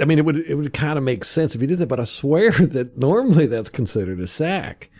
I 0.00 0.04
mean, 0.04 0.18
it 0.18 0.24
would 0.24 0.36
it 0.36 0.54
would 0.54 0.72
kind 0.74 0.98
of 0.98 1.04
make 1.04 1.24
sense 1.24 1.54
if 1.54 1.62
you 1.62 1.68
did 1.68 1.78
that. 1.78 1.86
But 1.88 2.00
I 2.00 2.04
swear 2.04 2.50
that 2.52 2.98
normally 2.98 3.46
that's 3.46 3.68
considered 3.68 4.20
a 4.20 4.26
sack, 4.26 4.90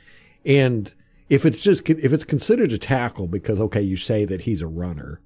and 0.44 0.94
if 1.28 1.44
it's 1.44 1.60
just 1.60 1.88
if 1.90 2.12
it's 2.12 2.24
considered 2.24 2.72
a 2.72 2.78
tackle 2.78 3.26
because 3.26 3.60
okay, 3.60 3.82
you 3.82 3.96
say 3.96 4.24
that 4.26 4.42
he's 4.42 4.62
a 4.62 4.66
runner, 4.68 5.18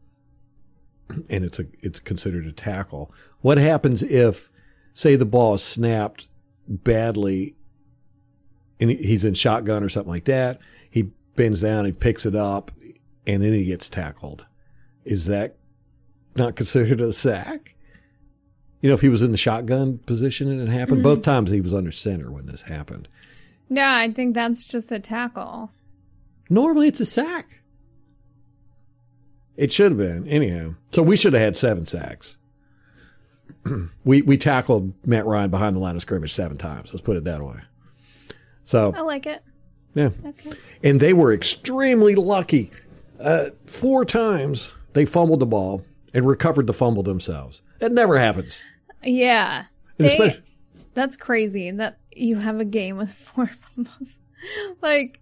and 1.29 1.45
it's 1.45 1.59
a 1.59 1.67
it's 1.81 2.01
considered 2.01 2.47
a 2.47 2.53
tackle. 2.53 3.13
What 3.41 3.59
happens 3.59 4.03
if, 4.03 4.51
say, 4.95 5.17
the 5.17 5.27
ball 5.27 5.55
is 5.55 5.63
snapped 5.63 6.29
badly, 6.71 7.55
and 8.79 8.91
he's 8.91 9.25
in 9.25 9.35
shotgun 9.35 9.83
or 9.83 9.89
something 9.89 10.13
like 10.13 10.25
that? 10.25 10.59
He 10.89 11.11
bends 11.37 11.61
down, 11.61 11.85
he 11.85 11.93
picks 11.93 12.25
it 12.25 12.35
up, 12.35 12.71
and 13.27 13.43
then 13.43 13.53
he 13.53 13.65
gets 13.67 13.89
tackled. 13.89 14.47
Is 15.05 15.27
that 15.27 15.57
not 16.37 16.57
considered 16.57 17.01
a 17.01 17.13
sack? 17.13 17.75
You 18.81 18.89
know, 18.89 18.95
if 18.95 19.03
he 19.03 19.11
was 19.11 19.21
in 19.21 19.33
the 19.33 19.37
shotgun 19.37 19.99
position 19.99 20.51
and 20.51 20.61
it 20.63 20.73
happened, 20.73 21.03
both 21.03 21.19
mm-hmm. 21.19 21.31
times 21.31 21.51
he 21.51 21.61
was 21.61 21.75
under 21.75 21.91
center 21.91 22.31
when 22.31 22.47
this 22.47 22.63
happened. 22.63 23.09
No, 23.69 23.87
I 23.87 24.11
think 24.11 24.35
that's 24.35 24.65
just 24.65 24.91
a 24.91 24.99
tackle. 24.99 25.71
Normally 26.49 26.89
it's 26.89 27.01
a 27.01 27.07
sack. 27.07 27.61
It 29.57 29.73
should 29.73 29.93
have 29.93 29.99
been, 29.99 30.27
anyhow. 30.27 30.75
So 30.91 31.03
we 31.03 31.17
should 31.17 31.35
have 31.35 31.43
had 31.43 31.59
seven 31.59 31.85
sacks. 31.85 32.39
we 34.05 34.23
we 34.23 34.37
tackled 34.37 34.93
Matt 35.07 35.27
Ryan 35.27 35.51
behind 35.51 35.75
the 35.77 35.81
line 35.81 35.97
of 35.97 36.03
scrimmage 36.03 36.33
seven 36.33 36.57
times. 36.59 36.93
Let's 36.93 37.03
put 37.03 37.17
it 37.17 37.25
that 37.25 37.43
way. 37.43 37.57
So 38.65 38.93
I 38.97 39.01
like 39.01 39.27
it. 39.27 39.43
yeah, 39.95 40.11
Okay. 40.25 40.53
and 40.83 41.01
they 41.01 41.13
were 41.13 41.33
extremely 41.33 42.15
lucky. 42.15 42.71
Uh, 43.19 43.51
four 43.67 44.05
times 44.05 44.73
they 44.95 45.05
fumbled 45.05 45.41
the 45.41 45.47
ball 45.47 45.83
and 46.15 46.27
recovered 46.27 46.67
the 46.67 46.73
fumble 46.73 47.03
themselves. 47.03 47.63
It 47.81 47.93
never 47.93 48.19
happens. 48.19 48.63
Yeah. 49.03 49.65
They- 49.99 50.41
that's 50.95 51.17
crazy 51.17 51.71
that 51.71 51.99
you 52.15 52.37
have 52.37 52.59
a 52.61 52.65
game 52.65 52.97
with 52.97 53.13
four 53.13 53.47
fumbles. 53.47 54.17
like, 54.83 55.21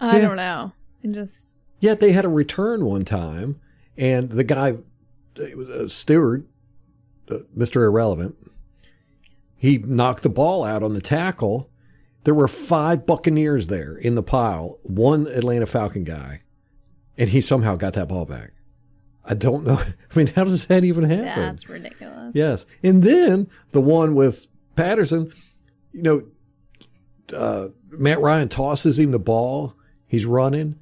I 0.00 0.18
Yeah. 0.18 0.28
don't 0.28 0.36
know. 0.36 0.72
And 1.02 1.14
just, 1.14 1.46
Yet 1.80 2.00
they 2.00 2.12
had 2.12 2.24
a 2.24 2.28
return 2.28 2.84
one 2.84 3.04
time, 3.04 3.58
and 3.96 4.28
the 4.30 4.44
guy, 4.44 4.76
it 5.36 5.56
was 5.56 5.68
a 5.68 5.84
Stuard, 5.84 6.42
uh, 6.42 6.46
Mr. 7.56 7.84
Irrelevant, 7.84 8.36
he 9.56 9.78
knocked 9.78 10.22
the 10.22 10.28
ball 10.28 10.64
out 10.64 10.82
on 10.82 10.94
the 10.94 11.00
tackle. 11.00 11.70
There 12.24 12.34
were 12.34 12.48
five 12.48 13.06
Buccaneers 13.06 13.68
there 13.68 13.96
in 13.96 14.14
the 14.14 14.22
pile, 14.22 14.78
one 14.82 15.26
Atlanta 15.26 15.66
Falcon 15.66 16.04
guy, 16.04 16.42
and 17.16 17.30
he 17.30 17.40
somehow 17.40 17.76
got 17.76 17.94
that 17.94 18.08
ball 18.08 18.24
back. 18.24 18.52
I 19.24 19.34
don't 19.34 19.64
know. 19.64 19.74
I 19.80 20.16
mean, 20.16 20.28
how 20.28 20.44
does 20.44 20.66
that 20.66 20.84
even 20.84 21.04
happen? 21.04 21.24
that's 21.42 21.68
ridiculous. 21.68 22.32
Yes. 22.34 22.66
And 22.82 23.02
then 23.02 23.48
the 23.72 23.80
one 23.80 24.14
with 24.14 24.48
Patterson, 24.76 25.32
you 25.92 26.02
know, 26.02 26.22
uh, 27.34 27.68
Matt 27.90 28.20
Ryan 28.20 28.48
tosses 28.48 28.98
him 28.98 29.12
the 29.12 29.18
ball. 29.18 29.76
He's 30.06 30.26
running. 30.26 30.79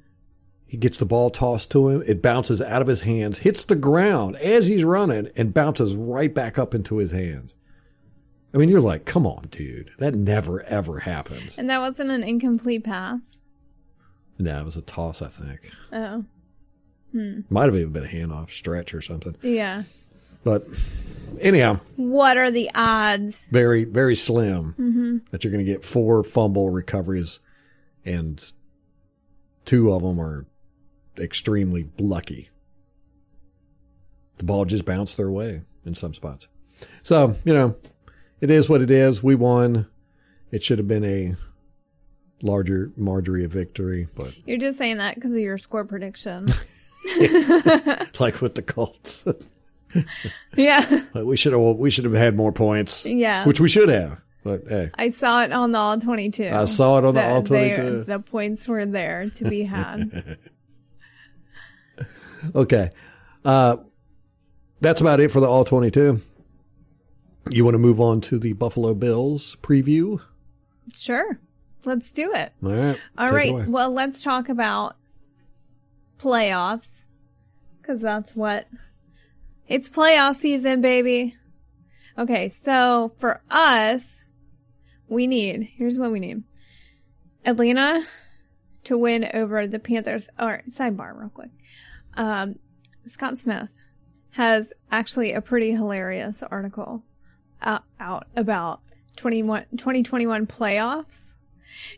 He 0.69 0.77
gets 0.77 0.97
the 0.97 1.05
ball 1.05 1.31
tossed 1.31 1.71
to 1.71 1.89
him. 1.89 2.03
It 2.05 2.21
bounces 2.21 2.61
out 2.61 2.83
of 2.83 2.87
his 2.87 3.01
hands, 3.01 3.39
hits 3.39 3.65
the 3.65 3.75
ground 3.75 4.35
as 4.35 4.67
he's 4.67 4.83
running, 4.83 5.29
and 5.35 5.51
bounces 5.51 5.95
right 5.95 6.31
back 6.31 6.59
up 6.59 6.75
into 6.75 6.97
his 6.97 7.09
hands. 7.11 7.55
I 8.53 8.57
mean, 8.57 8.69
you're 8.69 8.79
like, 8.79 9.03
come 9.05 9.25
on, 9.25 9.47
dude. 9.49 9.89
That 9.97 10.13
never, 10.13 10.61
ever 10.63 10.99
happens. 10.99 11.57
And 11.57 11.67
that 11.71 11.79
wasn't 11.79 12.11
an 12.11 12.23
incomplete 12.23 12.83
pass. 12.83 13.19
No, 14.37 14.59
it 14.59 14.65
was 14.65 14.77
a 14.77 14.81
toss, 14.83 15.23
I 15.23 15.27
think. 15.27 15.71
Oh, 15.91 16.23
hmm. 17.13 17.41
Might 17.49 17.65
have 17.65 17.75
even 17.75 17.91
been 17.91 18.05
a 18.05 18.07
handoff, 18.07 18.51
stretch 18.51 18.93
or 18.93 19.01
something. 19.01 19.35
yeah. 19.41 19.83
But 20.43 20.67
anyhow, 21.41 21.79
What 21.97 22.37
are 22.37 22.49
the 22.51 22.69
odds? 22.73 23.45
very, 23.51 23.83
very 23.85 24.15
slim 24.15 24.73
mm-hmm. 24.79 25.17
that 25.31 25.43
you're 25.43 25.51
going 25.51 25.65
to 25.65 25.69
get 25.71 25.83
four 25.83 26.23
fumble 26.23 26.69
recoveries, 26.69 27.39
and 28.05 28.51
two 29.65 29.91
of 29.91 30.01
them 30.01 30.19
are 30.21 30.45
extremely 31.17 31.89
lucky. 31.99 32.49
The 34.37 34.45
ball 34.45 34.65
just 34.65 34.85
bounced 34.85 35.17
their 35.17 35.29
way 35.29 35.61
in 35.85 35.95
some 35.95 36.13
spots. 36.13 36.47
So, 37.03 37.35
you 37.43 37.53
know, 37.53 37.75
it 38.39 38.49
is 38.49 38.69
what 38.69 38.81
it 38.81 38.89
is. 38.91 39.21
We 39.21 39.35
won. 39.35 39.87
It 40.51 40.63
should 40.63 40.77
have 40.79 40.87
been 40.87 41.03
a 41.05 41.35
larger 42.41 42.91
Marjorie 42.95 43.43
of 43.43 43.51
victory, 43.51 44.07
but 44.15 44.33
You're 44.47 44.57
just 44.57 44.77
saying 44.77 44.97
that 44.97 45.15
because 45.15 45.33
of 45.33 45.39
your 45.39 45.57
score 45.57 45.83
prediction. 45.85 46.47
like 48.19 48.41
with 48.41 48.55
the 48.55 48.63
Colts, 48.65 49.23
yeah. 50.55 51.01
we 51.13 51.37
should 51.37 51.53
have 51.53 51.61
we 51.77 51.89
should 51.89 52.03
have 52.03 52.13
had 52.13 52.35
more 52.35 52.51
points, 52.51 53.05
Yeah. 53.05 53.45
which 53.45 53.59
we 53.59 53.69
should 53.69 53.89
have. 53.89 54.19
But 54.43 54.63
hey, 54.67 54.91
I 54.95 55.09
saw 55.09 55.43
it 55.43 55.51
on 55.51 55.71
the 55.71 55.79
all 55.79 55.99
22. 55.99 56.49
I 56.51 56.65
saw 56.65 56.97
it 56.97 57.05
on 57.05 57.13
the 57.13 57.21
that 57.21 57.31
all 57.31 57.43
22. 57.43 58.03
The 58.05 58.19
points 58.19 58.67
were 58.67 58.85
there 58.85 59.29
to 59.35 59.49
be 59.49 59.63
had. 59.63 60.37
Okay. 62.55 62.89
Uh, 63.43 63.77
that's 64.81 65.01
about 65.01 65.19
it 65.19 65.31
for 65.31 65.39
the 65.39 65.47
All 65.47 65.63
22. 65.65 66.21
You 67.49 67.65
want 67.65 67.73
to 67.75 67.79
move 67.79 67.99
on 67.99 68.21
to 68.21 68.37
the 68.37 68.53
Buffalo 68.53 68.93
Bills 68.93 69.57
preview? 69.61 70.21
sure. 70.93 71.39
Let's 71.85 72.11
do 72.11 72.33
it. 72.33 72.51
All 72.63 72.71
right. 72.71 72.99
All 73.17 73.31
right. 73.31 73.67
Well, 73.67 73.91
let's 73.91 74.21
talk 74.21 74.49
about 74.49 74.97
playoffs 76.19 77.05
because 77.81 78.01
that's 78.01 78.35
what 78.35 78.67
it's 79.67 79.89
playoff 79.89 80.35
season, 80.35 80.81
baby. 80.81 81.37
Okay. 82.17 82.49
So 82.49 83.13
for 83.17 83.41
us, 83.49 84.25
we 85.07 85.25
need, 85.25 85.69
here's 85.77 85.97
what 85.97 86.11
we 86.11 86.19
need 86.19 86.43
Atlanta 87.45 88.05
to 88.83 88.97
win 88.97 89.29
over 89.33 89.65
the 89.65 89.79
Panthers. 89.79 90.27
All 90.37 90.47
right. 90.47 90.67
Sidebar 90.69 91.17
real 91.17 91.29
quick. 91.29 91.51
Um, 92.15 92.59
Scott 93.05 93.37
Smith 93.37 93.69
has 94.31 94.73
actually 94.91 95.33
a 95.33 95.41
pretty 95.41 95.71
hilarious 95.71 96.43
article 96.43 97.03
out, 97.61 97.83
out 97.99 98.27
about 98.35 98.81
21, 99.15 99.65
2021 99.77 100.47
playoffs. 100.47 101.33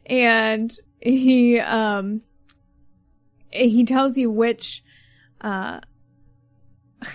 And 0.06 0.74
he 1.00 1.60
um 1.60 2.22
he 3.52 3.84
tells 3.84 4.18
you 4.18 4.30
which 4.30 4.84
uh. 5.42 5.80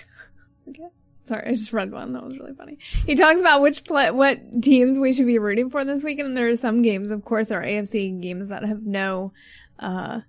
Sorry, 1.24 1.48
I 1.48 1.52
just 1.52 1.72
read 1.72 1.90
one 1.90 2.12
that 2.12 2.22
was 2.22 2.38
really 2.38 2.54
funny. 2.54 2.78
He 3.04 3.16
talks 3.16 3.40
about 3.40 3.60
which 3.60 3.84
play, 3.84 4.10
what 4.12 4.62
teams 4.62 4.96
we 4.96 5.12
should 5.12 5.26
be 5.26 5.40
rooting 5.40 5.70
for 5.70 5.84
this 5.84 6.04
weekend. 6.04 6.28
And 6.28 6.36
there 6.36 6.48
are 6.48 6.56
some 6.56 6.82
games, 6.82 7.10
of 7.10 7.24
course, 7.24 7.48
there 7.48 7.60
are 7.60 7.66
AFC 7.66 8.20
games 8.22 8.48
that 8.48 8.64
have 8.64 8.82
no, 8.82 9.32
uh, 9.80 10.20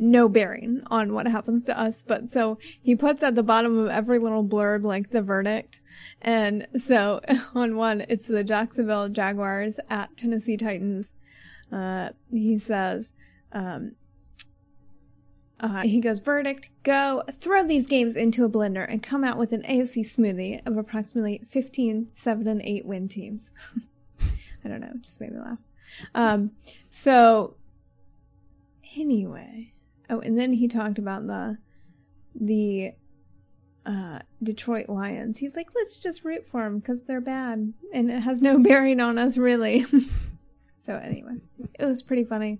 no 0.00 0.28
bearing 0.28 0.82
on 0.86 1.12
what 1.14 1.26
happens 1.26 1.62
to 1.64 1.78
us. 1.78 2.02
But 2.04 2.30
so 2.30 2.58
he 2.82 2.96
puts 2.96 3.22
at 3.22 3.34
the 3.34 3.42
bottom 3.42 3.78
of 3.78 3.88
every 3.88 4.18
little 4.18 4.44
blurb 4.44 4.82
like 4.82 5.10
the 5.10 5.22
verdict. 5.22 5.78
And 6.22 6.66
so 6.84 7.20
on 7.54 7.76
one, 7.76 8.04
it's 8.08 8.26
the 8.26 8.42
Jacksonville 8.42 9.08
Jaguars 9.08 9.78
at 9.88 10.16
Tennessee 10.16 10.56
Titans. 10.56 11.12
Uh, 11.70 12.10
he 12.30 12.58
says, 12.58 13.12
um, 13.52 13.92
uh, 15.60 15.82
he 15.82 16.00
goes, 16.00 16.20
verdict, 16.20 16.70
go, 16.82 17.22
throw 17.32 17.62
these 17.62 17.86
games 17.86 18.16
into 18.16 18.44
a 18.44 18.48
blender 18.48 18.90
and 18.90 19.02
come 19.02 19.22
out 19.22 19.36
with 19.36 19.52
an 19.52 19.62
AFC 19.62 20.04
smoothie 20.04 20.66
of 20.66 20.78
approximately 20.78 21.42
15, 21.46 22.08
7, 22.14 22.48
and 22.48 22.62
8 22.62 22.86
win 22.86 23.08
teams. 23.08 23.50
I 24.64 24.68
don't 24.68 24.80
know, 24.80 24.92
just 25.02 25.20
made 25.20 25.32
me 25.32 25.38
laugh. 25.38 25.58
Um, 26.14 26.52
so, 26.90 27.56
anyway. 28.96 29.74
Oh, 30.10 30.20
and 30.20 30.38
then 30.38 30.52
he 30.52 30.68
talked 30.68 30.98
about 30.98 31.26
the, 31.26 31.56
the, 32.34 32.92
uh, 33.86 34.18
Detroit 34.42 34.88
Lions. 34.88 35.38
He's 35.38 35.56
like, 35.56 35.68
let's 35.74 35.96
just 35.96 36.24
root 36.24 36.46
for 36.48 36.64
them 36.64 36.80
because 36.80 37.02
they're 37.02 37.20
bad 37.20 37.72
and 37.92 38.10
it 38.10 38.20
has 38.20 38.42
no 38.42 38.58
bearing 38.62 39.00
on 39.00 39.18
us, 39.18 39.38
really. 39.38 39.84
so, 40.86 40.94
anyway, 40.96 41.36
it 41.78 41.86
was 41.86 42.02
pretty 42.02 42.24
funny. 42.24 42.58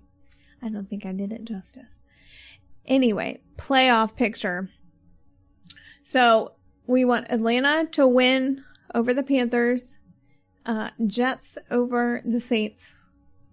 I 0.63 0.69
don't 0.69 0.89
think 0.89 1.05
I 1.05 1.13
did 1.13 1.33
it 1.33 1.45
justice. 1.45 2.01
Anyway, 2.87 3.41
playoff 3.57 4.17
picture. 4.17 4.71
So 6.03 6.55
we 6.87 7.05
want 7.05 7.31
Atlanta 7.31 7.87
to 7.93 8.07
win 8.07 8.65
over 8.95 9.15
the 9.15 9.23
Panthers, 9.23 9.95
uh, 10.67 10.91
Jets 11.07 11.57
over 11.71 12.21
the 12.25 12.41
Saints. 12.41 12.97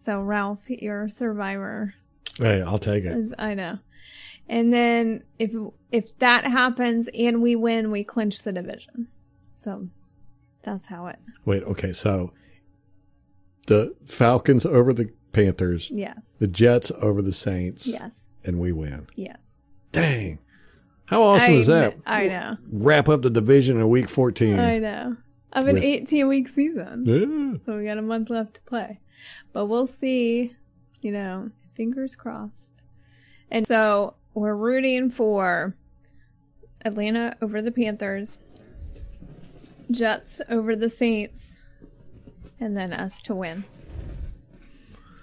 So 0.04 0.22
Ralph, 0.22 0.64
you're 0.68 1.06
a 1.06 1.10
survivor. 1.12 1.94
Hey, 2.38 2.62
I'll 2.62 2.78
take 2.78 3.04
it. 3.04 3.34
I 3.38 3.54
know. 3.54 3.80
And 4.50 4.74
then 4.74 5.24
if 5.40 5.54
if 5.92 6.18
that 6.20 6.46
happens 6.46 7.10
and 7.18 7.42
we 7.42 7.56
win, 7.56 7.92
we 7.92 8.04
clinch 8.04 8.44
the 8.44 8.52
division. 8.54 9.08
So 9.58 9.90
that's 10.64 10.88
how 10.88 11.08
it. 11.08 11.20
Wait, 11.46 11.64
okay, 11.64 11.92
so 11.94 12.32
the 13.68 13.96
Falcons 14.06 14.66
over 14.66 14.94
the 14.94 15.12
Panthers, 15.34 15.92
Yes. 15.92 16.18
the 16.40 16.48
Jets 16.48 16.92
over 17.02 17.22
the 17.22 17.34
Saints, 17.34 17.86
Yes. 17.88 18.26
and 18.44 18.60
we 18.60 18.72
win. 18.72 19.08
Yes. 19.16 19.38
Dang. 19.92 20.40
How 21.06 21.22
awesome 21.24 21.54
I, 21.54 21.58
is 21.58 21.68
that? 21.68 21.96
I 22.06 22.28
know. 22.28 22.58
Wrap 22.72 23.08
up 23.08 23.22
the 23.22 23.30
division 23.30 23.78
in 23.80 23.88
week 23.90 24.10
14. 24.10 24.60
I 24.60 24.80
know. 24.80 25.18
Of 25.54 25.68
an 25.68 25.78
18 25.78 26.28
week 26.28 26.50
season. 26.50 27.04
Yeah. 27.06 27.58
So 27.66 27.78
we 27.78 27.86
got 27.86 27.98
a 27.98 28.02
month 28.02 28.30
left 28.30 28.56
to 28.56 28.62
play. 28.62 29.00
But 29.54 29.68
we'll 29.68 29.88
see, 29.88 30.54
you 31.02 31.12
know, 31.12 31.50
fingers 31.76 32.16
crossed. 32.18 32.72
And 33.50 33.66
so 33.66 34.16
we're 34.38 34.56
rooting 34.56 35.10
for 35.10 35.76
Atlanta 36.86 37.36
over 37.42 37.60
the 37.60 37.72
Panthers, 37.72 38.38
Jets 39.90 40.42
over 40.48 40.76
the 40.76 40.90
Saints, 40.90 41.56
and 42.60 42.78
then 42.78 42.94
us 42.94 43.22
to 43.24 43.34
win. 43.34 43.64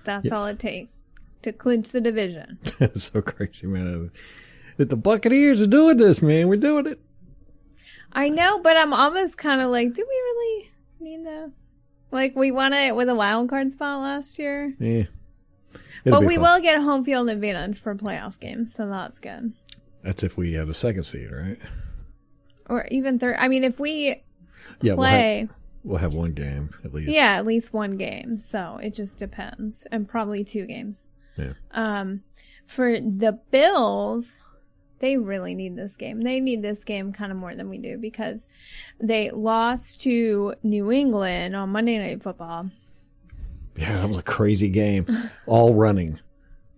That's 0.02 0.32
all 0.32 0.46
it 0.46 0.58
takes 0.58 1.04
to 1.42 1.52
clinch 1.52 1.90
the 1.90 2.00
division. 2.00 2.58
It's 2.80 3.12
so 3.12 3.22
crazy, 3.22 3.68
man. 3.68 4.10
That 4.78 4.90
the 4.90 4.96
Buccaneers 4.96 5.62
are 5.62 5.68
doing 5.68 5.96
this, 5.96 6.20
man. 6.20 6.48
We're 6.48 6.56
doing 6.56 6.86
it. 6.86 7.00
I 8.12 8.28
know, 8.28 8.58
but 8.58 8.76
I'm 8.76 8.92
almost 8.92 9.38
kind 9.38 9.60
of 9.60 9.70
like, 9.70 9.94
do 9.94 10.04
we 10.06 10.14
really 10.14 10.70
need 11.00 11.24
this? 11.24 11.54
Like, 12.10 12.34
we 12.34 12.50
won 12.50 12.72
it 12.72 12.96
with 12.96 13.08
a 13.08 13.14
wild 13.14 13.48
card 13.48 13.72
spot 13.72 14.00
last 14.00 14.38
year. 14.38 14.74
Yeah. 14.80 15.04
It'll 16.04 16.20
But 16.20 16.26
we 16.26 16.36
fun. 16.36 16.42
will 16.42 16.60
get 16.60 16.80
home 16.82 17.04
field 17.04 17.30
advantage 17.30 17.78
for 17.78 17.94
playoff 17.94 18.38
games, 18.40 18.74
so 18.74 18.88
that's 18.88 19.18
good. 19.18 19.52
That's 20.02 20.22
if 20.22 20.36
we 20.36 20.52
have 20.54 20.68
a 20.68 20.74
second 20.74 21.04
seed, 21.04 21.30
right? 21.30 21.58
Or 22.68 22.86
even 22.90 23.18
third. 23.18 23.36
I 23.38 23.48
mean, 23.48 23.64
if 23.64 23.78
we 23.80 24.22
Yeah, 24.80 24.94
we'll 24.94 25.02
have, 25.04 25.10
play, 25.12 25.48
we'll 25.82 25.98
have 25.98 26.14
one 26.14 26.32
game 26.32 26.70
at 26.84 26.92
least. 26.92 27.10
yeah, 27.10 27.36
at 27.36 27.46
least 27.46 27.72
one 27.72 27.96
game. 27.96 28.38
So 28.40 28.78
it 28.82 28.94
just 28.94 29.18
depends, 29.18 29.86
and 29.90 30.08
probably 30.08 30.44
two 30.44 30.66
games. 30.66 31.06
Yeah. 31.36 31.54
Um, 31.72 32.22
for 32.66 32.98
the 33.00 33.38
Bills, 33.50 34.32
they 35.00 35.16
really 35.16 35.54
need 35.54 35.76
this 35.76 35.96
game. 35.96 36.20
They 36.22 36.40
need 36.40 36.62
this 36.62 36.84
game 36.84 37.12
kind 37.12 37.32
of 37.32 37.36
more 37.38 37.54
than 37.54 37.68
we 37.68 37.78
do 37.78 37.98
because 37.98 38.46
they 39.00 39.30
lost 39.30 40.00
to 40.02 40.54
New 40.62 40.90
England 40.92 41.56
on 41.56 41.70
Monday 41.70 41.98
Night 41.98 42.22
Football. 42.22 42.70
Yeah, 43.76 43.98
that 44.00 44.08
was 44.08 44.18
a 44.18 44.22
crazy 44.22 44.68
game. 44.68 45.06
All 45.46 45.74
running. 45.74 46.20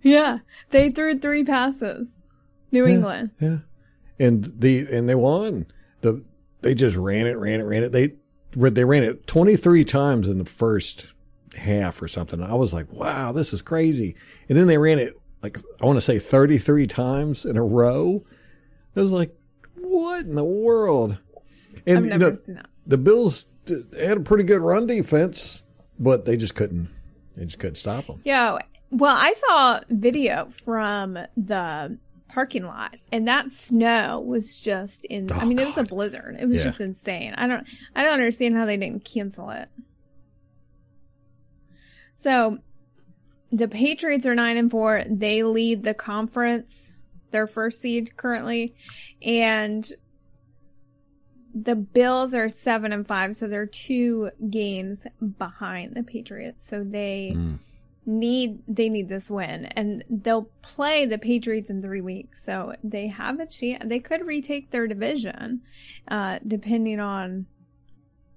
Yeah, 0.03 0.39
they 0.71 0.91
threw 0.91 1.19
three 1.19 1.45
passes. 1.45 2.23
New 2.73 2.87
England. 2.87 3.31
Yeah. 3.41 3.59
And 4.19 4.45
the 4.45 4.87
and 4.91 5.09
they 5.09 5.15
won. 5.15 5.67
The 6.01 6.25
they 6.63 6.75
just 6.75 6.97
ran 6.97 7.27
it, 7.27 7.35
ran 7.35 7.61
it, 7.61 7.65
ran 7.65 7.83
it. 7.83 7.93
They 7.93 8.15
they 8.53 8.85
ran 8.85 9.03
it 9.03 9.27
23 9.27 9.85
times 9.85 10.29
in 10.29 10.39
the 10.39 10.45
first 10.45 11.13
half 11.55 12.01
or 12.01 12.09
something. 12.09 12.43
I 12.43 12.55
was 12.55 12.73
like, 12.73 12.91
"Wow, 12.93 13.33
this 13.33 13.53
is 13.53 13.63
crazy." 13.63 14.17
And 14.49 14.57
then 14.57 14.67
they 14.67 14.79
ran 14.79 14.99
it 14.99 15.15
like 15.43 15.59
I 15.81 15.87
want 15.87 15.97
to 15.97 16.01
say 16.01 16.19
33 16.19 16.87
times 16.87 17.45
in 17.45 17.57
a 17.57 17.65
row. 17.65 18.25
I 18.95 19.01
was 19.01 19.13
like, 19.13 19.37
"What 19.75 20.27
in 20.27 20.35
the 20.35 20.45
world?" 20.45 21.19
And 21.87 21.99
I've 21.99 22.05
you 22.05 22.11
never 22.11 22.31
know, 22.31 22.37
seen 22.37 22.55
that. 22.57 22.67
the 22.87 22.99
Bills 22.99 23.45
they 23.67 24.07
had 24.07 24.17
a 24.19 24.21
pretty 24.21 24.45
good 24.45 24.61
run 24.61 24.87
defense, 24.87 25.63
but 25.99 26.25
they 26.25 26.37
just 26.37 26.55
couldn't 26.55 26.89
they 27.37 27.45
just 27.45 27.59
couldn't 27.59 27.77
stop 27.77 28.07
them. 28.07 28.21
Yo, 28.25 28.59
well, 28.91 29.17
I 29.17 29.35
saw 29.47 29.81
video 29.91 30.49
from 30.65 31.19
the 31.37 31.99
parking 32.29 32.65
lot, 32.65 32.97
and 33.13 33.29
that 33.29 33.51
snow 33.53 34.21
was 34.21 34.59
just 34.59 35.05
in. 35.05 35.31
I 35.31 35.43
Oh, 35.43 35.47
mean, 35.47 35.59
it 35.59 35.67
was 35.67 35.77
a 35.77 35.81
oh, 35.81 35.85
blizzard. 35.85 36.37
It 36.41 36.47
was 36.47 36.59
Yeah. 36.59 36.65
just 36.65 36.81
insane. 36.81 37.35
I 37.37 37.47
don't, 37.47 37.67
I 37.95 38.03
don't 38.03 38.15
understand 38.15 38.57
how 38.57 38.65
they 38.65 38.77
didn't 38.77 39.05
cancel 39.05 39.51
it. 39.51 39.69
So, 42.17 42.59
the 43.53 43.69
Patriots 43.69 44.27
are 44.27 44.35
nine 44.35 44.57
and 44.57 44.71
four. 44.71 45.05
They 45.09 45.43
lead 45.43 45.83
the 45.85 45.95
conference, 45.95 46.91
their 47.31 47.47
first 47.47 47.81
seed 47.81 48.17
currently, 48.17 48.75
and 49.23 49.89
the 51.59 51.75
Bills 51.75 52.35
are 52.35 52.49
seven 52.51 52.93
and 52.93 53.07
five, 53.07 53.35
so 53.35 53.47
they're 53.47 53.65
two 53.67 54.31
games 54.51 55.07
behind 55.39 55.95
the 55.95 56.03
Patriots. 56.03 56.67
So 56.69 56.85
they 56.85 57.33
Mm. 57.35 57.59
need 58.05 58.63
they 58.69 58.89
need 58.91 59.09
this 59.09 59.31
win, 59.31 59.65
and 59.67 60.05
they'll 60.11 60.51
play 60.63 61.07
the 61.07 61.19
Patriots 61.19 61.71
in 61.71 61.81
three 61.81 62.03
weeks. 62.03 62.45
So 62.45 62.75
they 62.85 63.07
have 63.07 63.41
a 63.41 63.47
chance. 63.47 63.85
They 63.87 64.01
could 64.01 64.27
retake 64.27 64.71
their 64.71 64.87
division, 64.87 65.63
uh, 66.09 66.39
depending 66.47 67.01
on 67.01 67.47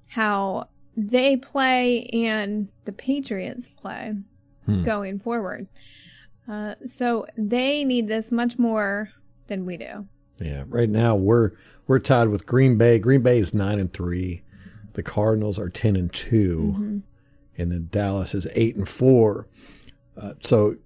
how 0.08 0.70
they 0.96 1.36
play 1.38 2.06
and 2.14 2.68
the 2.86 2.92
Patriots 2.94 3.70
play 3.70 4.14
Hmm. 4.66 4.84
going 4.84 5.20
forward. 5.20 5.68
Uh, 6.48 6.76
so 6.88 7.28
they 7.38 7.84
need 7.84 8.08
this 8.08 8.32
much 8.32 8.58
more 8.58 9.10
than 9.48 9.66
we 9.66 9.78
do. 9.78 10.08
Yeah, 10.42 10.64
right 10.68 10.90
now 10.90 11.16
we're 11.16 11.52
we're 11.88 12.00
tied 12.00 12.30
with 12.30 12.46
Green 12.46 12.78
Bay. 12.78 13.00
Green 13.00 13.22
Bay 13.22 13.40
is 13.40 13.54
nine 13.54 13.80
and 13.80 13.92
three. 13.92 14.44
The 14.94 15.04
Cardinals 15.04 15.60
are 15.60 15.70
ten 15.70 15.96
and 15.96 16.12
2 16.12 17.04
and 17.60 17.72
then 17.72 17.90
Dallas 17.92 18.34
is 18.34 18.48
eight 18.54 18.76
and 18.76 18.88
four. 18.88 19.48
Uh, 20.18 20.34
so 20.40 20.78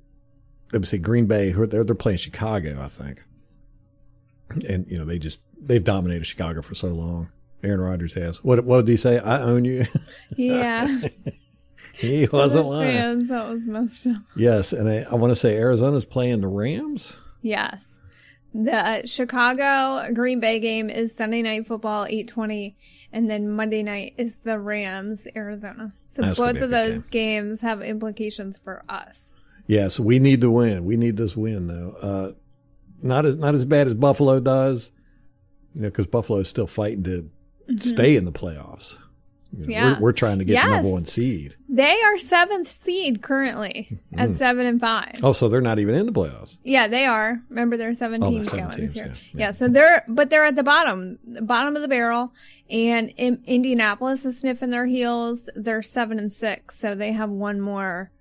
let 0.73 0.81
me 0.81 0.85
see, 0.87 0.97
Green 0.97 1.27
Bay. 1.27 1.51
They're 1.51 1.83
they're 1.83 1.95
playing 1.95 2.17
Chicago, 2.17 2.81
I 2.81 2.87
think, 2.87 3.23
and 4.67 4.85
you 4.89 4.97
know 4.97 5.05
they 5.05 5.19
just 5.19 5.39
they've 5.61 5.83
dominated 5.83 6.25
Chicago 6.25 6.61
for 6.61 6.75
so 6.75 6.87
long. 6.89 7.29
Aaron 7.63 7.79
Rodgers 7.79 8.13
has. 8.15 8.43
What 8.43 8.65
what 8.65 8.85
did 8.85 8.91
he 8.91 8.97
say? 8.97 9.19
I 9.19 9.39
own 9.39 9.63
you. 9.65 9.85
Yeah, 10.35 10.99
he 11.93 12.27
wasn't 12.31 12.65
lying. 12.65 12.91
fans, 12.91 13.29
that 13.29 13.47
was 13.49 13.63
messed 13.65 14.07
up. 14.07 14.23
Yes, 14.35 14.73
and 14.73 14.89
I, 14.89 15.03
I 15.03 15.13
want 15.15 15.29
to 15.29 15.35
say 15.35 15.55
Arizona's 15.57 16.05
playing 16.05 16.41
the 16.41 16.47
Rams. 16.47 17.17
Yes. 17.43 17.85
The 18.53 19.03
Chicago 19.05 20.11
Green 20.13 20.39
Bay 20.39 20.59
game 20.59 20.89
is 20.89 21.15
Sunday 21.15 21.41
night 21.41 21.67
football, 21.67 22.05
820. 22.05 22.75
And 23.11 23.29
then 23.29 23.49
Monday 23.49 23.83
night 23.83 24.13
is 24.17 24.37
the 24.37 24.59
Rams, 24.59 25.27
Arizona. 25.35 25.93
So 26.07 26.21
That's 26.21 26.39
both 26.39 26.49
of 26.55 26.59
good 26.59 26.69
those 26.69 27.05
games 27.07 27.61
have 27.61 27.81
implications 27.81 28.59
for 28.63 28.83
us. 28.87 29.35
Yes, 29.65 29.99
we 29.99 30.19
need 30.19 30.41
to 30.41 30.51
win. 30.51 30.85
We 30.85 30.97
need 30.97 31.17
this 31.17 31.35
win 31.37 31.67
though. 31.67 31.95
Uh, 32.01 32.31
not 33.01 33.25
as 33.25 33.35
not 33.35 33.55
as 33.55 33.65
bad 33.65 33.87
as 33.87 33.93
Buffalo 33.93 34.39
does, 34.39 34.91
you 35.73 35.81
know, 35.81 35.89
because 35.89 36.07
Buffalo 36.07 36.39
is 36.39 36.47
still 36.47 36.67
fighting 36.67 37.03
to 37.03 37.29
stay 37.79 38.15
in 38.15 38.25
the 38.25 38.31
playoffs. 38.31 38.97
You 39.55 39.67
know, 39.67 39.71
Yeah. 39.71 39.93
we're, 39.95 39.99
we're 40.05 40.11
trying 40.13 40.39
to 40.39 40.45
get 40.45 40.63
the 40.63 40.69
number 40.69 40.89
one 40.89 41.05
seed. 41.05 41.55
They 41.69 41.95
are 42.01 42.17
seventh 42.17 42.67
seed 42.67 43.21
currently 43.21 43.99
at 44.17 44.35
seven 44.35 44.65
and 44.65 44.79
five. 44.81 45.19
Oh, 45.21 45.31
so 45.31 45.47
they're 45.49 45.61
not 45.61 45.77
even 45.79 45.93
in 45.95 46.05
the 46.07 46.11
playoffs. 46.11 46.57
Yeah, 46.63 46.87
they 46.87 47.05
are. 47.05 47.39
Remember, 47.49 47.77
there 47.77 47.89
are 47.89 47.95
seven 47.95 48.23
Oh, 48.23 48.29
teams 48.31 48.47
seven 48.49 48.65
going 48.65 48.77
teams, 48.77 48.93
this 48.93 48.95
year. 48.95 49.05
yeah, 49.07 49.13
Yeah, 49.33 49.39
yeah. 49.47 49.51
so 49.51 49.67
they're 49.67 50.03
but 50.07 50.29
they're 50.29 50.45
at 50.45 50.55
the 50.55 50.63
bottom, 50.63 51.19
bottom 51.43 51.75
of 51.75 51.81
the 51.83 51.87
barrel, 51.87 52.33
and 52.69 53.11
in, 53.17 53.43
Indianapolis 53.45 54.25
is 54.25 54.39
sniffing 54.39 54.71
their 54.71 54.85
heels. 54.87 55.47
They're 55.55 55.81
seven 55.83 56.17
and 56.19 56.33
six, 56.33 56.79
so 56.79 56.95
they 56.95 57.11
have 57.11 57.29
one 57.29 57.61
more 57.61 58.11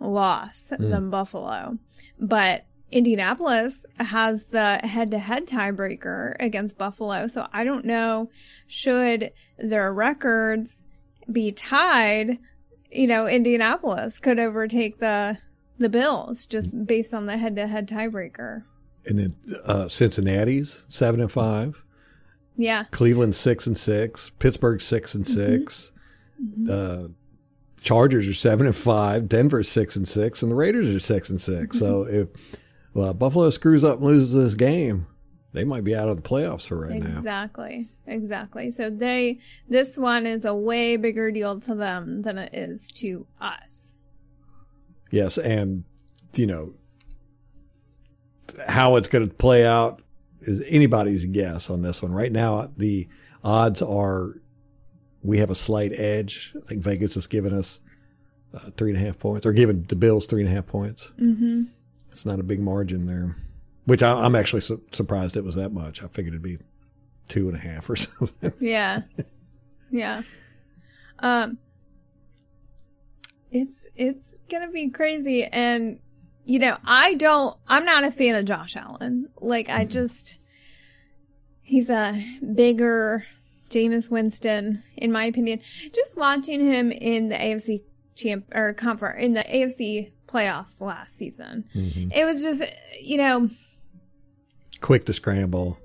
loss 0.00 0.72
Hmm. 0.76 0.88
than 0.90 1.10
Buffalo, 1.10 1.78
but. 2.20 2.64
Indianapolis 2.92 3.86
has 3.98 4.46
the 4.46 4.76
head-to-head 4.84 5.46
tiebreaker 5.46 6.36
against 6.38 6.76
Buffalo, 6.78 7.26
so 7.26 7.48
I 7.52 7.64
don't 7.64 7.84
know 7.84 8.30
should 8.66 9.32
their 9.58 9.92
records 9.92 10.84
be 11.30 11.52
tied. 11.52 12.38
You 12.90 13.06
know, 13.06 13.26
Indianapolis 13.26 14.18
could 14.18 14.38
overtake 14.38 14.98
the 14.98 15.38
the 15.78 15.88
Bills 15.88 16.44
just 16.46 16.86
based 16.86 17.12
on 17.12 17.26
the 17.26 17.38
head-to-head 17.38 17.88
tiebreaker. 17.88 18.64
And 19.06 19.18
then 19.18 19.32
uh, 19.64 19.88
Cincinnati's 19.88 20.84
seven 20.88 21.20
and 21.20 21.32
five. 21.32 21.82
Yeah, 22.56 22.84
Cleveland 22.90 23.34
six 23.34 23.66
and 23.66 23.76
six, 23.76 24.30
Pittsburgh 24.38 24.80
six 24.82 25.14
and 25.14 25.26
6 25.26 25.90
Uh, 26.68 27.08
Chargers 27.80 28.28
are 28.28 28.34
seven 28.34 28.66
and 28.66 28.76
five, 28.76 29.28
Denver's 29.28 29.68
six 29.68 29.96
and 29.96 30.06
six, 30.06 30.42
and 30.42 30.52
the 30.52 30.56
Raiders 30.56 30.88
are 30.94 31.00
six 31.00 31.30
and 31.30 31.40
6 31.40 31.76
So 31.76 32.04
if 32.04 32.28
well, 32.94 33.14
Buffalo 33.14 33.50
screws 33.50 33.84
up 33.84 33.98
and 33.98 34.06
loses 34.06 34.32
this 34.32 34.54
game, 34.54 35.06
they 35.52 35.64
might 35.64 35.84
be 35.84 35.94
out 35.94 36.08
of 36.08 36.16
the 36.16 36.22
playoffs 36.22 36.66
for 36.66 36.78
right 36.78 37.02
now. 37.02 37.18
exactly, 37.18 37.88
exactly. 38.06 38.72
So 38.72 38.90
they 38.90 39.38
this 39.68 39.96
one 39.96 40.26
is 40.26 40.44
a 40.44 40.54
way 40.54 40.96
bigger 40.96 41.30
deal 41.30 41.60
to 41.60 41.74
them 41.74 42.22
than 42.22 42.38
it 42.38 42.54
is 42.54 42.88
to 42.92 43.26
us. 43.40 43.96
Yes, 45.10 45.36
and 45.36 45.84
you 46.34 46.46
know 46.46 46.72
how 48.66 48.96
it's 48.96 49.08
going 49.08 49.28
to 49.28 49.34
play 49.34 49.66
out 49.66 50.02
is 50.40 50.62
anybody's 50.66 51.24
guess 51.26 51.70
on 51.70 51.82
this 51.82 52.02
one. 52.02 52.12
Right 52.12 52.32
now, 52.32 52.70
the 52.76 53.08
odds 53.44 53.82
are 53.82 54.40
we 55.22 55.38
have 55.38 55.50
a 55.50 55.54
slight 55.54 55.92
edge. 55.92 56.54
I 56.56 56.66
think 56.66 56.82
Vegas 56.82 57.14
has 57.14 57.26
given 57.26 57.52
us 57.52 57.80
uh, 58.54 58.70
three 58.76 58.90
and 58.90 59.00
a 59.00 59.04
half 59.04 59.18
points, 59.18 59.46
or 59.46 59.52
given 59.52 59.82
the 59.82 59.96
Bills 59.96 60.26
three 60.26 60.42
and 60.42 60.50
a 60.50 60.54
half 60.54 60.66
points. 60.66 61.12
Mm-hmm. 61.20 61.64
It's 62.12 62.26
not 62.26 62.38
a 62.38 62.42
big 62.42 62.60
margin 62.60 63.06
there, 63.06 63.36
which 63.86 64.02
I, 64.02 64.12
I'm 64.12 64.34
actually 64.36 64.60
su- 64.60 64.82
surprised 64.92 65.36
it 65.36 65.44
was 65.44 65.54
that 65.56 65.72
much. 65.72 66.02
I 66.02 66.08
figured 66.08 66.34
it'd 66.34 66.42
be 66.42 66.58
two 67.28 67.48
and 67.48 67.56
a 67.56 67.60
half 67.60 67.88
or 67.88 67.96
something. 67.96 68.52
Yeah, 68.60 69.02
yeah. 69.90 70.22
Um, 71.18 71.58
it's 73.50 73.86
it's 73.96 74.36
gonna 74.50 74.70
be 74.70 74.90
crazy, 74.90 75.44
and 75.44 75.98
you 76.44 76.58
know 76.58 76.76
I 76.84 77.14
don't. 77.14 77.56
I'm 77.66 77.84
not 77.84 78.04
a 78.04 78.10
fan 78.10 78.34
of 78.34 78.44
Josh 78.44 78.76
Allen. 78.76 79.28
Like 79.40 79.68
I 79.68 79.84
just, 79.84 80.36
he's 81.62 81.88
a 81.90 82.22
bigger 82.54 83.24
Jameis 83.70 84.10
Winston, 84.10 84.82
in 84.96 85.12
my 85.12 85.24
opinion. 85.24 85.60
Just 85.94 86.16
watching 86.16 86.60
him 86.60 86.92
in 86.92 87.30
the 87.30 87.36
AFC 87.36 87.82
champ 88.22 88.46
or 88.54 88.72
conference 88.74 89.22
in 89.22 89.34
the 89.34 89.42
AFC 89.42 90.12
playoffs 90.26 90.80
last 90.80 91.16
season, 91.16 91.64
mm-hmm. 91.74 92.10
it 92.12 92.24
was 92.24 92.42
just 92.42 92.62
you 93.00 93.16
know 93.16 93.50
Quick 94.80 95.04
to 95.06 95.12
scramble, 95.12 95.78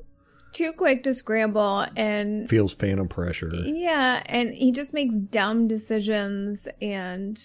too 0.54 0.74
quick 0.74 1.04
to 1.04 1.14
scramble 1.14 1.86
and 1.96 2.50
feels 2.50 2.74
phantom 2.74 3.08
pressure. 3.08 3.52
Yeah, 3.54 4.24
and 4.26 4.52
he 4.52 4.72
just 4.72 4.92
makes 4.92 5.14
dumb 5.14 5.68
decisions 5.68 6.68
and 6.82 7.40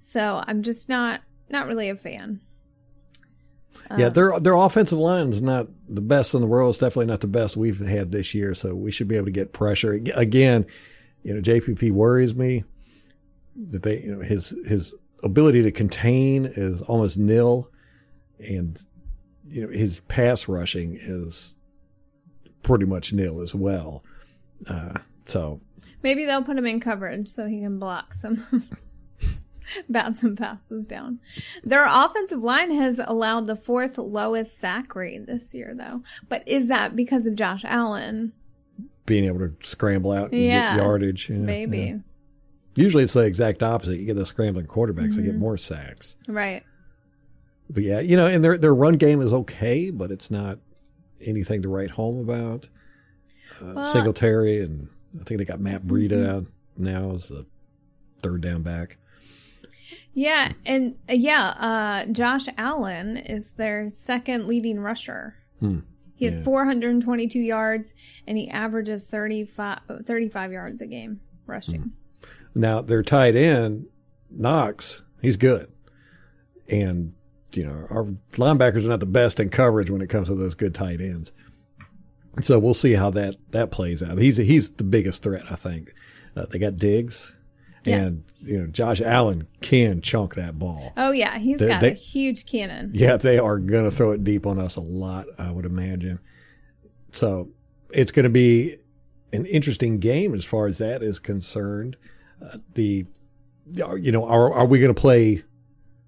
so 0.00 0.42
I'm 0.46 0.62
just 0.62 0.88
not 0.88 1.22
not 1.48 1.68
really 1.68 1.88
a 1.88 1.96
fan. 1.96 2.40
Yeah, 3.96 4.06
um, 4.06 4.12
their 4.12 4.40
their 4.40 4.54
offensive 4.54 4.98
line 4.98 5.28
is 5.28 5.40
not 5.40 5.68
the 5.88 6.00
best 6.00 6.34
in 6.34 6.40
the 6.40 6.46
world. 6.48 6.70
It's 6.70 6.78
definitely 6.78 7.06
not 7.06 7.20
the 7.20 7.28
best 7.28 7.56
we've 7.56 7.78
had 7.78 8.10
this 8.10 8.34
year. 8.34 8.52
So 8.54 8.74
we 8.74 8.90
should 8.90 9.06
be 9.06 9.16
able 9.16 9.26
to 9.26 9.32
get 9.32 9.52
pressure 9.52 9.92
again. 9.92 10.66
You 11.22 11.34
know, 11.34 11.40
JPP 11.40 11.92
worries 11.92 12.34
me 12.34 12.64
that 13.70 13.82
they 13.82 14.00
you 14.02 14.14
know 14.16 14.20
his 14.22 14.54
his 14.66 14.94
ability 15.22 15.62
to 15.62 15.70
contain 15.72 16.44
is 16.46 16.82
almost 16.82 17.16
nil, 17.18 17.70
and 18.38 18.80
you 19.48 19.62
know 19.66 19.72
his 19.72 20.00
pass 20.00 20.48
rushing 20.48 20.96
is 21.00 21.54
pretty 22.62 22.86
much 22.86 23.12
nil 23.12 23.40
as 23.40 23.54
well. 23.54 24.04
Uh, 24.66 24.94
so 25.26 25.60
Maybe 26.02 26.24
they'll 26.24 26.42
put 26.42 26.56
him 26.58 26.66
in 26.66 26.80
coverage 26.80 27.28
so 27.32 27.46
he 27.46 27.60
can 27.60 27.78
block 27.78 28.14
some 28.14 28.44
bat 29.88 30.18
some 30.18 30.34
passes 30.36 30.84
down. 30.86 31.20
Their 31.62 31.84
offensive 31.86 32.42
line 32.42 32.72
has 32.74 33.00
allowed 33.04 33.46
the 33.46 33.54
fourth 33.56 33.98
lowest 33.98 34.58
sack 34.58 34.94
rate 34.96 35.26
this 35.26 35.54
year 35.54 35.74
though. 35.76 36.02
But 36.28 36.46
is 36.46 36.66
that 36.68 36.96
because 36.96 37.26
of 37.26 37.34
Josh 37.36 37.64
Allen? 37.64 38.32
being 39.04 39.24
able 39.24 39.40
to 39.40 39.52
scramble 39.66 40.12
out 40.12 40.30
and 40.30 40.40
Yeah, 40.40 40.76
get 40.76 40.82
yardage, 40.84 41.28
yeah, 41.28 41.36
Maybe. 41.36 41.78
yeah. 41.78 41.96
Usually 42.74 43.04
it's 43.04 43.12
the 43.12 43.20
exact 43.20 43.62
opposite. 43.62 43.98
You 43.98 44.06
get 44.06 44.16
the 44.16 44.24
scrambling 44.26 44.66
quarterbacks, 44.66 45.14
they 45.16 45.22
Mm-hmm. 45.22 45.24
get 45.26 45.34
more 45.36 45.56
sacks. 45.56 46.16
Right. 46.26 46.62
But 47.68 47.82
yeah, 47.84 48.00
you 48.00 48.16
know, 48.16 48.26
and 48.26 48.42
their 48.44 48.56
their 48.58 48.74
run 48.74 48.94
game 48.94 49.20
is 49.20 49.32
okay, 49.32 49.90
but 49.90 50.10
it's 50.10 50.30
not 50.30 50.58
anything 51.20 51.62
to 51.62 51.68
write 51.68 51.90
home 51.90 52.18
about. 52.18 52.68
Uh, 53.60 53.72
Well- 53.76 53.88
Singletary 53.88 54.60
and 54.60 54.88
I 55.20 55.24
think 55.24 55.38
they 55.38 55.44
got 55.44 55.60
Matt 55.60 55.82
Breida 55.86 56.12
Mm-hmm. 56.12 56.30
out 56.30 56.46
now 56.76 57.14
as 57.14 57.28
the 57.28 57.44
third 58.22 58.40
down 58.40 58.62
back. 58.62 58.98
Yeah, 60.14 60.52
and 60.66 60.96
uh, 61.08 61.14
yeah, 61.14 61.48
uh, 61.58 62.12
Josh 62.12 62.46
Allen 62.58 63.16
is 63.16 63.52
their 63.54 63.88
second 63.90 64.46
leading 64.46 64.78
rusher. 64.80 65.36
Hmm. 65.60 65.80
He 66.14 66.26
has 66.26 66.36
Yeah. 66.36 66.42
422 66.44 67.38
yards 67.40 67.92
and 68.26 68.36
he 68.38 68.48
averages 68.50 69.08
35, 69.08 69.80
35 70.06 70.52
yards 70.52 70.80
a 70.82 70.86
game 70.86 71.20
rushing. 71.46 71.92
Now 72.54 72.80
their 72.82 73.02
tight 73.02 73.34
end 73.36 73.86
Knox, 74.30 75.02
he's 75.20 75.36
good, 75.36 75.70
and 76.68 77.12
you 77.52 77.64
know 77.64 77.86
our 77.90 78.04
linebackers 78.32 78.84
are 78.84 78.88
not 78.88 79.00
the 79.00 79.06
best 79.06 79.38
in 79.40 79.50
coverage 79.50 79.90
when 79.90 80.00
it 80.00 80.08
comes 80.08 80.28
to 80.28 80.34
those 80.34 80.54
good 80.54 80.74
tight 80.74 81.00
ends. 81.00 81.32
So 82.40 82.58
we'll 82.58 82.72
see 82.74 82.92
how 82.94 83.10
that 83.10 83.36
that 83.50 83.70
plays 83.70 84.02
out. 84.02 84.18
He's 84.18 84.36
he's 84.38 84.70
the 84.70 84.84
biggest 84.84 85.22
threat, 85.22 85.42
I 85.50 85.54
think. 85.56 85.92
Uh, 86.34 86.46
they 86.46 86.58
got 86.58 86.78
Diggs, 86.78 87.30
and 87.84 88.24
you 88.40 88.58
know 88.58 88.66
Josh 88.68 89.02
Allen 89.02 89.46
can 89.60 90.00
chunk 90.00 90.34
that 90.36 90.58
ball. 90.58 90.92
Oh 90.96 91.12
yeah, 91.12 91.38
he's 91.38 91.58
They- 91.58 91.68
got 91.68 91.82
they- 91.82 91.90
a 91.90 91.94
huge 91.94 92.46
cannon. 92.46 92.90
Yeah, 92.94 93.16
they 93.18 93.38
are 93.38 93.58
going 93.58 93.84
to 93.84 93.90
throw 93.90 94.12
it 94.12 94.24
deep 94.24 94.46
on 94.46 94.58
us 94.58 94.76
a 94.76 94.80
lot, 94.80 95.26
I 95.38 95.50
would 95.50 95.66
imagine. 95.66 96.20
So 97.12 97.50
it's 97.90 98.12
going 98.12 98.24
to 98.24 98.30
be 98.30 98.78
an 99.34 99.44
interesting 99.44 99.98
game 99.98 100.32
as 100.34 100.44
far 100.46 100.66
as 100.68 100.78
that 100.78 101.02
is 101.02 101.18
concerned. 101.18 101.96
Uh, 102.42 102.58
the, 102.74 103.06
you 103.72 104.12
know, 104.12 104.24
are 104.24 104.52
are 104.52 104.66
we 104.66 104.78
going 104.80 104.94
to 104.94 105.00
play 105.00 105.42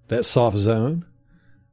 that 0.09 0.23
soft 0.25 0.57
zone? 0.57 1.05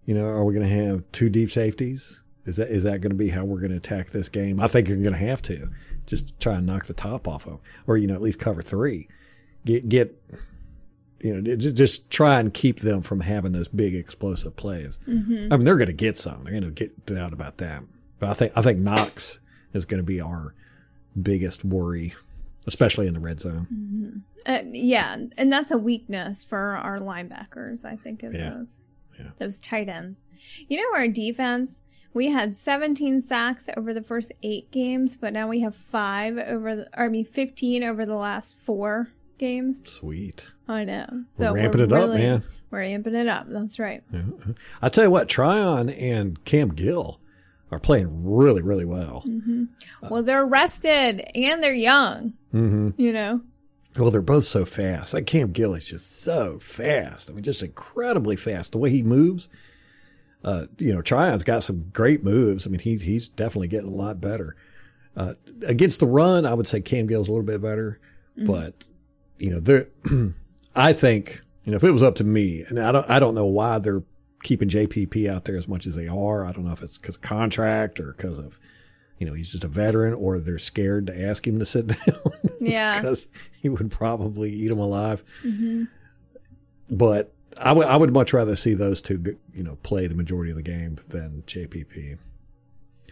You 0.05 0.15
know, 0.15 0.25
are 0.25 0.45
we 0.45 0.55
going 0.55 0.67
to 0.67 0.75
have 0.75 1.05
two 1.13 1.29
deep 1.29 1.51
safeties? 1.51 2.21
Is 2.45 2.57
that 2.57 2.71
is 2.71 2.83
that 2.85 3.01
going 3.01 3.11
to 3.11 3.17
be 3.17 3.29
how 3.29 3.45
we're 3.45 3.61
going 3.61 3.71
to 3.71 3.77
attack 3.77 4.11
this 4.11 4.29
game? 4.29 4.61
I 4.61 4.67
think 4.67 4.89
you're 4.89 4.97
going 4.97 5.13
to 5.13 5.19
have 5.19 5.43
to 5.43 5.69
just 6.07 6.39
try 6.41 6.57
and 6.57 6.67
knock 6.67 6.87
the 6.87 6.95
top 6.95 7.29
off 7.29 7.47
of, 7.47 7.61
or 7.87 7.97
you 7.97 8.07
know, 8.07 8.15
at 8.15 8.23
least 8.23 8.39
cover 8.39 8.63
three. 8.63 9.09
Get 9.65 9.89
get 9.89 10.21
you 11.21 11.41
know, 11.41 11.57
just, 11.57 11.77
just 11.77 12.11
try 12.11 12.41
and 12.41 12.53
keep 12.53 12.81
them 12.81 13.01
from 13.01 13.21
having 13.21 13.53
those 13.53 13.69
big 13.69 13.95
explosive 13.95 14.57
plays. 14.57 14.99
I 15.53 15.57
mean, 15.57 15.65
they're 15.65 15.77
going 15.77 15.87
to 15.87 15.93
get 15.93 16.19
some. 16.19 16.43
They're 16.43 16.59
going 16.61 16.75
to 16.75 16.89
get 17.07 17.17
out 17.17 17.33
about 17.33 17.59
that. 17.59 17.85
But 18.19 18.31
I 18.31 18.35
think 18.35 18.53
I 18.57 18.63
think 18.63 18.81
Knox 18.81 19.39
is 19.73 19.85
going 19.85 19.99
to 20.03 20.05
be 20.07 20.21
our 20.21 20.53
biggest 21.21 21.65
worry, 21.65 22.15
especially 22.67 23.07
in 23.07 23.15
the 23.15 23.21
red 23.21 23.39
zone. 23.41 24.25
Uh, 24.47 24.61
yeah, 24.73 25.17
and 25.37 25.53
that's 25.53 25.71
a 25.71 25.79
weakness 25.79 26.45
for 26.45 26.77
our 26.77 26.99
linebackers, 26.99 27.85
I 27.85 27.97
think, 27.97 28.23
is 28.25 28.35
Yeah. 28.35 28.51
those, 28.51 28.77
Yeah. 29.19 29.31
those 29.39 29.61
tight 29.61 29.89
ends. 29.89 30.25
You 30.69 30.79
know, 30.79 30.97
our 30.99 31.09
defense, 31.09 31.81
we 32.15 32.29
had 32.29 32.57
17 32.57 33.21
sacks 33.23 33.69
over 33.77 33.95
the 33.95 34.03
first 34.03 34.33
eight 34.43 34.71
games, 34.71 35.17
but 35.17 35.33
now 35.33 35.49
we 35.49 35.61
have 35.61 35.75
five 35.77 36.37
over, 36.39 36.75
the, 36.77 36.83
or 36.99 37.05
I 37.05 37.09
mean, 37.09 37.25
15 37.25 37.83
over 37.85 38.05
the 38.05 38.17
last 38.17 38.57
four 38.59 39.09
games. 39.39 39.89
Sweet. 39.91 40.47
I 40.69 40.85
know. 40.85 41.25
So 41.39 41.53
We're 41.53 41.57
ramping 41.59 41.81
it 41.83 41.93
up, 41.93 42.11
man. 42.11 42.45
We're 42.71 42.81
amping 42.81 43.15
it 43.15 43.29
up. 43.29 43.47
That's 43.49 43.79
right. 43.79 44.03
I 44.81 44.89
tell 44.89 45.05
you 45.05 45.11
what, 45.11 45.29
Tryon 45.29 45.91
and 45.91 46.43
Cam 46.45 46.69
Gill 46.71 47.21
are 47.71 47.79
playing 47.81 48.25
really, 48.25 48.63
really 48.63 48.85
well. 48.85 49.25
Well, 50.11 50.23
they're 50.23 50.45
rested 50.47 51.21
and 51.35 51.63
they're 51.63 51.73
young. 51.75 52.35
hmm 52.51 52.91
You 52.97 53.13
know. 53.13 53.41
Well, 53.99 54.11
they're 54.11 54.23
both 54.23 54.45
so 54.45 54.65
fast. 54.65 55.13
Like 55.13 55.27
Cam 55.27 55.53
Gill 55.53 55.75
is 55.75 55.87
just 55.87 56.23
so 56.23 56.59
fast. 56.59 57.29
I 57.29 57.35
mean, 57.35 57.45
just 57.45 57.63
incredibly 57.63 58.37
fast. 58.37 58.73
The 58.73 58.79
way 58.79 58.91
he 58.91 59.03
moves. 59.03 59.49
Uh, 60.45 60.67
you 60.79 60.93
know, 60.93 61.03
Tryon's 61.03 61.45
got 61.45 61.63
some 61.63 61.91
great 61.93 62.25
moves. 62.25 62.67
I 62.67 62.71
mean, 62.71 62.81
he 62.81 62.97
he's 62.97 63.29
definitely 63.29 63.69
getting 63.69 63.93
a 63.93 63.97
lot 63.97 64.21
better. 64.21 64.57
Uh, 65.17 65.35
against 65.67 66.01
the 66.01 66.07
run, 66.07 66.47
I 66.47 66.55
would 66.55 66.67
say 66.67 66.81
Cam 66.81 67.07
Gill's 67.07 67.29
a 67.29 67.31
little 67.31 67.47
bit 67.47 67.61
better, 67.61 68.01
but 68.37 68.89
you 69.39 69.51
know, 69.51 69.61
there. 69.61 69.89
I 70.75 70.95
think 70.95 71.43
you 71.65 71.71
know 71.71 71.77
if 71.77 71.85
it 71.85 71.91
was 71.91 72.03
up 72.03 72.15
to 72.17 72.25
me, 72.25 72.65
and 72.67 72.81
I 72.81 72.93
don't, 72.93 73.09
I 73.11 73.19
don't 73.19 73.35
know 73.35 73.47
why 73.47 73.79
they're 73.79 74.03
keeping 74.43 74.69
JPP 74.69 75.29
out 75.29 75.45
there 75.45 75.57
as 75.57 75.69
much 75.69 75.87
as 75.87 75.95
they 75.97 76.09
are. 76.09 76.47
I 76.47 76.53
don't 76.53 76.65
know 76.65 76.73
if 76.73 76.83
it's 76.83 76.99
because 76.99 77.17
of 77.17 77.23
contract 77.23 78.01
or 78.01 78.13
because 78.13 78.39
of 78.39 78.59
you 79.23 79.29
know 79.29 79.35
he's 79.35 79.53
just 79.53 79.63
a 79.63 79.69
veteran, 79.69 80.15
or 80.15 80.41
they're 80.41 80.59
scared 80.59 81.07
to 81.07 81.23
ask 81.23 81.47
him 81.47 81.61
to 81.61 81.65
sit 81.65 81.87
down. 82.07 82.33
Yeah. 82.61 83.01
because 83.01 83.29
he 83.61 83.69
would 83.69 83.93
probably 83.93 84.51
eat 84.53 84.67
them 84.69 84.81
alive. 84.81 85.23
Mm-hmm. 85.45 85.85
But 86.91 87.33
I 87.57 87.73
would 87.73 87.87
I 87.87 87.97
would 87.97 88.13
much 88.13 88.33
rather 88.33 88.57
see 88.57 88.75
those 88.75 89.01
two 89.01 89.39
you 89.55 89.63
know 89.63 89.77
play 89.85 90.09
the 90.09 90.17
majority 90.17 90.51
of 90.51 90.57
the 90.57 90.63
game 90.65 90.97
than 91.09 91.45
JPP. 91.47 92.19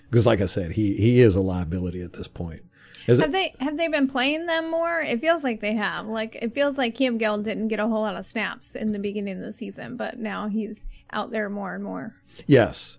Because 0.07 0.27
like 0.27 0.41
I 0.41 0.47
said, 0.47 0.73
he 0.73 0.97
he 0.97 1.21
is 1.21 1.37
a 1.37 1.41
liability 1.41 2.03
at 2.03 2.15
this 2.15 2.27
point. 2.27 2.63
Is 3.07 3.19
it- 3.21 3.23
Have 3.23 3.33
they 3.33 3.55
have 3.61 3.77
they 3.77 3.87
been 3.87 4.09
playing 4.09 4.47
them 4.47 4.69
more? 4.69 5.01
It 5.01 5.21
feels 5.21 5.45
like 5.45 5.61
they 5.61 5.75
have. 5.75 6.07
Like 6.07 6.37
it 6.43 6.53
feels 6.53 6.77
like 6.77 6.97
Cam 6.97 7.17
Gill 7.19 7.39
didn't 7.39 7.69
get 7.69 7.79
a 7.79 7.87
whole 7.87 8.03
lot 8.03 8.17
of 8.17 8.27
snaps 8.27 8.75
in 8.75 8.91
the 8.91 8.99
beginning 8.99 9.37
of 9.39 9.43
the 9.45 9.53
season, 9.53 9.97
but 9.97 10.19
now 10.19 10.49
he's 10.49 10.85
out 11.13 11.31
there 11.31 11.49
more 11.49 11.75
and 11.75 11.85
more. 11.85 12.17
Yes. 12.47 12.99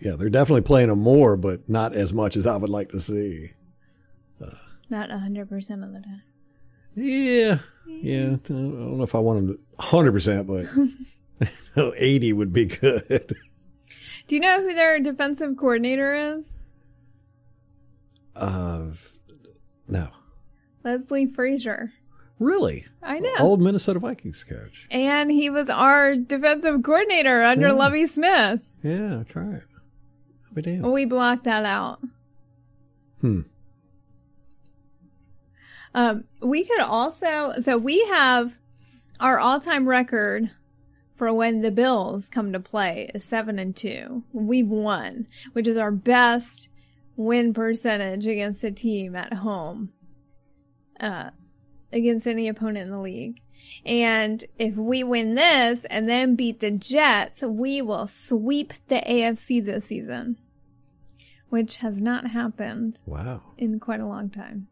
Yeah, 0.00 0.16
they're 0.16 0.28
definitely 0.30 0.62
playing 0.62 0.88
them 0.88 0.98
more, 1.00 1.36
but 1.36 1.68
not 1.68 1.94
as 1.94 2.12
much 2.12 2.36
as 2.36 2.46
I 2.46 2.56
would 2.56 2.68
like 2.68 2.90
to 2.90 3.00
see. 3.00 3.52
Not 4.90 5.10
hundred 5.10 5.48
percent 5.48 5.82
of 5.82 5.92
the 5.92 6.00
time. 6.00 6.22
Yeah. 6.94 7.58
Yeah. 7.86 8.34
I 8.34 8.48
don't 8.48 8.98
know 8.98 9.02
if 9.02 9.14
I 9.14 9.18
want 9.18 9.46
them 9.46 9.56
to 9.56 9.82
100%, 9.82 10.46
but 11.76 11.92
80 11.96 12.32
would 12.34 12.52
be 12.52 12.66
good. 12.66 13.34
Do 14.26 14.34
you 14.34 14.40
know 14.40 14.60
who 14.60 14.74
their 14.74 15.00
defensive 15.00 15.56
coordinator 15.56 16.14
is? 16.36 16.52
Uh, 18.36 18.86
no. 19.88 20.08
Leslie 20.84 21.26
Frazier. 21.26 21.92
Really? 22.38 22.86
I 23.02 23.20
know. 23.20 23.34
Old 23.38 23.60
Minnesota 23.62 23.98
Vikings 24.00 24.44
coach. 24.44 24.86
And 24.90 25.30
he 25.30 25.48
was 25.50 25.70
our 25.70 26.14
defensive 26.16 26.82
coordinator 26.82 27.42
under 27.42 27.68
Yeah. 27.68 27.72
Lovie 27.74 28.06
Smith. 28.06 28.68
Yeah, 28.82 29.16
that's 29.18 29.34
right. 29.34 29.62
We 30.54 30.62
damn. 30.62 30.90
We 30.90 31.04
blocked 31.04 31.44
that 31.44 31.64
out. 31.64 32.00
Hmm. 33.20 33.42
Um, 35.94 36.24
we 36.40 36.64
could 36.64 36.80
also, 36.80 37.54
so 37.60 37.78
we 37.78 38.04
have 38.06 38.56
our 39.20 39.38
all-time 39.38 39.88
record 39.88 40.50
for 41.16 41.32
when 41.32 41.60
the 41.60 41.70
Bills 41.70 42.28
come 42.28 42.52
to 42.52 42.60
play 42.60 43.10
is 43.14 43.24
seven 43.24 43.58
and 43.58 43.74
two. 43.76 44.24
We've 44.32 44.68
won, 44.68 45.28
which 45.52 45.68
is 45.68 45.76
our 45.76 45.92
best 45.92 46.68
win 47.16 47.54
percentage 47.54 48.26
against 48.26 48.64
a 48.64 48.72
team 48.72 49.14
at 49.14 49.34
home, 49.34 49.92
uh, 50.98 51.30
against 51.92 52.26
any 52.26 52.48
opponent 52.48 52.86
in 52.86 52.90
the 52.90 52.98
league. 52.98 53.40
And 53.86 54.44
if 54.58 54.76
we 54.76 55.04
win 55.04 55.34
this 55.34 55.84
and 55.86 56.08
then 56.08 56.36
beat 56.36 56.60
the 56.60 56.70
Jets, 56.70 57.42
we 57.42 57.80
will 57.80 58.08
sweep 58.08 58.72
the 58.88 59.02
AFC 59.06 59.64
this 59.64 59.86
season, 59.86 60.36
which 61.54 61.76
has 61.78 62.00
not 62.00 62.32
happened 62.32 62.98
Wow. 63.06 63.40
in 63.56 63.78
quite 63.80 64.00
a 64.00 64.06
long 64.06 64.28
time. 64.28 64.66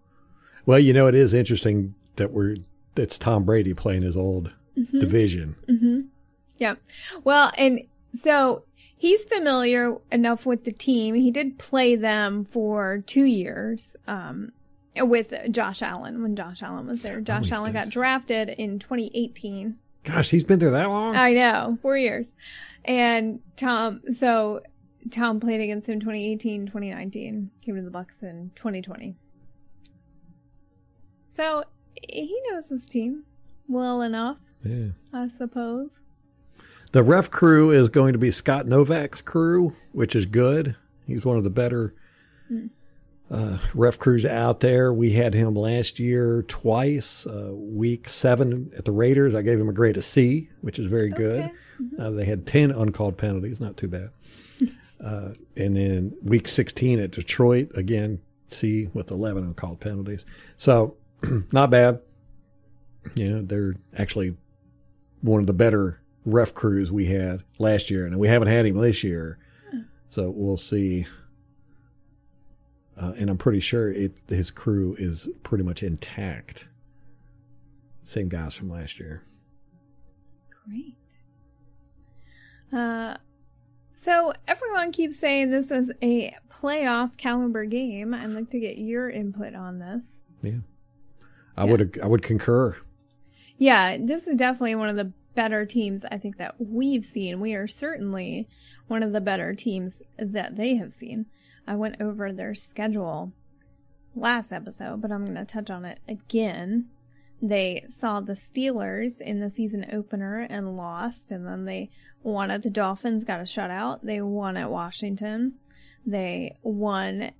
Well, 0.67 0.79
you 0.81 0.93
know, 0.93 1.07
it 1.07 1.15
is 1.15 1.33
interesting 1.33 1.95
that 2.17 2.33
we're, 2.33 2.57
it's 2.97 3.17
Tom 3.19 3.45
Brady 3.45 3.73
playing 3.75 4.03
his 4.03 4.17
old 4.17 4.53
Mm-hmm. 4.77 5.01
division. 5.01 6.11
Yeah. 6.59 6.77
Well, 7.25 7.53
and 7.59 7.81
so 8.15 8.65
he's 8.97 9.25
familiar 9.27 9.99
enough 10.11 10.47
with 10.47 10.65
the 10.65 10.73
team. 10.73 11.15
He 11.15 11.31
did 11.31 11.59
play 11.59 11.95
them 11.95 12.45
for 12.47 13.03
two 13.07 13.25
years 13.25 13.97
um, 14.07 14.51
with 14.97 15.35
Josh 15.51 15.83
Allen 15.83 16.23
when 16.23 16.35
Josh 16.37 16.63
Allen 16.63 16.87
was 16.87 17.03
there. 17.03 17.21
Josh 17.21 17.47
he 17.49 17.53
Allen 17.53 17.75
got 17.75 17.91
drafted 17.91 18.49
in 18.49 18.79
2018. 18.79 19.77
Gosh, 20.05 20.31
he's 20.31 20.43
been 20.45 20.59
there 20.59 20.71
that 20.71 20.89
long? 20.89 21.17
I 21.17 21.33
know, 21.33 21.77
four 21.83 21.99
years. 21.99 22.33
And 22.87 23.41
Tom, 23.57 24.01
so 24.13 24.63
Tom 25.11 25.41
played 25.41 25.61
against 25.61 25.89
him 25.89 26.01
2018, 26.01 26.67
2019, 26.67 27.51
came 27.65 27.77
to 27.77 27.83
the 27.83 27.91
Bucks 27.91 28.23
in 28.23 28.51
2020. 28.55 29.17
So 31.31 31.65
he 32.03 32.41
knows 32.51 32.69
his 32.69 32.87
team 32.87 33.25
well 33.69 34.03
enough, 34.03 34.39
yeah. 34.65 34.89
I 35.13 35.29
suppose. 35.29 35.91
The 36.93 37.03
ref 37.03 37.31
crew 37.31 37.71
is 37.71 37.89
going 37.89 38.13
to 38.13 38.19
be 38.19 38.31
Scott 38.31 38.67
Novak's 38.67 39.23
crew, 39.23 39.75
which 39.93 40.15
is 40.15 40.27
good. 40.27 40.77
He's 41.07 41.25
one 41.25 41.39
of 41.39 41.45
the 41.45 41.51
better 41.51 41.95
uh, 43.31 43.59
ref 43.75 43.99
crews 43.99 44.27
out 44.27 44.61
there. 44.61 44.93
We 44.93 45.13
had 45.13 45.33
him 45.33 45.55
last 45.55 45.99
year 45.99 46.43
twice, 46.43 47.27
uh, 47.27 47.51
week 47.55 48.09
seven 48.09 48.71
at 48.77 48.85
the 48.85 48.93
Raiders. 48.93 49.35
I 49.35 49.41
gave 49.41 49.59
him 49.59 49.71
a 49.71 49.73
grade 49.73 49.97
of 49.97 50.05
C, 50.05 50.51
which 50.61 50.79
is 50.79 50.87
very 50.87 51.09
good. 51.09 51.45
Okay. 51.45 51.55
Uh, 51.99 52.11
they 52.11 52.27
had 52.27 52.47
10 52.47 52.71
uncalled 52.71 53.17
penalties, 53.17 53.59
not 53.59 53.77
too 53.77 53.89
bad. 53.89 54.11
Uh, 55.05 55.31
and 55.57 55.77
then 55.77 56.15
week 56.23 56.49
16 56.49 57.01
at 57.01 57.11
Detroit, 57.11 57.71
again, 57.75 58.21
C 58.49 58.89
with 58.93 59.11
11 59.11 59.45
uncalled 59.45 59.81
penalties. 59.81 60.25
So, 60.57 60.97
not 61.53 61.71
bad. 61.71 62.01
You 63.17 63.31
know, 63.31 63.43
they're 63.43 63.75
actually 63.97 64.37
one 65.23 65.41
of 65.41 65.47
the 65.47 65.53
better 65.53 66.01
ref 66.25 66.55
crews 66.55 66.93
we 66.93 67.07
had 67.07 67.43
last 67.59 67.91
year, 67.91 68.07
and 68.07 68.19
we 68.19 68.29
haven't 68.29 68.49
had 68.49 68.67
him 68.67 68.79
this 68.79 69.03
year. 69.03 69.39
So 70.13 70.29
we'll 70.29 70.59
see. 70.59 71.07
Uh, 73.01 73.13
and 73.17 73.31
I'm 73.31 73.39
pretty 73.39 73.61
sure 73.61 73.91
it 73.91 74.21
his 74.29 74.51
crew 74.51 74.95
is 74.99 75.27
pretty 75.43 75.65
much 75.65 75.83
intact. 75.83 76.69
Same 78.05 78.29
guys 78.29 78.55
from 78.55 78.69
last 78.69 79.01
year. 79.01 79.23
Great. 80.67 80.97
Uh, 82.71 83.17
so 84.03 84.33
everyone 84.49 84.91
keeps 84.91 85.17
saying 85.17 85.53
this 85.53 85.71
is 85.71 85.93
a 86.03 86.35
playoff 86.51 87.17
caliber 87.17 87.65
game. 87.65 88.13
I'd 88.13 88.31
like 88.31 88.51
to 88.51 88.59
get 88.59 88.77
your 88.77 89.09
input 89.09 89.55
on 89.55 89.79
this. 89.79 90.25
Yeah, 90.43 90.59
I 91.57 91.65
would 91.65 92.01
I 92.03 92.09
would 92.09 92.23
concur. 92.23 92.77
Yeah, 93.59 93.97
this 94.01 94.27
is 94.27 94.35
definitely 94.35 94.75
one 94.75 94.89
of 94.89 94.97
the 94.97 95.13
better 95.37 95.65
teams 95.65 96.05
I 96.05 96.19
think 96.19 96.39
that 96.39 96.57
we've 96.59 97.05
seen. 97.05 97.39
We 97.39 97.55
are 97.55 97.69
certainly 97.69 98.49
one 98.89 99.05
of 99.05 99.13
the 99.13 99.21
better 99.21 99.55
teams 99.55 100.03
that 100.19 100.57
they 100.57 100.75
have 100.75 100.93
seen. 100.93 101.27
I 101.69 101.77
went 101.77 102.01
over 102.01 102.33
their 102.33 102.57
schedule 102.57 103.33
last 104.17 104.51
episode, 104.51 105.01
but 105.01 105.13
I'm 105.13 105.25
going 105.25 105.37
to 105.37 105.45
touch 105.45 105.71
on 105.71 105.85
it 105.85 106.01
again. 106.09 106.89
They 107.45 107.85
saw 107.89 108.21
the 108.21 108.35
Steelers 108.35 109.21
in 109.21 109.41
the 109.41 109.51
season 109.51 109.85
opener 109.93 110.47
and 110.49 110.77
lost, 110.77 111.33
and 111.33 111.45
then 111.45 111.65
they 111.65 111.91
won 112.23 112.53
at 112.53 112.63
the 112.63 112.71
Dolphins, 112.71 113.25
got 113.25 113.41
a 113.41 113.43
shutout. 113.43 114.01
They 114.05 114.23
won 114.23 114.57
at 114.57 114.71
Washington. 114.71 115.55
They 116.07 116.57
won 116.63 117.33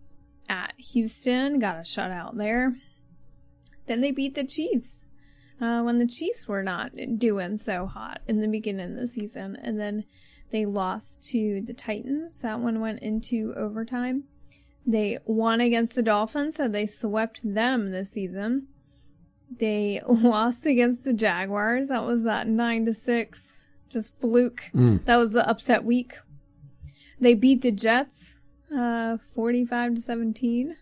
at 0.49 0.75
Houston, 0.77 1.61
got 1.61 1.77
a 1.77 1.83
shutout 1.83 2.37
there. 2.37 2.77
Then 3.87 4.01
they 4.01 4.11
beat 4.11 4.35
the 4.35 4.45
Chiefs 4.45 5.05
uh, 5.61 5.83
when 5.83 5.99
the 5.99 6.07
Chiefs 6.07 6.49
were 6.49 6.65
not 6.65 6.91
doing 7.17 7.57
so 7.57 7.87
hot 7.87 8.23
in 8.27 8.41
the 8.41 8.49
beginning 8.49 8.93
of 8.93 8.97
the 8.97 9.09
season. 9.09 9.57
And 9.63 9.79
then 9.79 10.05
they 10.51 10.67
lost 10.67 11.23
to 11.29 11.63
the 11.65 11.75
Titans. 11.75 12.41
That 12.41 12.59
one 12.59 12.81
went 12.81 13.01
into 13.01 13.55
overtime. 13.57 14.25
They 14.85 15.19
won 15.25 15.61
against 15.61 15.95
the 15.95 16.03
Dolphins, 16.03 16.57
so 16.57 16.67
they 16.67 16.87
swept 16.87 17.41
them 17.45 17.93
this 17.93 18.11
season. 18.11 18.67
They 19.59 20.01
lost 20.09 20.67
against 20.67 21.05
the 21.05 21.13
Jaguars. 21.13 21.89
That 21.89 22.05
was 22.05 22.23
that 22.25 22.49
9 22.49 22.87
to 22.87 22.95
6, 22.95 23.53
just 23.89 24.19
fluke. 24.21 24.65
That 25.05 25.17
was 25.17 25.31
the 25.31 25.49
upset 25.49 25.85
week. 25.85 26.15
They 27.21 27.35
beat 27.35 27.63
the 27.63 27.73
Jets 27.73 28.37
uh, 28.77 29.19
45 29.35 29.97
to 29.97 30.03
17 30.03 30.77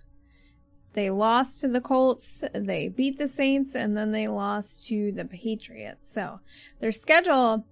they 0.93 1.11
lost 1.11 1.61
to 1.61 1.69
the 1.69 1.81
Colts, 1.81 2.43
they 2.53 2.89
beat 2.89 3.17
the 3.17 3.29
Saints, 3.29 3.75
and 3.75 3.97
then 3.97 4.11
they 4.11 4.27
lost 4.27 4.87
to 4.89 5.13
the 5.13 5.25
Patriots. 5.25 6.13
So 6.13 6.41
their 6.81 6.93
schedule 6.93 7.65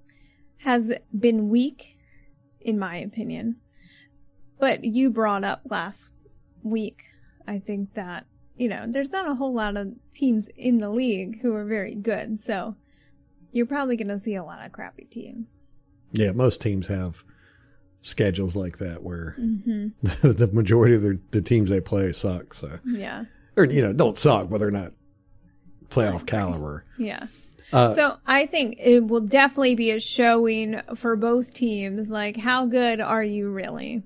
has 0.59 0.93
been 1.19 1.49
weak, 1.49 1.97
in 2.61 2.79
my 2.79 2.97
opinion. 2.97 3.57
But 4.61 4.85
you 4.85 5.11
brought 5.11 5.45
up 5.45 5.63
last 5.69 6.11
week, 6.63 7.05
I 7.47 7.59
think 7.59 7.95
that, 7.95 8.27
you 8.59 8.69
know, 8.69 8.85
there's 8.89 9.11
not 9.11 9.29
a 9.29 9.35
whole 9.35 9.55
lot 9.55 9.77
of 9.77 9.93
teams 10.13 10.49
in 10.57 10.79
the 10.79 10.91
league 10.91 11.41
who 11.43 11.55
are 11.55 11.65
very 11.65 11.95
good. 11.95 12.41
So 12.41 12.77
you're 13.53 13.67
probably 13.67 13.97
going 13.97 14.09
to 14.09 14.19
see 14.19 14.35
a 14.35 14.45
lot 14.45 14.65
of 14.65 14.73
crappy 14.73 15.05
teams. 15.05 15.61
Yeah, 16.13 16.33
most 16.33 16.61
teams 16.61 16.87
have 16.89 17.25
schedules 18.03 18.55
like 18.57 18.79
that 18.79 19.03
where 19.03 19.35
the 19.39 20.51
majority 20.53 20.95
of 20.95 21.03
the, 21.03 21.19
the 21.31 21.43
teams 21.43 21.69
they 21.71 21.81
play 21.81 22.13
suck. 22.13 22.55
So, 22.55 22.79
Yeah. 22.85 23.25
or 23.57 23.65
you 23.65 23.83
know, 23.83 23.93
don't 23.93 24.19
suck, 24.19 24.49
but 24.49 24.59
they're 24.59 24.71
not 24.71 24.93
playoff 25.91 26.27
caliber. 26.27 26.85
Yeah. 26.99 27.27
Uh, 27.73 27.95
so 27.95 28.17
I 28.27 28.47
think 28.47 28.77
it 28.79 29.07
will 29.07 29.21
definitely 29.21 29.75
be 29.75 29.91
a 29.91 30.01
showing 30.01 30.81
for 30.95 31.17
both 31.17 31.53
teams. 31.53 32.09
Like, 32.09 32.37
how 32.39 32.65
good 32.65 33.01
are 33.01 33.23
you 33.23 33.51
really? 33.51 34.03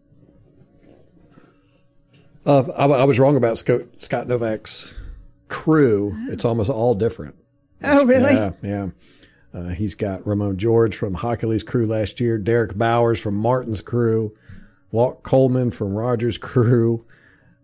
Uh, 2.44 2.64
I, 2.76 2.86
I 2.86 3.04
was 3.04 3.18
wrong 3.18 3.36
about 3.36 3.58
Scott, 3.58 3.82
Scott 3.98 4.26
Novak's 4.26 4.92
crew, 5.48 6.16
it's 6.30 6.44
almost 6.44 6.70
all 6.70 6.94
different. 6.94 7.36
Oh, 7.84 8.04
really? 8.04 8.34
Yeah, 8.34 8.52
yeah. 8.62 8.88
Uh, 9.54 9.68
he's 9.68 9.94
got 9.94 10.26
Ramon 10.26 10.56
George 10.56 10.96
from 10.96 11.14
Hochuli's 11.14 11.62
crew 11.62 11.86
last 11.86 12.20
year, 12.20 12.38
Derek 12.38 12.76
Bowers 12.76 13.20
from 13.20 13.34
Martin's 13.36 13.82
crew, 13.82 14.34
Walt 14.90 15.22
Coleman 15.22 15.70
from 15.70 15.94
Rogers' 15.94 16.38
crew, 16.38 17.04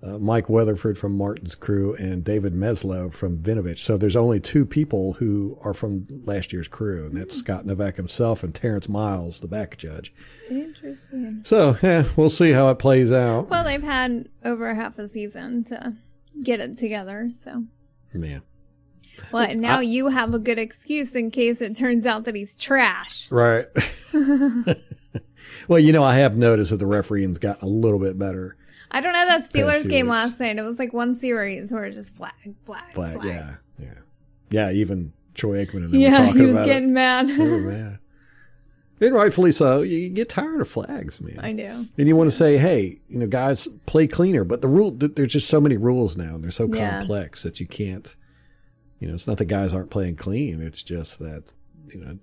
uh, 0.03 0.19
Mike 0.19 0.49
Weatherford 0.49 0.97
from 0.97 1.17
Martin's 1.17 1.55
crew, 1.55 1.95
and 1.95 2.23
David 2.23 2.55
Meslow 2.55 3.13
from 3.13 3.39
Vinovich. 3.39 3.79
So 3.79 3.97
there's 3.97 4.17
only 4.17 4.39
two 4.39 4.65
people 4.65 5.15
who 5.15 5.59
are 5.63 5.75
from 5.75 6.07
last 6.25 6.53
year's 6.53 6.69
crew, 6.69 7.07
and 7.07 7.17
that's 7.17 7.37
Scott 7.37 7.67
Novak 7.67 7.97
himself 7.97 8.45
and 8.45 8.55
Terrence 8.55 8.89
Miles, 8.89 9.41
the 9.41 9.49
back 9.49 9.77
judge. 9.77 10.13
Interesting. 10.49 11.43
So, 11.45 11.77
yeah, 11.83 12.05
we'll 12.17 12.31
see 12.31 12.53
how 12.53 12.71
it 12.71 12.79
plays 12.79 13.11
out. 13.11 13.49
Well, 13.49 13.65
they've 13.65 13.83
had 13.83 14.29
over 14.45 14.73
half 14.75 14.99
a 14.99 15.09
season 15.09 15.65
to 15.65 15.95
get 16.43 16.61
it 16.61 16.79
together, 16.79 17.33
so. 17.37 17.65
Yeah. 18.15 18.41
Well, 19.33 19.53
now 19.55 19.81
you 19.81 20.09
have 20.09 20.33
a 20.33 20.39
good 20.39 20.61
excuse 20.61 21.15
in 21.15 21.33
case 21.33 21.61
it 21.61 21.77
turns 21.77 22.07
out 22.07 22.25
that 22.25 22.37
he's 22.37 22.55
trash. 22.55 23.27
Right. 23.31 23.67
well, 25.69 25.79
you 25.79 25.93
know, 25.93 26.05
I 26.05 26.17
have 26.17 26.37
noticed 26.37 26.71
that 26.71 26.77
the 26.77 26.87
refereeing's 26.87 27.39
gotten 27.39 27.67
a 27.67 27.71
little 27.71 27.99
bit 27.99 28.17
better. 28.19 28.57
I 28.91 29.01
don't 29.01 29.13
know 29.13 29.27
that 29.27 29.51
Steelers 29.53 29.89
game 29.89 30.09
last 30.09 30.41
night. 30.41 30.57
It 30.59 30.63
was 30.63 30.79
like 30.79 30.93
one 30.93 31.15
series 31.17 31.71
where 31.73 31.85
it 31.85 31.93
just 31.95 32.15
flag, 32.17 32.33
flag, 32.65 32.93
Flag, 32.95 33.21
flag. 33.21 33.27
yeah, 33.27 33.57
yeah, 33.79 33.95
yeah. 34.51 34.71
Even 34.73 35.13
Troy 35.35 35.65
Aikman 35.65 35.75
and 35.75 35.85
them 35.85 35.93
were 35.93 35.99
Yeah, 35.99 36.19
talking 36.27 36.37
he 36.37 36.43
was 36.47 36.55
about 36.55 36.67
getting 36.67 36.89
it. 36.91 36.93
mad. 36.93 37.27
Oh 37.31 37.59
man, 37.61 37.99
and 39.01 39.15
rightfully 39.15 39.53
so. 39.53 39.83
You 39.83 40.09
get 40.09 40.29
tired 40.31 40.61
of 40.61 40.69
flags, 40.69 41.21
man. 41.21 41.39
I 41.41 41.53
do. 41.53 41.87
And 41.99 42.09
you 42.09 42.17
want 42.17 42.31
to 42.31 42.37
say, 42.37 42.57
hey, 42.57 42.99
you 43.09 43.19
know, 43.19 43.27
guys, 43.27 43.69
play 43.87 44.07
cleaner. 44.07 44.45
But 44.45 44.63
the 44.63 44.69
rule, 44.69 44.91
there's 44.93 45.33
just 45.33 45.49
so 45.49 45.61
many 45.61 45.77
rules 45.77 46.17
now, 46.17 46.35
and 46.37 46.43
they're 46.43 46.51
so 46.51 46.67
Yeah. 46.67 46.99
complex 46.99 47.43
that 47.43 47.61
you 47.61 47.67
can't. 47.67 48.15
You 49.01 49.09
know, 49.09 49.15
it's 49.15 49.27
not 49.29 49.39
that 49.39 49.45
guys 49.45 49.73
aren't 49.75 49.91
playing 49.91 50.17
clean. 50.17 50.61
It's 50.63 50.83
just 50.83 51.19
that 51.21 51.53
you 51.93 52.01
know, 52.01 52.19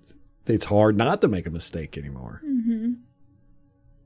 it's 0.46 0.66
hard 0.66 0.96
not 0.96 1.20
to 1.22 1.28
make 1.28 1.46
a 1.46 1.50
mistake 1.50 1.96
anymore. 1.96 2.40
hmm 2.44 2.94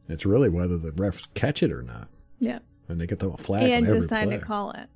It's 0.08 0.24
really 0.26 0.48
whether 0.48 0.78
the 0.78 0.90
refs 0.92 1.26
catch 1.34 1.62
it 1.62 1.72
or 1.72 1.82
not, 1.82 2.08
Yeah. 2.40 2.58
and 2.88 3.00
they 3.00 3.06
get 3.06 3.18
the 3.20 3.30
flag 3.36 3.62
And 3.70 3.86
on 3.86 3.90
every 3.90 4.00
decide 4.00 4.28
play. 4.28 4.38
to 4.38 4.44
call 4.44 4.72
it. 4.72 4.88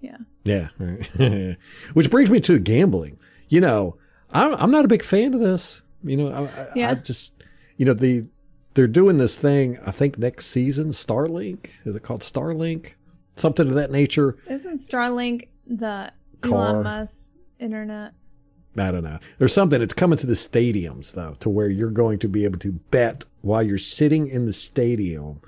Yeah. 0.00 0.16
Yeah. 0.44 0.68
right. 0.78 1.56
Which 1.94 2.10
brings 2.10 2.30
me 2.30 2.40
to 2.40 2.58
gambling. 2.58 3.18
You 3.48 3.60
know, 3.60 3.96
I'm, 4.30 4.54
I'm 4.54 4.70
not 4.70 4.84
a 4.84 4.88
big 4.88 5.02
fan 5.02 5.32
of 5.34 5.40
this. 5.40 5.80
You 6.04 6.16
know, 6.16 6.28
I, 6.30 6.42
I, 6.44 6.68
Yeah. 6.74 6.90
I 6.90 6.94
just, 6.94 7.32
you 7.76 7.86
know, 7.86 7.94
the 7.94 8.28
they're 8.74 8.86
doing 8.86 9.16
this 9.18 9.36
thing. 9.38 9.78
I 9.84 9.90
think 9.90 10.18
next 10.18 10.46
season, 10.46 10.90
Starlink 10.90 11.70
is 11.84 11.96
it 11.96 12.02
called 12.02 12.20
Starlink? 12.20 12.92
Something 13.36 13.68
of 13.68 13.74
that 13.74 13.90
nature. 13.90 14.36
Isn't 14.48 14.78
Starlink 14.78 15.48
the 15.66 16.12
Car. 16.42 16.68
Elon 16.68 16.82
Musk 16.84 17.32
internet? 17.58 18.12
I 18.76 18.92
don't 18.92 19.02
know. 19.02 19.18
There's 19.38 19.52
something. 19.54 19.82
It's 19.82 19.94
coming 19.94 20.18
to 20.18 20.26
the 20.26 20.34
stadiums 20.34 21.12
though, 21.12 21.34
to 21.40 21.48
where 21.48 21.68
you're 21.68 21.90
going 21.90 22.20
to 22.20 22.28
be 22.28 22.44
able 22.44 22.58
to 22.60 22.72
bet 22.72 23.24
while 23.40 23.62
you're 23.62 23.78
sitting 23.78 24.28
in 24.28 24.46
the 24.46 24.52
stadium, 24.52 25.40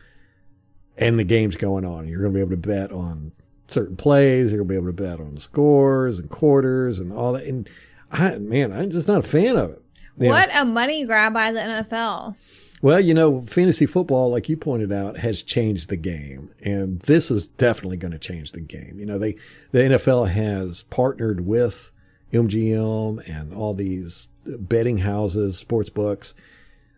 and 0.96 1.18
the 1.18 1.24
game's 1.24 1.56
going 1.56 1.84
on. 1.84 2.08
You're 2.08 2.20
going 2.20 2.32
to 2.32 2.36
be 2.36 2.40
able 2.40 2.50
to 2.50 2.56
bet 2.68 2.92
on 2.92 3.32
certain 3.68 3.96
plays. 3.96 4.52
You're 4.52 4.64
going 4.64 4.68
to 4.68 4.72
be 4.72 4.76
able 4.76 4.86
to 4.88 5.02
bet 5.02 5.20
on 5.20 5.38
scores 5.38 6.18
and 6.18 6.28
quarters 6.28 7.00
and 7.00 7.12
all 7.12 7.32
that. 7.32 7.44
And 7.44 7.68
I, 8.10 8.36
man, 8.38 8.72
I'm 8.72 8.90
just 8.90 9.08
not 9.08 9.24
a 9.24 9.28
fan 9.28 9.56
of 9.56 9.70
it. 9.70 9.82
You 10.18 10.26
know, 10.26 10.34
What 10.34 10.50
a 10.52 10.64
money 10.64 11.04
grab 11.04 11.32
by 11.32 11.52
the 11.52 11.60
NFL. 11.60 12.36
Well, 12.82 13.00
you 13.00 13.12
know, 13.12 13.42
fantasy 13.42 13.84
football, 13.84 14.30
like 14.30 14.48
you 14.48 14.56
pointed 14.56 14.90
out, 14.90 15.18
has 15.18 15.42
changed 15.42 15.90
the 15.90 15.96
game, 15.96 16.50
and 16.62 16.98
this 17.00 17.30
is 17.30 17.44
definitely 17.44 17.98
going 17.98 18.12
to 18.12 18.18
change 18.18 18.52
the 18.52 18.60
game. 18.60 18.98
You 18.98 19.04
know, 19.04 19.18
they 19.18 19.36
the 19.70 19.80
NFL 19.80 20.30
has 20.30 20.84
partnered 20.84 21.46
with 21.46 21.90
MGM 22.32 23.28
and 23.28 23.54
all 23.54 23.74
these 23.74 24.28
betting 24.46 24.98
houses, 24.98 25.58
sports 25.58 25.90
books. 25.90 26.34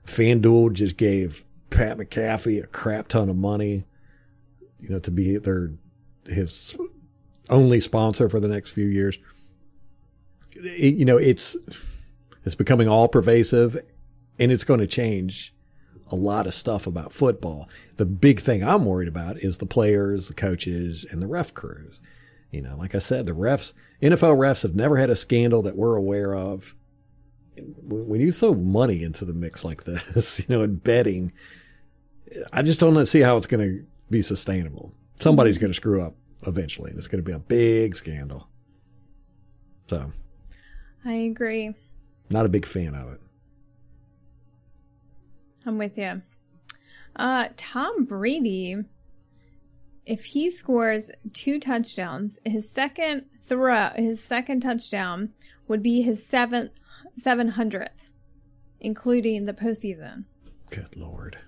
FanDuel 0.06 0.72
just 0.72 0.96
gave 0.96 1.44
Pat 1.72 1.98
McAfee 1.98 2.62
a 2.62 2.66
crap 2.66 3.08
ton 3.08 3.28
of 3.28 3.36
money, 3.36 3.84
you 4.80 4.88
know, 4.88 4.98
to 5.00 5.10
be 5.10 5.36
their 5.38 5.72
his 6.26 6.76
only 7.50 7.80
sponsor 7.80 8.28
for 8.28 8.38
the 8.40 8.48
next 8.48 8.70
few 8.70 8.86
years. 8.86 9.18
It- 10.52 10.94
you 10.96 11.04
know, 11.04 11.16
it's 11.16 11.56
it's 12.44 12.54
becoming 12.54 12.88
all 12.88 13.08
pervasive, 13.08 13.76
and 14.38 14.50
it's 14.52 14.64
going 14.64 14.80
to 14.80 14.86
change 14.86 15.54
a 16.10 16.16
lot 16.16 16.46
of 16.46 16.52
stuff 16.54 16.86
about 16.86 17.12
football. 17.12 17.68
The 17.96 18.04
big 18.04 18.40
thing 18.40 18.62
I'm 18.62 18.84
worried 18.84 19.08
about 19.08 19.38
is 19.38 19.58
the 19.58 19.66
players, 19.66 20.28
the 20.28 20.34
coaches, 20.34 21.06
and 21.10 21.22
the 21.22 21.26
ref 21.26 21.54
crews. 21.54 22.00
You 22.50 22.60
know, 22.60 22.76
like 22.76 22.94
I 22.94 22.98
said, 22.98 23.24
the 23.24 23.32
refs, 23.32 23.72
NFL 24.02 24.36
refs 24.36 24.62
have 24.62 24.74
never 24.74 24.98
had 24.98 25.08
a 25.08 25.16
scandal 25.16 25.62
that 25.62 25.76
we're 25.76 25.96
aware 25.96 26.34
of. 26.34 26.74
When 27.56 28.20
you 28.20 28.30
throw 28.32 28.54
money 28.54 29.02
into 29.02 29.24
the 29.24 29.32
mix 29.32 29.64
like 29.64 29.84
this, 29.84 30.38
you 30.40 30.44
know, 30.48 30.62
and 30.62 30.82
betting, 30.82 31.32
I 32.52 32.62
just 32.62 32.80
don't 32.80 33.06
see 33.06 33.20
how 33.20 33.36
it's 33.36 33.46
going 33.46 33.66
to 33.66 33.84
be 34.10 34.22
sustainable. 34.22 34.92
Somebody's 35.20 35.58
going 35.58 35.70
to 35.70 35.76
screw 35.76 36.02
up 36.02 36.14
eventually, 36.46 36.90
and 36.90 36.98
it's 36.98 37.08
going 37.08 37.22
to 37.22 37.28
be 37.28 37.34
a 37.34 37.38
big 37.38 37.94
scandal. 37.96 38.48
So, 39.88 40.12
I 41.04 41.12
agree. 41.12 41.74
not 42.30 42.46
a 42.46 42.48
big 42.48 42.64
fan 42.66 42.94
of 42.94 43.12
it. 43.12 43.20
I'm 45.66 45.78
with 45.78 45.96
you. 45.98 46.22
Uh, 47.14 47.48
Tom 47.56 48.04
Brady, 48.04 48.76
if 50.06 50.24
he 50.24 50.50
scores 50.50 51.10
two 51.32 51.60
touchdowns, 51.60 52.38
his 52.44 52.68
second 52.70 53.26
throw, 53.42 53.90
his 53.94 54.22
second 54.24 54.60
touchdown 54.60 55.30
would 55.68 55.82
be 55.82 56.02
his 56.02 56.24
seventh, 56.24 56.72
seven 57.18 57.48
hundredth, 57.48 58.06
including 58.80 59.44
the 59.44 59.52
postseason. 59.52 60.24
Good 60.70 60.96
lord. 60.96 61.38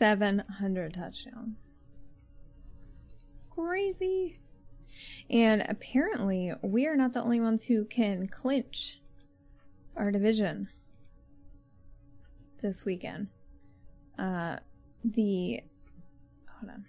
Seven 0.00 0.42
hundred 0.58 0.94
touchdowns. 0.94 1.72
Crazy. 3.50 4.40
And 5.28 5.62
apparently, 5.68 6.52
we 6.62 6.86
are 6.86 6.96
not 6.96 7.12
the 7.12 7.22
only 7.22 7.38
ones 7.38 7.64
who 7.64 7.84
can 7.84 8.26
clinch 8.26 8.98
our 9.96 10.10
division 10.10 10.68
this 12.62 12.86
weekend. 12.86 13.28
Uh, 14.18 14.56
the 15.04 15.60
hold 16.58 16.72
on, 16.72 16.84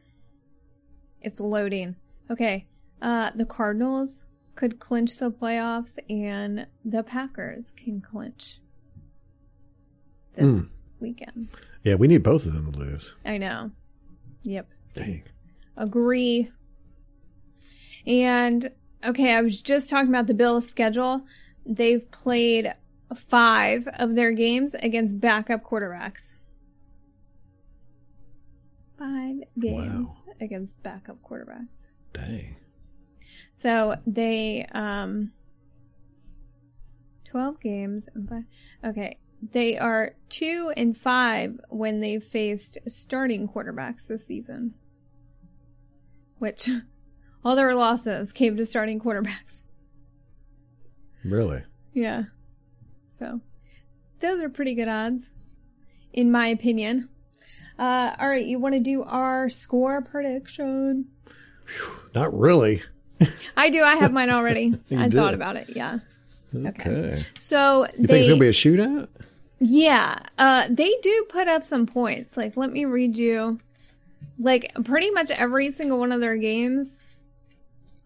it's 1.22 1.42
loading. 1.42 1.98
Okay, 2.30 2.66
uh, 3.02 3.32
the 3.36 3.46
Cardinals 3.46 4.24
could 4.56 4.80
clinch 4.80 5.18
the 5.18 5.32
playoffs, 5.32 5.98
and 6.10 6.66
the 6.86 7.04
Packers 7.04 7.74
can 7.76 8.00
clinch 8.00 8.62
this 10.38 10.62
Mm. 10.62 10.70
weekend. 11.02 11.50
Yeah, 11.84 11.96
we 11.96 12.08
need 12.08 12.24
both 12.24 12.46
of 12.46 12.54
them 12.54 12.72
to 12.72 12.78
lose. 12.80 13.16
I 13.26 13.38
know. 13.38 13.72
Yep. 14.44 14.68
Dang. 14.96 15.24
Agree. 15.78 16.52
And 18.06 18.72
okay, 19.06 19.34
I 19.34 19.42
was 19.42 19.62
just 19.62 19.90
talking 19.90 20.10
about 20.10 20.28
the 20.28 20.34
Bills' 20.34 20.68
schedule. 20.68 21.26
They've 21.66 22.10
played 22.12 22.74
five 23.16 23.88
of 24.00 24.16
their 24.16 24.32
games 24.32 24.74
against 24.76 25.20
backup 25.20 25.64
quarterbacks. 25.64 26.34
Five 28.98 29.38
games 29.60 30.08
Wow. 30.08 30.34
against 30.40 30.82
backup 30.84 31.18
quarterbacks. 31.24 31.86
Dang. 32.14 32.56
So 33.56 33.96
they 34.06 34.66
um 34.72 35.32
12 37.26 37.60
games 37.62 38.04
and 38.14 38.28
five. 38.30 38.44
Okay, 38.84 39.18
they 39.42 39.78
are 39.78 40.16
2 40.30 40.74
and 40.78 40.98
5 40.98 41.60
when 41.70 42.00
they've 42.00 42.24
faced 42.24 42.78
starting 42.88 43.48
quarterbacks 43.48 44.08
this 44.08 44.26
season. 44.28 44.74
Which 46.38 46.70
all 47.46 47.56
their 47.56 47.76
losses 47.76 48.32
came 48.34 48.58
to 48.58 48.66
starting 48.66 49.00
quarterbacks. 49.00 49.64
Really? 51.24 51.64
Yeah. 51.94 52.24
So 53.20 53.42
those 54.20 54.42
are 54.42 54.50
pretty 54.50 54.74
good 54.76 54.88
odds 54.88 55.30
in 56.14 56.32
my 56.32 56.48
opinion. 56.48 57.10
Uh 57.78 58.16
all 58.20 58.28
right, 58.28 58.46
you 58.46 58.60
want 58.60 58.74
to 58.76 58.80
do 58.80 59.04
our 59.04 59.50
score 59.50 60.02
prediction? 60.02 61.06
Not 62.16 62.38
really. 62.38 62.82
I 63.56 63.70
do. 63.70 63.84
I 63.84 63.96
have 63.98 64.12
mine 64.12 64.30
already. 64.32 64.74
I 64.98 65.08
do? 65.10 65.18
thought 65.18 65.34
about 65.36 65.56
it. 65.58 65.70
Yeah. 65.76 66.00
Okay. 66.56 67.24
So 67.40 67.86
You 67.98 68.08
they, 68.08 68.08
think 68.08 68.20
it's 68.22 68.30
gonna 68.30 68.40
be 68.40 68.48
a 68.48 68.52
shootout? 68.52 69.08
Yeah, 69.62 70.20
uh, 70.38 70.68
they 70.70 70.94
do 71.02 71.26
put 71.30 71.48
up 71.48 71.64
some 71.64 71.86
points. 71.86 72.36
Like, 72.36 72.58
let 72.58 72.72
me 72.72 72.86
read 72.86 73.18
you. 73.18 73.60
Like, 74.38 74.72
pretty 74.84 75.12
much 75.12 75.32
every 75.32 75.72
single 75.72 76.00
one 76.00 76.12
of 76.12 76.20
their 76.20 76.36
games, 76.36 77.00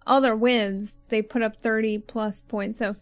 all 0.06 0.22
their 0.22 0.36
wins, 0.36 0.96
they 1.10 1.22
put 1.22 1.42
up 1.42 1.60
thirty 1.62 1.98
plus 1.98 2.44
points. 2.48 2.80
So, 2.80 2.96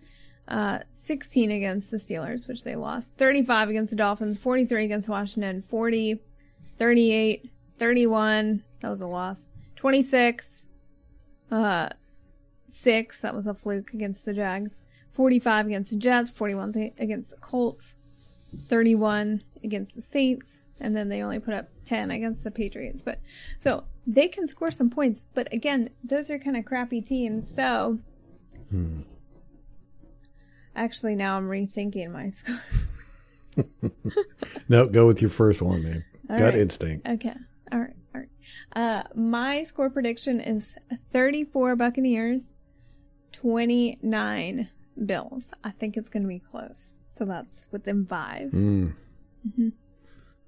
uh, 0.47 0.79
sixteen 0.91 1.51
against 1.51 1.91
the 1.91 1.97
Steelers, 1.97 2.47
which 2.47 2.63
they 2.63 2.75
lost. 2.75 3.17
Thirty-five 3.17 3.69
against 3.69 3.89
the 3.89 3.95
Dolphins. 3.95 4.37
Forty-three 4.37 4.85
against 4.85 5.09
Washington. 5.09 5.63
40, 5.63 6.21
38, 6.77 7.49
31. 7.79 8.63
That 8.81 8.89
was 8.89 9.01
a 9.01 9.07
loss. 9.07 9.41
Twenty-six. 9.75 10.65
Uh, 11.51 11.89
46. 12.73 13.21
That 13.21 13.35
was 13.35 13.47
a 13.47 13.53
fluke 13.53 13.93
against 13.93 14.25
the 14.25 14.33
Jags. 14.33 14.75
45 15.13 15.67
against 15.67 15.91
the 15.91 15.97
Jets. 15.97 16.29
41 16.29 16.91
against 16.97 17.31
the 17.31 17.37
Colts. 17.37 17.95
31 18.67 19.41
against 19.63 19.95
the 19.95 20.01
Saints. 20.01 20.59
And 20.79 20.97
then 20.97 21.09
they 21.09 21.21
only 21.21 21.39
put 21.39 21.53
up 21.53 21.69
10 21.85 22.11
against 22.11 22.43
the 22.43 22.51
Patriots. 22.51 23.01
But 23.01 23.19
so 23.59 23.85
they 24.05 24.27
can 24.27 24.47
score 24.47 24.71
some 24.71 24.89
points. 24.89 25.23
But 25.33 25.51
again, 25.53 25.89
those 26.03 26.29
are 26.29 26.39
kind 26.39 26.57
of 26.57 26.65
crappy 26.65 27.01
teams. 27.01 27.53
So 27.53 27.99
actually, 30.75 31.15
now 31.15 31.37
I'm 31.37 31.47
rethinking 31.47 32.11
my 32.11 32.29
score. 32.31 32.59
No, 34.67 34.87
go 34.87 35.05
with 35.07 35.21
your 35.21 35.29
first 35.29 35.61
one, 35.61 35.83
man. 35.83 36.03
All 36.29 36.37
Gut 36.37 36.53
right. 36.53 36.61
instinct. 36.61 37.07
Okay. 37.07 37.33
All 37.71 37.79
right. 37.79 37.93
All 38.15 38.21
right. 38.21 38.29
Uh, 38.75 39.03
my 39.15 39.63
score 39.63 39.89
prediction 39.89 40.39
is 40.39 40.75
34 41.11 41.75
Buccaneers, 41.75 42.53
29 43.31 44.69
Bills. 45.05 45.45
I 45.63 45.71
think 45.71 45.97
it's 45.97 46.09
going 46.09 46.23
to 46.23 46.29
be 46.29 46.39
close. 46.39 46.92
So 47.17 47.25
that's 47.25 47.67
within 47.71 48.05
five. 48.05 48.51
Mm. 48.51 48.93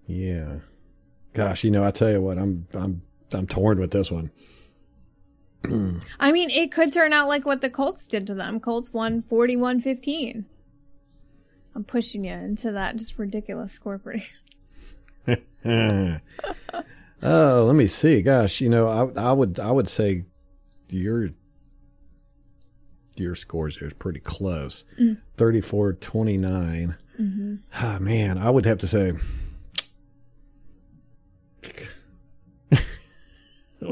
Yeah. 0.07 0.55
Gosh, 1.33 1.63
you 1.63 1.71
know, 1.71 1.85
I 1.85 1.91
tell 1.91 2.11
you 2.11 2.21
what, 2.21 2.37
I'm 2.37 2.67
I'm 2.73 3.01
I'm 3.33 3.47
torn 3.47 3.79
with 3.79 3.91
this 3.91 4.11
one. 4.11 4.31
I 6.19 6.31
mean, 6.31 6.49
it 6.49 6.71
could 6.71 6.93
turn 6.93 7.11
out 7.13 7.27
like 7.27 7.45
what 7.45 7.61
the 7.61 7.69
Colts 7.69 8.07
did 8.07 8.27
to 8.27 8.33
them. 8.33 8.59
Colts 8.59 8.93
won 8.93 9.21
41 9.21 9.81
15. 9.81 10.45
I'm 11.75 11.83
pushing 11.83 12.23
you 12.23 12.33
into 12.33 12.71
that 12.71 12.95
just 12.95 13.19
ridiculous 13.19 13.73
score 13.73 13.99
prediction. 13.99 14.37
oh, 17.23 17.63
let 17.65 17.75
me 17.75 17.87
see. 17.87 18.21
Gosh, 18.21 18.61
you 18.61 18.69
know, 18.69 18.87
I 18.87 19.29
I 19.29 19.31
would 19.31 19.59
I 19.59 19.71
would 19.71 19.89
say 19.89 20.25
your 20.89 21.29
your 23.17 23.35
scores 23.35 23.77
there 23.79 23.87
is 23.87 23.93
pretty 23.93 24.19
close. 24.19 24.83
34-29. 25.37 26.95
Ah, 27.75 27.97
man, 27.99 28.37
I 28.37 28.49
would 28.49 28.65
have 28.65 28.77
to 28.79 28.87
say 28.87 29.13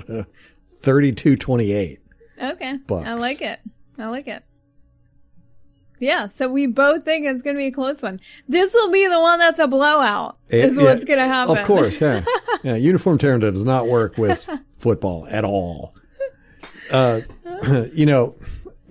32-28. 0.81 1.97
Okay. 2.41 2.77
Bucks. 2.87 3.07
I 3.07 3.13
like 3.13 3.41
it. 3.41 3.59
I 3.97 4.07
like 4.09 4.27
it. 4.27 4.43
Yeah, 5.99 6.27
so 6.27 6.49
we 6.49 6.65
both 6.65 7.03
think 7.05 7.25
it's 7.25 7.43
going 7.43 7.55
to 7.55 7.59
be 7.59 7.67
a 7.67 7.71
close 7.71 8.01
one. 8.01 8.19
This 8.49 8.73
will 8.73 8.91
be 8.91 9.07
the 9.07 9.19
one 9.19 9.39
that's 9.39 9.59
a 9.59 9.67
blowout, 9.67 10.37
is 10.49 10.77
Eh, 10.77 10.81
Yeah, 10.81 10.83
what's 10.87 11.05
going 11.05 11.19
to 11.19 11.25
happen. 11.25 11.57
Of 11.57 11.65
course, 11.65 12.01
yeah. 12.01 12.25
yeah 12.63 12.75
uniform 12.75 13.17
tearing 13.17 13.39
does 13.39 13.63
not 13.63 13.87
work 13.87 14.17
with 14.17 14.49
football 14.77 15.25
at 15.29 15.45
all. 15.45 15.95
Uh, 16.91 17.21
you 17.93 18.05
know, 18.05 18.35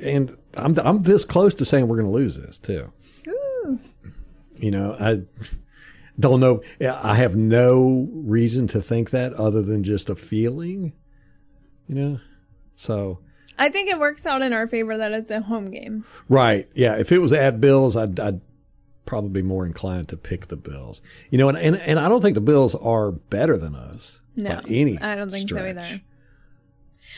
and 0.03 0.37
I'm 0.55 0.79
I'm 0.79 1.01
this 1.01 1.25
close 1.25 1.55
to 1.55 1.65
saying 1.65 1.89
we're 1.89 1.97
going 1.97 2.07
to 2.07 2.13
lose 2.13 2.37
this 2.37 2.59
too. 2.59 2.93
Ooh. 3.29 3.79
You 4.57 4.71
know, 4.71 4.97
I 4.99 5.23
don't 6.19 6.41
know. 6.41 6.63
I 6.81 7.15
have 7.17 7.37
no 7.37 8.09
reason 8.13 8.67
to 8.69 8.81
think 8.81 9.11
that 9.11 9.33
other 9.35 9.63
than 9.63 9.83
just 9.83 10.09
a 10.09 10.15
feeling. 10.15 10.93
You 11.89 11.95
know, 11.95 12.21
so 12.77 13.19
I 13.59 13.69
think 13.69 13.91
it 13.91 13.99
works 13.99 14.27
out 14.27 14.43
in 14.43 14.53
our 14.53 14.67
favor 14.67 14.97
that 14.97 15.13
it's 15.13 15.31
a 15.31 15.41
home 15.41 15.71
game. 15.71 16.05
Right. 16.29 16.69
Yeah. 16.75 16.97
If 16.97 17.13
it 17.13 17.19
was 17.19 17.33
at 17.33 17.61
Bills, 17.61 17.97
I'd, 17.97 18.19
I'd 18.19 18.41
probably 19.05 19.31
be 19.31 19.43
more 19.43 19.67
inclined 19.67 20.09
to 20.09 20.17
pick 20.17 20.49
the 20.49 20.57
Bills. 20.57 21.03
You 21.31 21.39
know, 21.39 21.49
and, 21.49 21.59
and, 21.59 21.77
and 21.77 21.99
I 21.99 22.09
don't 22.09 22.23
think 22.23 22.35
the 22.35 22.41
Bills 22.41 22.75
are 22.75 23.13
better 23.13 23.59
than 23.59 23.75
us. 23.75 24.21
No, 24.35 24.57
by 24.57 24.63
any 24.69 24.99
I 24.99 25.15
don't 25.15 25.31
think 25.31 25.49
so 25.49 25.59
either. 25.59 26.01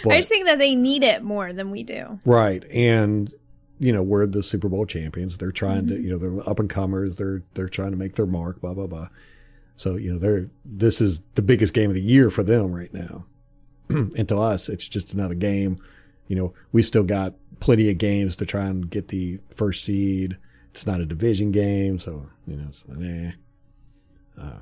But- 0.02 0.12
I 0.14 0.16
just 0.18 0.28
think 0.28 0.46
that 0.46 0.58
they 0.58 0.74
need 0.74 1.02
it 1.02 1.22
more 1.22 1.52
than 1.52 1.70
we 1.70 1.82
do. 1.82 2.18
right. 2.26 2.64
And, 2.70 3.32
you 3.78 3.92
know, 3.92 4.02
we're 4.02 4.26
the 4.26 4.42
Super 4.42 4.68
Bowl 4.68 4.86
champions. 4.86 5.36
They're 5.36 5.50
trying 5.52 5.86
Mm-hmm. 5.86 5.96
to, 5.96 6.00
you 6.02 6.10
know, 6.10 6.18
they're 6.18 6.48
up 6.48 6.58
and 6.60 6.70
comers. 6.70 7.16
They're, 7.16 7.42
they're 7.54 7.68
trying 7.68 7.90
to 7.90 7.96
make 7.96 8.14
their 8.14 8.26
mark, 8.26 8.60
blah, 8.60 8.74
blah, 8.74 8.86
blah. 8.86 9.08
So, 9.76 9.96
you 9.96 10.12
know, 10.12 10.18
they're, 10.18 10.48
this 10.64 11.00
is 11.00 11.20
the 11.34 11.42
biggest 11.42 11.74
game 11.74 11.90
of 11.90 11.94
the 11.94 12.00
year 12.02 12.30
for 12.30 12.42
them 12.44 12.72
right 12.72 12.92
now. 12.94 13.24
and 13.88 14.28
to 14.28 14.38
us, 14.38 14.68
it's 14.68 14.88
just 14.88 15.12
another 15.12 15.34
game. 15.34 15.76
You 16.28 16.36
know, 16.36 16.54
we've 16.72 16.84
still 16.86 17.02
got 17.02 17.34
plenty 17.60 17.90
of 17.90 17.98
games 17.98 18.36
to 18.36 18.46
try 18.46 18.66
and 18.66 18.88
get 18.88 19.08
the 19.08 19.40
first 19.54 19.84
seed. 19.84 20.38
It's 20.70 20.86
not 20.86 21.00
a 21.00 21.06
division 21.06 21.50
game, 21.52 21.98
so 21.98 22.26
you 22.46 22.56
know, 22.56 22.66
it's, 22.68 22.82
eh. 23.02 23.32
Uh, 24.40 24.58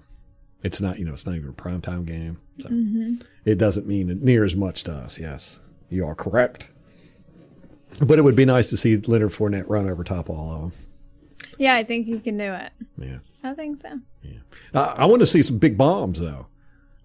it's 0.65 0.81
not, 0.81 0.99
you 0.99 1.05
know, 1.05 1.13
it's 1.13 1.27
not 1.27 1.35
even 1.35 1.49
a 1.49 1.53
primetime 1.53 2.05
game. 2.07 2.39
So 2.61 2.69
it 3.45 3.57
doesn't 3.59 3.87
mean 3.87 4.21
near 4.23 4.45
as 4.45 4.55
much 4.57 4.85
to 4.85 4.93
us. 4.93 5.19
Yes, 5.19 5.61
you 5.89 6.07
are 6.07 6.15
correct. 6.15 6.69
But 8.05 8.19
it 8.19 8.23
would 8.23 8.37
be 8.37 8.45
nice 8.45 8.69
to 8.71 8.77
see 8.77 8.97
Leonard 8.97 9.31
Fournette 9.33 9.69
run 9.69 9.89
over 9.89 10.03
top 10.03 10.29
of 10.29 10.37
all 10.39 10.53
of 10.55 10.61
them. 10.63 10.73
Yeah, 11.59 11.75
I 11.75 11.85
think 11.85 12.07
he 12.07 12.19
can 12.19 12.39
do 12.39 12.53
it. 12.53 12.73
Yeah. 12.97 13.19
I 13.45 13.55
think 13.55 13.83
so. 13.83 14.01
I, 14.75 14.81
I 14.81 15.05
want 15.07 15.21
to 15.21 15.27
see 15.27 15.43
some 15.43 15.59
big 15.59 15.77
bombs, 15.77 16.19
though. 16.21 16.47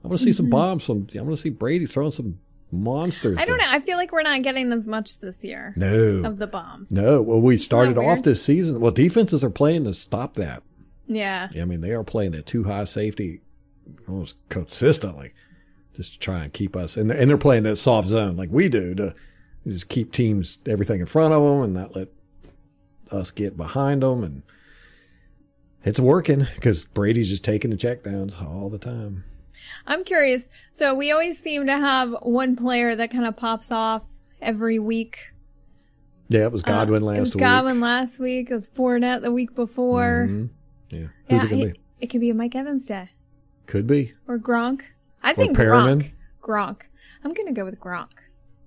I 0.04 0.08
want 0.08 0.20
to 0.20 0.24
see 0.24 0.30
Mm-hmm. 0.32 0.38
some 0.38 0.50
bombs. 0.50 0.84
Some. 0.86 1.08
I 1.18 1.22
want 1.22 1.36
to 1.36 1.42
see 1.42 1.50
Brady 1.50 1.86
throwing 1.88 2.12
some 2.14 2.40
monsters. 2.72 3.38
I 3.40 3.46
don't 3.46 3.58
know. 3.58 3.66
I 3.68 3.80
feel 3.80 3.98
like 3.98 4.12
we're 4.12 4.22
not 4.22 4.42
getting 4.44 4.72
as 4.72 4.88
much 4.88 5.20
this 5.20 5.44
year 5.44 5.74
No. 5.76 6.22
of 6.24 6.38
the 6.38 6.48
bombs. 6.48 6.90
No. 6.92 7.22
Well, 7.22 7.42
we 7.42 7.58
started 7.58 7.98
off 7.98 8.24
this 8.24 8.42
season. 8.44 8.80
Well, 8.80 8.92
defenses 8.92 9.44
are 9.44 9.50
playing 9.50 9.84
to 9.86 9.94
stop 9.94 10.36
that. 10.36 10.64
Yeah. 11.08 11.50
I 11.60 11.66
mean, 11.66 11.82
they 11.82 11.92
are 11.92 12.04
playing 12.04 12.32
that 12.32 12.46
too 12.46 12.64
high 12.66 12.84
safety 12.86 13.42
almost 14.08 14.36
consistently, 14.50 15.34
just 15.96 16.14
to 16.14 16.20
try 16.20 16.44
and 16.44 16.54
keep 16.54 16.76
us. 16.76 16.98
And 16.98 17.10
they're, 17.10 17.18
and 17.18 17.30
they're 17.30 17.38
playing 17.38 17.64
that 17.64 17.78
soft 17.78 18.10
zone 18.10 18.36
like 18.38 18.50
we 18.52 18.70
do 18.70 18.94
to 18.96 19.14
just 19.68 19.90
keep 19.90 20.12
teams 20.12 20.60
everything 20.66 21.00
in 21.00 21.06
front 21.06 21.34
of 21.34 21.44
them 21.44 21.62
and 21.62 21.74
not 21.74 21.96
let 21.96 22.10
us 23.12 23.32
get 23.32 23.58
behind 23.58 24.02
them. 24.04 24.24
And 24.24 24.44
it's 25.84 26.00
working 26.00 26.48
because 26.56 26.84
Brady's 26.86 27.30
just 27.30 27.44
taking 27.44 27.72
the 27.72 27.78
checkdowns 27.78 28.42
all 28.42 28.70
the 28.70 28.78
time. 28.78 29.24
I'm 29.86 30.04
curious. 30.04 30.48
So 30.72 30.94
we 30.94 31.12
always 31.12 31.38
seem 31.38 31.66
to 31.68 31.74
have 31.78 32.16
one 32.22 32.56
player 32.56 32.96
that 32.96 33.12
kind 33.12 33.26
of 33.26 33.36
pops 33.36 33.72
off 33.72 34.04
every 34.42 34.80
week. 34.80 35.18
Yeah, 36.30 36.44
it 36.44 36.52
was 36.52 36.62
Godwin 36.62 37.04
Uh, 37.04 37.06
last 37.08 37.18
it 37.18 37.20
was 37.22 37.36
week. 37.36 37.40
Godwin 37.40 37.80
last 37.80 38.20
week. 38.20 38.52
It 38.52 38.54
was 38.54 38.70
Fournette 38.70 39.22
the 39.22 39.32
week 39.32 39.56
before. 39.56 40.28
Mhm. 40.30 40.50
Yeah, 40.90 41.00
who's 41.00 41.10
Yeah, 41.30 41.36
it 41.46 41.50
gonna 41.50 41.66
be? 41.74 41.80
it 42.02 42.08
could 42.08 42.22
be 42.22 42.30
a 42.30 42.34
Mike 42.34 42.56
Evans 42.56 42.86
day 42.86 43.10
Could 43.68 43.86
be. 43.88 44.14
or 44.28 44.40
Gronk. 44.40 44.82
I 45.22 45.34
think 45.34 45.56
Perriman? 45.56 46.02
Gronk. 46.02 46.12
Gronk. 46.42 46.82
I'm 47.24 47.34
gonna 47.34 47.54
go 47.54 47.66
with 47.66 47.80
Gronk. 47.80 48.10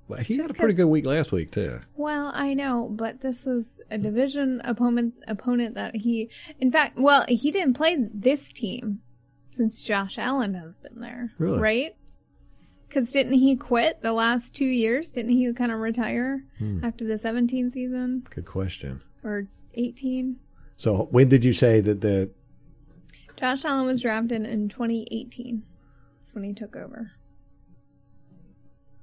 Well, 0.09 0.21
he 0.21 0.37
had 0.39 0.51
a 0.51 0.55
pretty 0.55 0.75
good 0.75 0.87
week 0.87 1.07
last 1.07 1.31
week 1.33 1.53
too. 1.53 1.81
Well, 1.97 2.33
I 2.35 2.53
know, 2.55 2.89
but 2.91 3.21
this 3.21 3.47
is 3.47 3.81
a 3.91 3.97
division 3.99 4.61
opponent 4.65 5.15
opponent 5.29 5.75
that 5.77 5.97
he, 5.97 6.29
in 6.59 6.71
fact, 6.73 6.99
well, 6.99 7.25
he 7.29 7.51
didn't 7.51 7.75
play 7.75 7.97
this 8.13 8.53
team 8.53 9.01
since 9.47 9.81
Josh 9.81 10.19
Allen 10.19 10.55
has 10.55 10.77
been 10.77 11.01
there, 11.01 11.33
Really? 11.39 11.59
right? 11.59 11.97
Because 12.89 13.11
didn't 13.13 13.35
he 13.35 13.55
quit 13.55 14.03
the 14.03 14.13
last 14.13 14.53
two 14.53 14.65
years? 14.67 15.11
Didn't 15.11 15.31
he 15.33 15.53
kind 15.53 15.71
of 15.71 15.79
retire 15.79 16.45
Hmm. 16.59 16.85
after 16.85 17.05
the 17.07 17.17
17 17.17 17.71
season 17.71 18.25
Good 18.31 18.47
question. 18.47 19.01
or 19.23 19.47
18? 19.75 20.37
So 20.77 21.07
when 21.13 21.29
did 21.29 21.45
you 21.45 21.53
say 21.53 21.81
that 21.81 22.01
the 22.01 22.31
Josh 23.41 23.65
Allen 23.65 23.87
was 23.87 24.03
drafted 24.03 24.45
in 24.45 24.69
2018. 24.69 25.63
That's 26.19 26.35
when 26.35 26.45
he 26.45 26.53
took 26.53 26.77
over. 26.77 27.13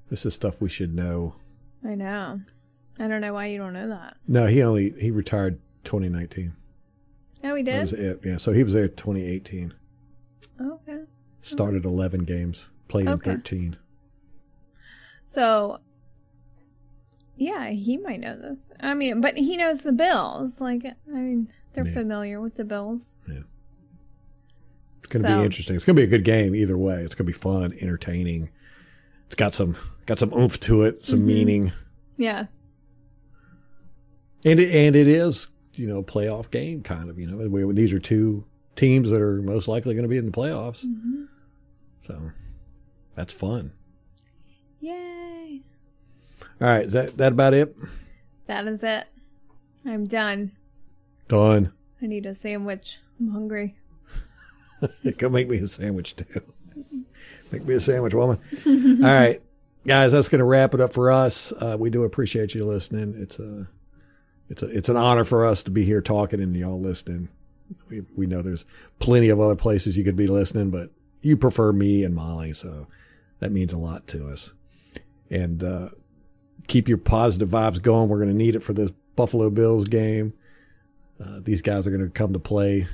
this 0.09 0.25
is 0.25 0.33
stuff 0.33 0.61
we 0.61 0.69
should 0.69 0.93
know? 0.95 1.35
I 1.83 1.95
know. 1.95 2.39
I 2.99 3.07
don't 3.07 3.19
know 3.21 3.33
why 3.33 3.47
you 3.47 3.57
don't 3.57 3.73
know 3.73 3.89
that. 3.89 4.15
No, 4.27 4.45
he 4.47 4.61
only 4.63 4.91
he 4.99 5.11
retired 5.11 5.59
2019. 5.83 6.53
Oh, 7.43 7.55
he 7.55 7.63
That 7.63 7.71
did. 7.71 7.81
was 7.81 7.93
it. 7.93 8.21
Yeah, 8.23 8.37
so 8.37 8.51
he 8.53 8.63
was 8.63 8.73
there 8.73 8.87
2018. 8.87 9.73
Okay. 10.61 10.99
Started 11.41 11.83
11 11.85 12.23
games, 12.25 12.67
played 12.87 13.07
Okay. 13.07 13.31
in 13.31 13.37
13. 13.37 13.77
So, 15.25 15.79
yeah, 17.35 17.69
he 17.69 17.97
might 17.97 18.19
know 18.19 18.35
this. 18.37 18.71
I 18.79 18.93
mean, 18.93 19.19
but 19.21 19.37
he 19.37 19.57
knows 19.57 19.81
the 19.81 19.91
Bills. 19.93 20.59
Like, 20.59 20.85
I 20.85 20.95
mean, 21.11 21.49
they're 21.73 21.85
Yeah. 21.85 21.93
familiar 21.93 22.39
with 22.41 22.55
the 22.55 22.63
Bills. 22.65 23.13
It's 24.99 25.07
going 25.13 25.23
to 25.23 25.29
So- 25.29 25.39
be 25.39 25.45
interesting. 25.45 25.75
It's 25.75 25.85
going 25.85 25.95
to 25.95 25.99
be 26.01 26.03
a 26.05 26.07
good 26.07 26.23
game 26.25 26.53
either 26.55 26.77
way. 26.77 27.01
It's 27.03 27.15
going 27.15 27.25
to 27.25 27.31
be 27.31 27.37
fun, 27.37 27.73
entertaining. 27.81 28.49
It's 29.27 29.35
got 29.35 29.55
some 29.55 29.75
got 30.05 30.19
some 30.19 30.33
oomph 30.33 30.59
to 30.61 30.83
it, 30.83 31.05
some 31.05 31.19
Mm-hmm. 31.19 31.27
meaning, 31.27 31.71
Yeah. 32.17 32.45
and 34.45 34.59
it, 34.59 34.73
and 34.73 34.95
it 34.95 35.07
is 35.07 35.49
you 35.75 35.87
know 35.87 36.01
playoff 36.03 36.49
game 36.51 36.81
kind 36.81 37.09
of. 37.09 37.19
You 37.19 37.27
know, 37.27 37.47
we, 37.49 37.73
these 37.73 37.93
are 37.93 37.99
two 37.99 38.45
teams 38.75 39.09
that 39.11 39.21
are 39.21 39.41
most 39.41 39.67
likely 39.67 39.93
going 39.95 40.03
to 40.03 40.09
be 40.09 40.17
in 40.17 40.25
the 40.25 40.31
playoffs. 40.31 40.85
Mm-hmm. 40.85 41.23
So 42.03 42.31
that's 43.13 43.33
fun. 43.33 43.71
Yay. 44.79 45.61
All 46.61 46.67
right, 46.67 46.85
is 46.85 46.93
that 46.93 47.17
that 47.17 47.33
about 47.33 47.53
it? 47.53 47.75
That 48.47 48.65
is 48.67 48.81
it. 48.83 49.07
I'm 49.85 50.05
done. 50.05 50.53
Done. 51.27 51.73
I 52.01 52.05
need 52.07 52.25
a 52.25 52.33
sandwich. 52.33 52.99
I'm 53.19 53.29
hungry. 53.31 53.75
Go 55.17 55.29
make 55.29 55.49
me 55.49 55.57
a 55.57 55.67
sandwich 55.67 56.15
too. 56.15 56.41
Make 57.51 57.65
me 57.65 57.75
a 57.75 57.79
sandwich, 57.79 58.13
woman. 58.13 58.39
All 58.65 59.01
right. 59.01 59.41
guys, 59.85 60.11
that's 60.11 60.27
going 60.29 60.39
to 60.39 60.45
wrap 60.45 60.73
it 60.73 60.81
up 60.81 60.93
for 60.93 61.11
us. 61.11 61.51
Uh, 61.53 61.77
we 61.79 61.89
do 61.89 62.03
appreciate 62.03 62.53
you 62.53 62.65
listening. 62.65 63.15
It's 63.17 63.39
a, 63.39 63.67
it's 64.49 64.63
a, 64.63 64.67
it's 64.67 64.89
an 64.89 64.97
honor 64.97 65.23
for 65.23 65.45
us 65.45 65.63
to 65.63 65.71
be 65.71 65.85
here 65.85 66.01
talking 66.01 66.41
and 66.41 66.55
y'all 66.55 66.79
listening. 66.79 67.29
We 67.89 68.03
we 68.15 68.27
know 68.27 68.41
there's 68.41 68.65
plenty 68.99 69.29
of 69.29 69.41
other 69.41 69.55
places 69.55 69.97
you 69.97 70.03
could 70.03 70.15
be 70.15 70.27
listening, 70.27 70.69
but 70.71 70.89
you 71.21 71.35
prefer 71.35 71.73
me 71.73 72.03
and 72.03 72.15
Molly, 72.15 72.53
so 72.53 72.87
that 73.39 73.51
means 73.51 73.73
a 73.73 73.77
lot 73.77 74.07
to 74.07 74.29
us. 74.29 74.53
And 75.29 75.61
uh, 75.63 75.89
keep 76.67 76.87
your 76.87 76.97
positive 76.97 77.49
vibes 77.49 77.81
going. 77.81 78.07
We're 78.07 78.19
going 78.19 78.29
to 78.29 78.35
need 78.35 78.55
it 78.55 78.63
for 78.63 78.71
this 78.73 78.91
Buffalo 79.15 79.49
Bills 79.49 79.85
game. 79.85 80.33
Uh, 81.21 81.39
these 81.41 81.61
guys 81.61 81.85
are 81.87 81.89
going 81.91 82.03
to 82.03 82.09
come 82.09 82.33
to 82.33 82.39
play. 82.39 82.87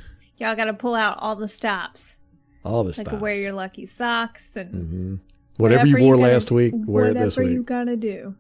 Y'all 0.43 0.55
got 0.55 0.65
to 0.65 0.73
pull 0.73 0.93
out 0.93 1.17
all 1.19 1.37
the 1.37 1.47
stops. 1.47 2.17
All 2.65 2.83
the 2.83 2.91
stops. 2.91 3.13
Like 3.13 3.21
wear 3.21 3.33
your 3.33 3.53
lucky 3.53 3.85
socks 3.85 4.51
and 4.57 4.73
Mm-hmm. 4.73 5.15
Whatever, 5.55 5.87
you 5.87 5.97
wore 6.03 6.17
gotta- 6.17 6.33
last 6.33 6.51
week, 6.51 6.73
wear 6.75 7.11
it 7.11 7.13
this 7.13 7.37
week. 7.37 7.43
Whatever 7.45 7.51
you 7.53 7.63
got 7.63 7.83
to 7.85 7.95
do. 7.95 8.35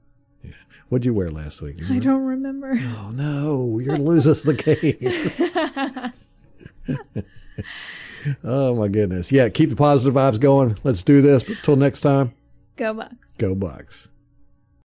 What'd 0.89 1.05
you 1.05 1.13
wear 1.13 1.29
last 1.29 1.61
week? 1.61 1.77
I 1.89 1.99
don't 1.99 2.23
remember. 2.25 2.73
Oh 2.97 3.11
no, 3.11 3.79
you're 3.79 3.95
gonna 3.95 4.07
lose 4.07 4.27
us 4.27 4.43
the 4.43 4.53
game. 4.53 6.13
oh 8.43 8.75
my 8.75 8.87
goodness. 8.89 9.31
Yeah, 9.31 9.47
keep 9.49 9.69
the 9.69 9.75
positive 9.75 10.13
vibes 10.15 10.39
going. 10.39 10.77
Let's 10.83 11.03
do 11.03 11.21
this. 11.21 11.43
But 11.43 11.57
till 11.63 11.75
next 11.77 12.01
time, 12.01 12.33
Go 12.75 12.93
Bucs. 12.93 13.15
go 13.37 13.55
Bucs. 13.55 14.07